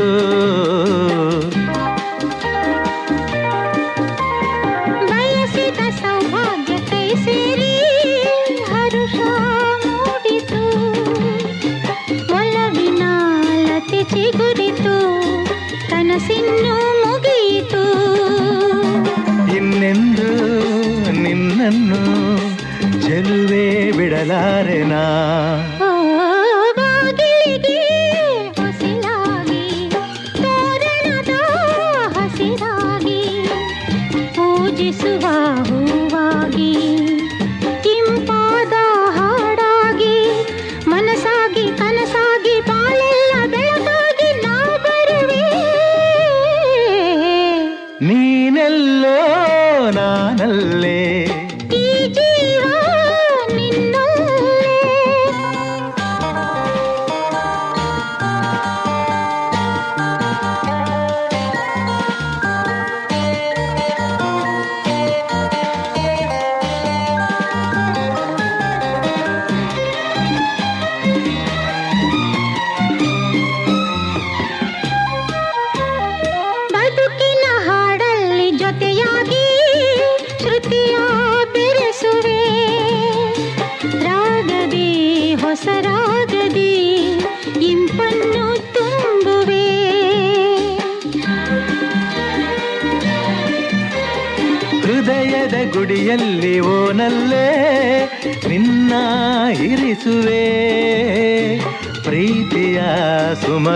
ಬಿಡಲಾರೆನಾ 24.01 25.05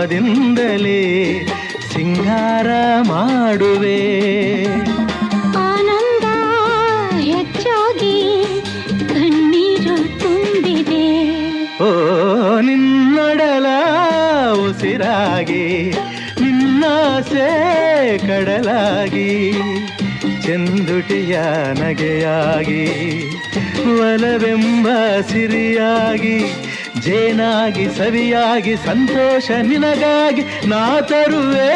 ಸುಮದಿಂದಲೇ 0.05 0.99
ಸಿಂಗಾರ 1.91 2.69
ಮಾಡುವೆ. 3.07 4.01
ಆನಂದ 5.61 6.25
ಹೆಚ್ಚಾಗಿ 7.29 8.17
ಕಣ್ಣೀರು 9.13 9.95
ತುಂಬಿದೆ. 10.23 11.07
ಓ 11.85 11.89
ನಿನ್ನಡಲ 12.67 13.65
ಉಸಿರಾಗಿ 14.65 15.65
ನಿನ್ನಾಸೆ 16.43 17.49
ಕಡಲಾಗಿ 18.27 19.31
ಚಂದುಟಿಯ 20.45 21.35
ನಗೆಯಾಗಿ 21.81 22.85
ಒಲವೆಂಬ 24.05 24.87
ಸಿರಿಯಾಗಿ 25.31 26.37
ಜೇನಾಗಿ 27.05 27.85
ಸವಿಯಾಗಿ 27.97 28.75
ಸಂತೋಷ 28.85 29.47
ನಿನಗಾಗಿ 29.63 30.43
ನಾ 30.67 30.83
ತರುವೆ 31.01 31.71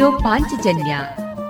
ರೇಡಿಯೋ 0.00 0.18
ಪಾಂಚಜನ್ಯ 0.18 0.98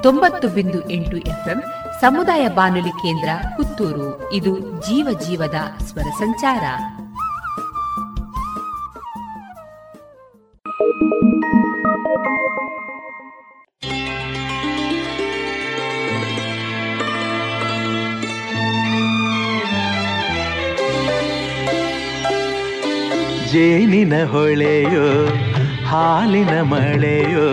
ತೊಂಬತ್ತು 0.02 0.48
ಬಿಂದು 0.48 0.90
ಎಂಟು 0.90 1.16
ಎಫ್ಎಂ 1.16 1.62
ಸಮುದಾಯ 2.00 2.48
ಬಾನುಲಿ 2.48 2.88
ಕೇಂದ್ರ 2.88 3.28
ಪುತ್ತೂರು. 3.56 4.32
ಇದು 4.32 4.58
ಜೀವ 4.58 5.18
ಜೀವದ 5.20 5.58
ಸ್ವರ 5.82 6.08
ಸಂಚಾರ. 6.18 6.64
ಜೇನಿನ 23.52 24.14
ಹೊಳೆಯೋ, 24.30 25.26
ಹಾಲಿನ 25.86 26.60
ಮಳೆಯೋ 26.62 27.46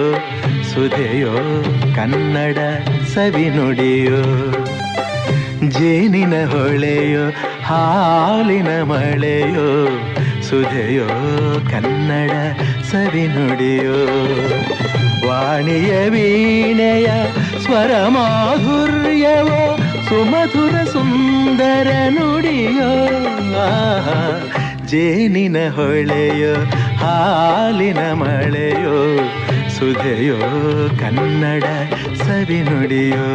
ಸುಧೆಯೋ, 0.77 1.63
ಕನ್ನಡ 1.95 2.57
ಸವಿನುಡಿಯೋ 3.13 4.51
ಜೇನಿನ 5.69 6.45
ಹೊಳೆಯೋ, 6.45 7.29
ಹಾಲಿನ 7.63 8.83
ಮಳೆಯೋ, 8.83 9.87
ಸುಧೆಯೋ, 10.41 11.07
ಕನ್ನಡ 11.71 12.31
ಸವಿನುಡಿಯೋ 12.91 13.97
ವಾಣಿಯ 15.27 16.09
ವೀಣೆಯ 16.09 17.07
ಸ್ವರ 17.65 18.07
ಮಾಧುರ್ಯವೋ, 18.07 19.77
ಸುಮಧುರ 20.09 20.83
ಸುಂದರ 20.83 21.87
ನುಡಿಯೋ. 22.09 22.91
ಜೇನಿನ 24.87 25.57
ಹೊಳೆಯೋ, 25.75 26.53
ಹಾಲಿನ 26.97 27.99
ಮಳೆಯೋ 27.99 29.19
ಸುಧೆಯೋ 29.77 30.37
ಕನ್ನಡ 30.99 31.65
ಸವಿ 32.15 32.59
ನುಡಿಯೋ. 32.61 33.27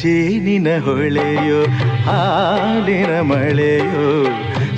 ಜೇನಿನ 0.00 0.68
ಹೊಳೆಯೋ 0.84 1.60
ಹಾಲಿನ 2.06 3.12
ಮಳೆಯೋ 3.30 4.06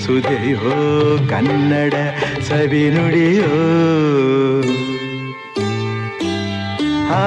ಸುದೆಯೋ 0.04 0.76
ಕನ್ನಡ 1.30 1.94
ಸವಿ 2.48 2.84
ನುಡಿಯೋ. 2.94 3.52
ಆ 7.20 7.24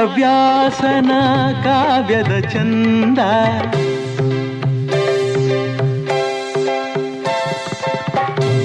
ಕುಮಾರವ್ಯಾಸನ 0.00 1.12
ಕಾವ್ಯದ 1.64 2.32
ಚಂದ 2.52 3.18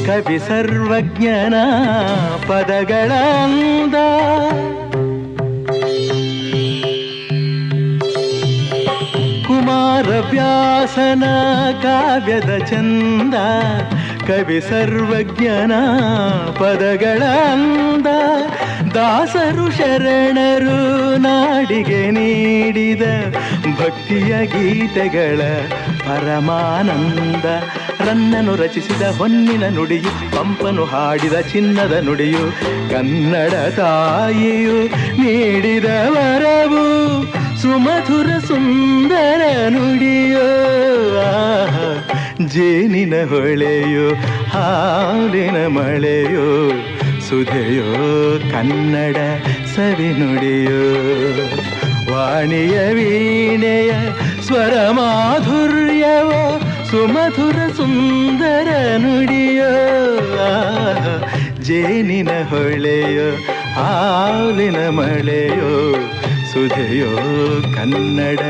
ಕವಿ 0.06 0.38
ಸರ್ವಜ್ಞನ 0.48 1.56
ಪದಗಳ 2.48 3.12
ಅಂದ 3.34 3.98
ಕುಮಾರವ್ಯಾಸನ 9.94 11.26
ಕಾವ್ಯದ 11.82 12.52
ಚಂದ 12.66 13.36
ಕವಿ 14.28 14.60
ಸರ್ವಜ್ಞನ 14.62 15.74
ಪದಗಳ 16.60 17.22
ಅಂದ 17.46 18.08
ದಾಸರು 18.97 19.71
ಶರಣರು 19.71 21.17
ನಾಡಿಗೆ 21.17 22.11
ನೀಡಿದ 22.11 23.03
ಭಕ್ತಿಯ 23.81 24.47
ಗೀತೆಗಳ 24.47 25.41
ಪರಮಾನಂದ. 25.99 27.45
ರನ್ನನು 28.09 28.57
ರಚಿಸಿದ 28.57 29.03
ಹೊನ್ನಿನ 29.03 29.69
ನುಡಿಯು, 29.69 30.37
ಪಂಪನು 30.37 30.85
ಹಾಡಿದ 30.85 31.33
ಚಿನ್ನದ 31.33 31.93
ನುಡಿಯು, 31.93 32.53
ಕನ್ನಡ 32.91 33.73
ತಾಯಿಯು 33.73 34.85
ನೀಡಿದ 35.23 35.85
ವರವು, 35.85 37.23
ಸುಮಧುರ 37.63 38.39
ಸುಂದರ 38.39 39.41
ನುಡಿಯೋ. 39.69 40.47
ಜೇನಿನ 42.47 43.15
ಹೊಳೆಯೋ, 43.29 44.15
ಹಾಲಿನ 44.51 45.67
ಮಳೆಯೋ. 45.67 46.73
ಸುಧೆಯೋ 47.29 47.89
ಕನ್ನಡ 48.53 49.19
ಸವಿ 49.75 50.11
ನುಡಿಯೋ 50.19 50.83
ವಾಣಿಯ 52.11 52.77
ವೀಣೆಯ 52.95 53.93
ಸ್ವರ 54.47 54.75
ಮಾಧುರ್ಯವೋ 54.91 56.43
ಸುಮಧುರ 56.91 57.59
ಸುಂದರ 57.77 58.69
ನುಡಿಯೋ 58.97 59.71
ಆಹಾ, 60.47 61.15
ಜೇನಿನ 61.61 62.31
ಹೊಳೆಯೋ 62.51 63.29
ಹಾಲಿನ 63.79 64.79
ಮಳೆಯೋ 64.91 65.73
ಸುಧೆಯೋ 66.53 67.11
ಕನ್ನಡ 67.77 68.43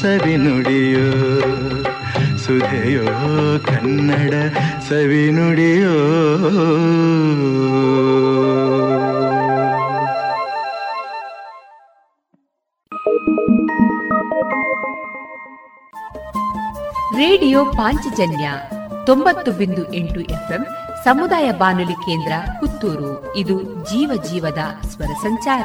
ಸವಿ 0.00 0.36
ನುಡಿಯೋ 0.44 1.06
ಸುಧೆಯೋ 2.46 3.06
ಕನ್ನಡ 3.66 4.34
ಸವಿ 4.88 5.30
ನುಡಿಯೋ 5.30 5.94
ರೇಡಿಯೋ 17.16 17.64
ಪಾಂಚಜನ್ಯ 17.64 18.52
ತೊಂಬತ್ತು 19.06 19.52
ಬಿಂದು 19.52 19.92
ಎಂಟು 19.92 20.20
ಎಫ್ಎಂ 20.20 20.66
ಸಮುದಾಯ 21.04 21.52
ಬಾನುಲಿ 21.52 21.92
ಕೇಂದ್ರ 21.92 22.32
ಪುತ್ತೂರು. 22.60 23.36
ಇದು 23.36 23.62
ಜೀವ 23.62 24.22
ಜೀವದ 24.30 24.58
ಸ್ವರ 24.88 25.12
ಸಂಚಾರ. 25.22 25.64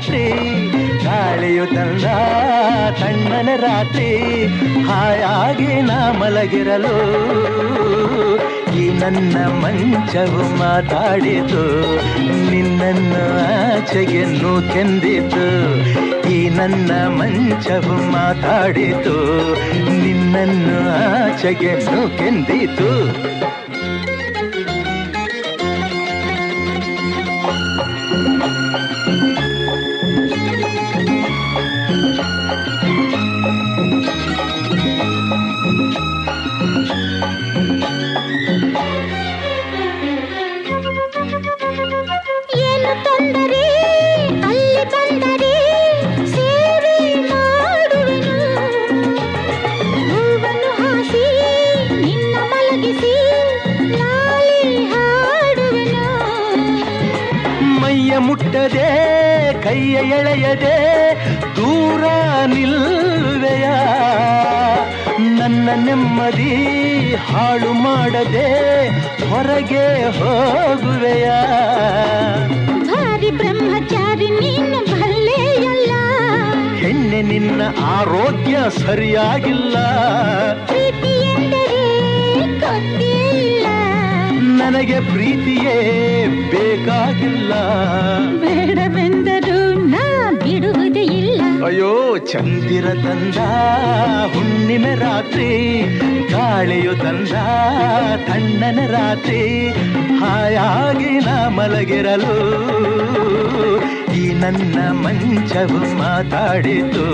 ರಾತ್ರಿ, 0.00 0.26
ಗಾಳಿಯು 1.04 1.64
ತಣ್ಣನೆ 3.00 3.54
ರಾತ್ರಿ, 3.56 4.06
ಹಾಯಾಗಿ 4.88 5.72
ನಾ 5.88 5.98
ಮಲಗಿರಲು 6.20 6.94
ಈ 8.80 8.84
ನನ್ನ 9.00 9.36
ಮಂಚವು 9.62 10.44
ಮಾತಾಡಿತು, 10.60 11.64
ನಿನ್ನನ್ನು 12.50 13.24
ಆಚೆಗೆನ್ನು 13.42 14.52
ಕೆಂದಿತು, 14.72 15.46
ಈ 16.30 16.38
ನನ್ನ 16.58 16.92
ಮಂಚವು 17.18 17.96
ಮಾತಾಡಿತು, 18.12 19.16
ನಿನ್ನನ್ನು 20.02 20.78
ಆಚೆಗೆನ್ನು 20.96 22.00
ಕೆಂದಿತು. 22.18 22.90
ಕೈಯ 60.20 60.32
ಎಳೆಯದೆ 60.32 60.78
ದೂರ 61.56 62.04
ನಿಲ್ವೆಯ. 62.46 63.66
ನನ್ನ 65.18 65.68
ನೆಮ್ಮದಿ 65.84 66.54
ಹಾಳು 67.14 67.72
ಮಾಡದೆ 67.72 68.88
ಹೊರಗೆ 69.28 69.86
ಹೋಗುವೆಯ. 70.18 71.30
ಭಾರಿ 72.86 73.30
ಬ್ರಹ್ಮಚಾರಿ 73.30 74.30
ನೀನು 74.30 74.78
ಭಲ್ಲೆಯಲ್ಲ 74.84 75.92
ಹೆಣ್ಣೆ 76.76 77.22
ನಿನ್ನ 77.22 77.62
ಆರೋಗ್ಯ 77.84 78.58
ಸರಿಯಾಗಿಲ್ಲ. 78.86 79.76
ನನಗೆ 84.60 85.00
ಪ್ರೀತಿಯೇ 85.00 85.76
ಬೇಕಾಗಿಲ್ಲ. 86.50 87.52
ಬೇಡವೆಂದರು 88.40 89.39
ಅಯ್ಯೋ, 91.64 92.16
ಚಂದಿರ 92.18 92.86
ತಂದ, 92.88 93.36
ಹುಣ್ಣಿಮೆ 94.34 94.94
ರಾತ್ರಿ, 94.94 95.48
ಗಾಳಿಯು 96.32 96.94
ತಂದ, 96.94 97.32
ತಣ್ಣನ 98.26 98.86
ರಾತ್ರಿ, 98.86 99.68
ಹಾಯಾಗಿ 100.18 101.18
ನಾ 101.18 101.48
ಮಲಗಿರಲು. 101.48 102.36
ಈ 104.12 104.32
ನನ್ನ 104.32 104.78
ಮಂಚವು 104.90 105.98
ಮಾತಾಡಿತು, 105.98 107.06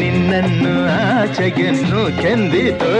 ನಿನ್ನನ್ನು 0.00 0.74
ಆಚೆಗೆನ್ನು 1.20 2.22
ಕೆಂದಿತು. 2.22 2.94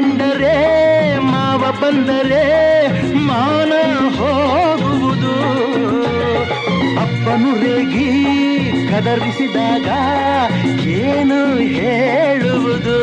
ಕಂಡರೆ 0.00 1.18
ಮಾವ 1.18 1.58
ಬಂದರೆ 1.82 2.44
ಮಾನ 3.16 3.72
ಹೋಗುವುದು. 4.16 5.34
ಅಪ್ಪನು 7.00 7.50
ರೇಗಿ 7.60 8.08
ಕದರಿಸಿದಾಗ 8.90 9.88
ಏನು 10.86 11.58
ಹೇಳುವುದು? 11.58 13.00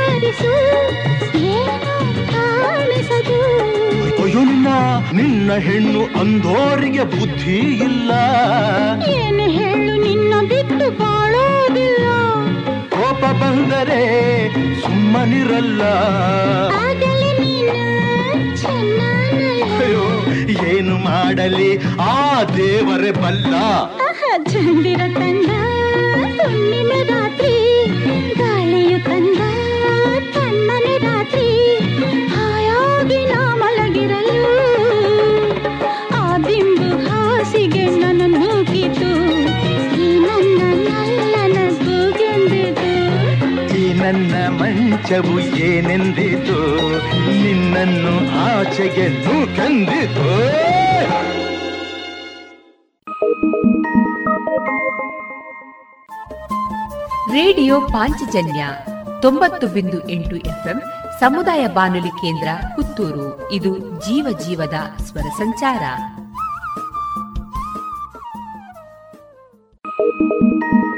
ಆರಿಸು 0.00 0.52
ಅಯ್ಯೋ 4.30 4.42
ನಿನ್ನ 5.12 5.52
ಹೆಣ್ಣು 5.58 6.00
ಅಂಧೋರಿಗೆ 6.20 7.04
ಬುದ್ಧಿ 7.04 7.56
ಇಲ್ಲ. 7.86 8.10
ಏನು 9.14 9.44
ಹೇಳು 9.56 9.94
ನಿನ್ನ 10.02 10.32
ಬಿಟ್ಟು 10.48 10.86
ಬಾಳೋದಿಲ್ಲ. 11.00 12.04
ಕೋಪ 12.94 13.22
ಬಂದರೆ 13.42 14.00
ಸುಮ್ಮನಿರಲ್ಲ. 14.82 15.82
ಅಯ್ಯೋ 19.80 20.06
ಏನು 20.72 20.96
ಮಾಡಲಿ? 20.98 21.70
ಆ 22.00 22.44
ದೇವರೇ 22.56 23.12
ಬಲ್ಲ. 23.22 23.54
ಮಂಚವು 45.00 45.40
ಏನೆಂದಿತು? 45.40 46.58
ನಿನ್ನನ್ನು 47.42 48.14
ಆಚೆಗೆ 48.38 49.26
ಕಂದಿತು 49.56 50.50
ರೇಡಿಯೋ 57.32 57.80
ಪಾಂಚಜನ್ಯ 57.80 58.66
ತೊಂಬತ್ತು 59.22 59.66
ಬಿಂದು 59.66 60.08
ಎಂಟು 60.08 60.36
ಎಫ್ಎಂ 60.36 60.82
ಸಮುದಾಯ 61.20 61.66
ಬಾನುಲಿ 61.66 62.08
ಕೇಂದ್ರ 62.08 62.48
ಪುತ್ತೂರು. 62.76 63.52
ಇದು 63.52 63.78
ಜೀವ 63.78 64.38
ಜೀವದ 64.46 65.02
ಸ್ವರ 65.02 65.28
ಸಂಚಾರ. 65.38 65.82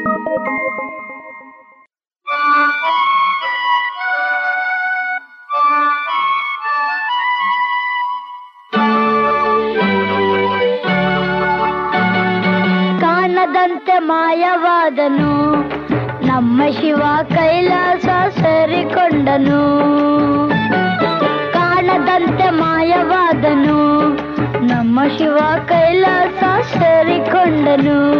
ಕಾಣದಂತೆ 0.02 0.71
ಮಾಯವಾದನು. 14.06 15.54
ನಮ್ಮ 16.26 16.62
ಶಿವ 16.80 17.02
ಕೈಲಾಸ 17.34 18.06
ಸೇರಿಕೊಂಡನು. 18.38 19.60
ಕಾಣದಂತೆ 21.52 22.50
ಮಾಯವಾದನು. 22.50 24.08
ನಮ್ಮ 24.66 25.00
ಶಿವ 25.18 25.36
ಕೈಲಾಸ 25.68 26.44
ಸೇರಿಕೊಂಡನು. 26.76 28.12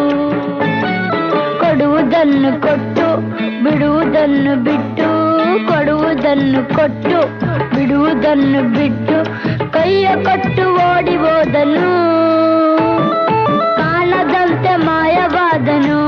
ಕೊಡುವುದನ್ನು 1.61 2.63
ಕೊಟ್ಟು, 2.63 3.21
ಬಿಡುವುದನ್ನು 3.65 4.65
ಬಿಟ್ಟು, 4.65 5.39
ಕೊಡುವುದನ್ನು 5.69 6.75
ಕೊಟ್ಟು, 6.75 7.41
ಬಿಡುವುದನ್ನು 7.75 8.73
ಬಿಟ್ಟು, 8.73 9.25
ಕೈಯ 9.73 10.09
ಕೊಟ್ಟು 10.25 10.75
ಓಡಿ 10.75 11.17
ಹೋದನು. 11.17 12.52
ಕಾಣದಂತೆ 14.25 14.73
ಮಾಯವಾದನು 14.85 16.03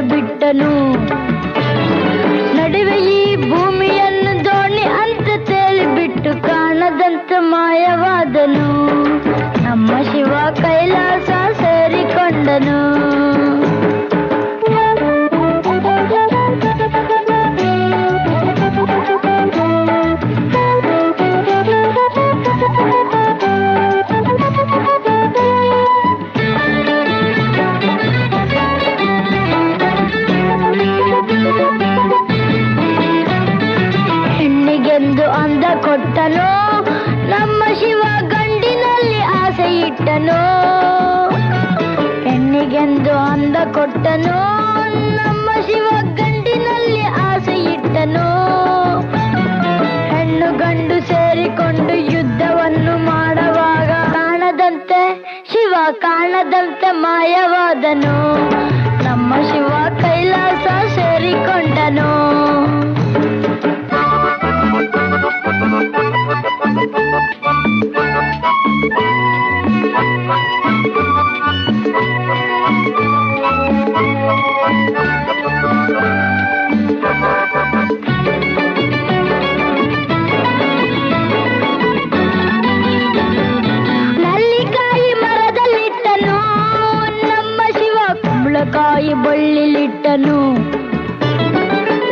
ಬಿಟ್ಟನು. 0.00 0.92
ನಡುವೆ 2.56 2.96
ಈ 2.96 3.36
ಭೂಮಿಯನ್ನು 3.36 4.44
ದೋಣಿ 4.44 4.82
ಅಂತ 4.82 5.48
ತೇಲಿಬಿಟ್ಟು 5.48 6.42
ಕಾಣದಂತ 6.42 7.32
ಮಾಯವಾದನು. 7.38 8.86
ನಮ್ಮ 9.64 9.86
ಶಿವ 9.86 10.34
ಕೈಲಾಸ 10.54 11.30
ಸೇರಿಕೊಂಡನು. 11.60 13.07
ಕೊಟ್ಟನು? 43.92 44.38
ನಮ್ಮ 45.16 45.50
ಶಿವ 45.66 45.86
ಗಂಡಿನಲ್ಲಿ 46.14 47.02
ಆಸೆ 47.02 47.72
ಇಟ್ಟನು? 47.72 48.26
ಹೆಣ್ಣು 50.08 50.58
ಗಂಡು 50.58 51.08
ಸೇರಿಕೊಂಡು 51.08 51.94
ಯುದ್ಧವನ್ನು 51.94 52.98
ಮಾಡುವಾಗ 52.98 53.90
ಕಾಣದಂತೆ, 54.12 55.24
ಶಿವ 55.52 55.74
ಕಾಣದಂತೆ 55.92 56.90
ಮಾಯವಾದನು? 56.90 58.16
ನಮ್ಮ 59.04 59.34
ಶಿವ 59.34 59.96
ಕೈಲಾಸ 60.00 60.94
ಸೇರಿಕೊಂಡನು? 60.94 62.38
ಕುಂಬಳಕಾಯಿ 88.68 89.14
ಬಳ್ಳಿಲಿಟ್ಟನು. 89.14 90.52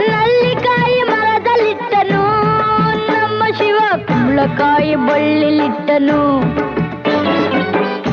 ನಲ್ಲಿಕಾಯಿ 0.09 1.03
ಮರದಲ್ಲಿಟ್ಟನು. 1.03 2.23
ನಮ್ಮ 3.07 3.45
ಶಿವ 3.59 3.78
ಕುಂಬಳಕಾಯಿ 3.97 4.95
ಬಳ್ಳಿಲಿಟ್ಟನು. 4.95 6.41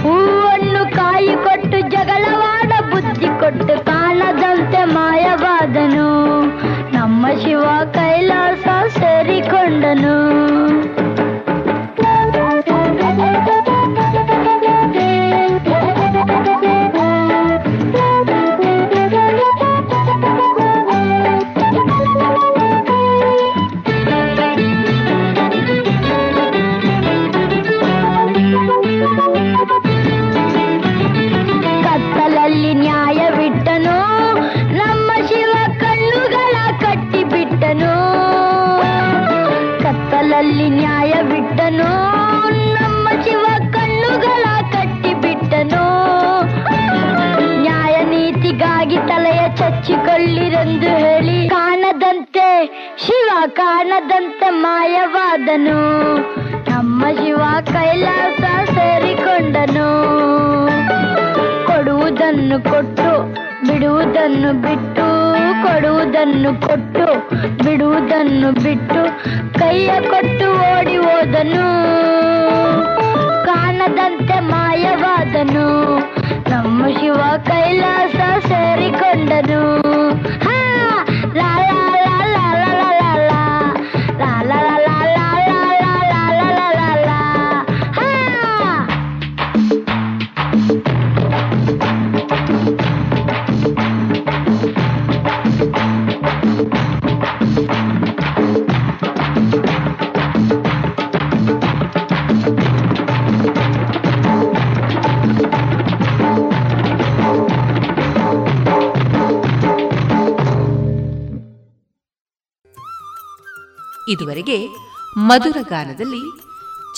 ಹೂವನ್ನು 0.01 0.95
ಕಾಯಿ 0.95 1.35
ಕೊಟ್ಟು 1.43 1.79
ಜಗಳವಾಡ, 1.79 2.71
ಬುದ್ಧಿ 2.93 3.25
ಕೊಟ್ಟು 3.25 3.85
ಕಾಣದಂತೆ 3.85 4.83
ಮಾಯವಾದನು. 4.83 6.41
ನಮ್ಮ 6.95 7.27
ಶಿವ 7.27 7.61
ಕೈಲಾಸ 7.93 8.97
ಸೇರಿಕೊಂಡನು. 8.97 10.62
ಕಾಣದಂತೆ 53.47 54.49
ಮಾಯವಾದನು. 54.49 56.15
ನಮ್ಮ 56.71 57.05
ಶಿವ 57.05 57.41
ಕೈಲಾಸ 57.73 58.69
ಸೇರಿಕೊಂಡನು. 58.69 60.09
ಕೊಡುವುದನ್ನು 61.65 62.63
ಕೊಟ್ಟು 62.63 63.33
ಬಿಡುವುದನ್ನು 63.67 64.61
ಬಿಟ್ಟು 64.61 65.33
ಕೊಡುವುದನ್ನು 65.63 66.67
ಕೊಟ್ಟು 66.67 67.29
ಬಿಡುವುದನ್ನು 67.63 68.51
ಬಿಟ್ಟು 68.51 69.19
ಕೈಯ 69.59 69.89
ಕೊಟ್ಟು 70.01 70.77
ಓಡಿ 70.77 70.97
ಹೋದನು. 70.97 71.83
ಕಾಣದಂತೆ 73.45 74.39
ಮಾಯವಾದನು. 74.39 75.99
ನಮ್ಮ 76.49 76.87
ಶಿವ 76.87 77.17
ಕೈಲಾಸ 77.45 78.45
ಸೇರಿಕೊಂಡನು. 78.47 79.79
ಹಾ, 80.43 81.05
ಇದುವರೆಗೆ 114.13 114.67
ಮಧುರ 115.17 115.57
ಗಾನದಲ್ಲಿ 115.69 116.39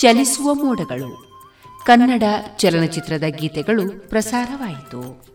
ಚಲಿಸುವ 0.01 0.53
ಮೋಡಗಳು. 0.53 1.41
ಕನ್ನಡ 1.85 2.23
ಚಲನಚಿತ್ರದ 2.57 3.23
ಗೀತೆಗಳು 3.27 4.09
ಪ್ರಸಾರವಾಯಿತು. 4.09 5.34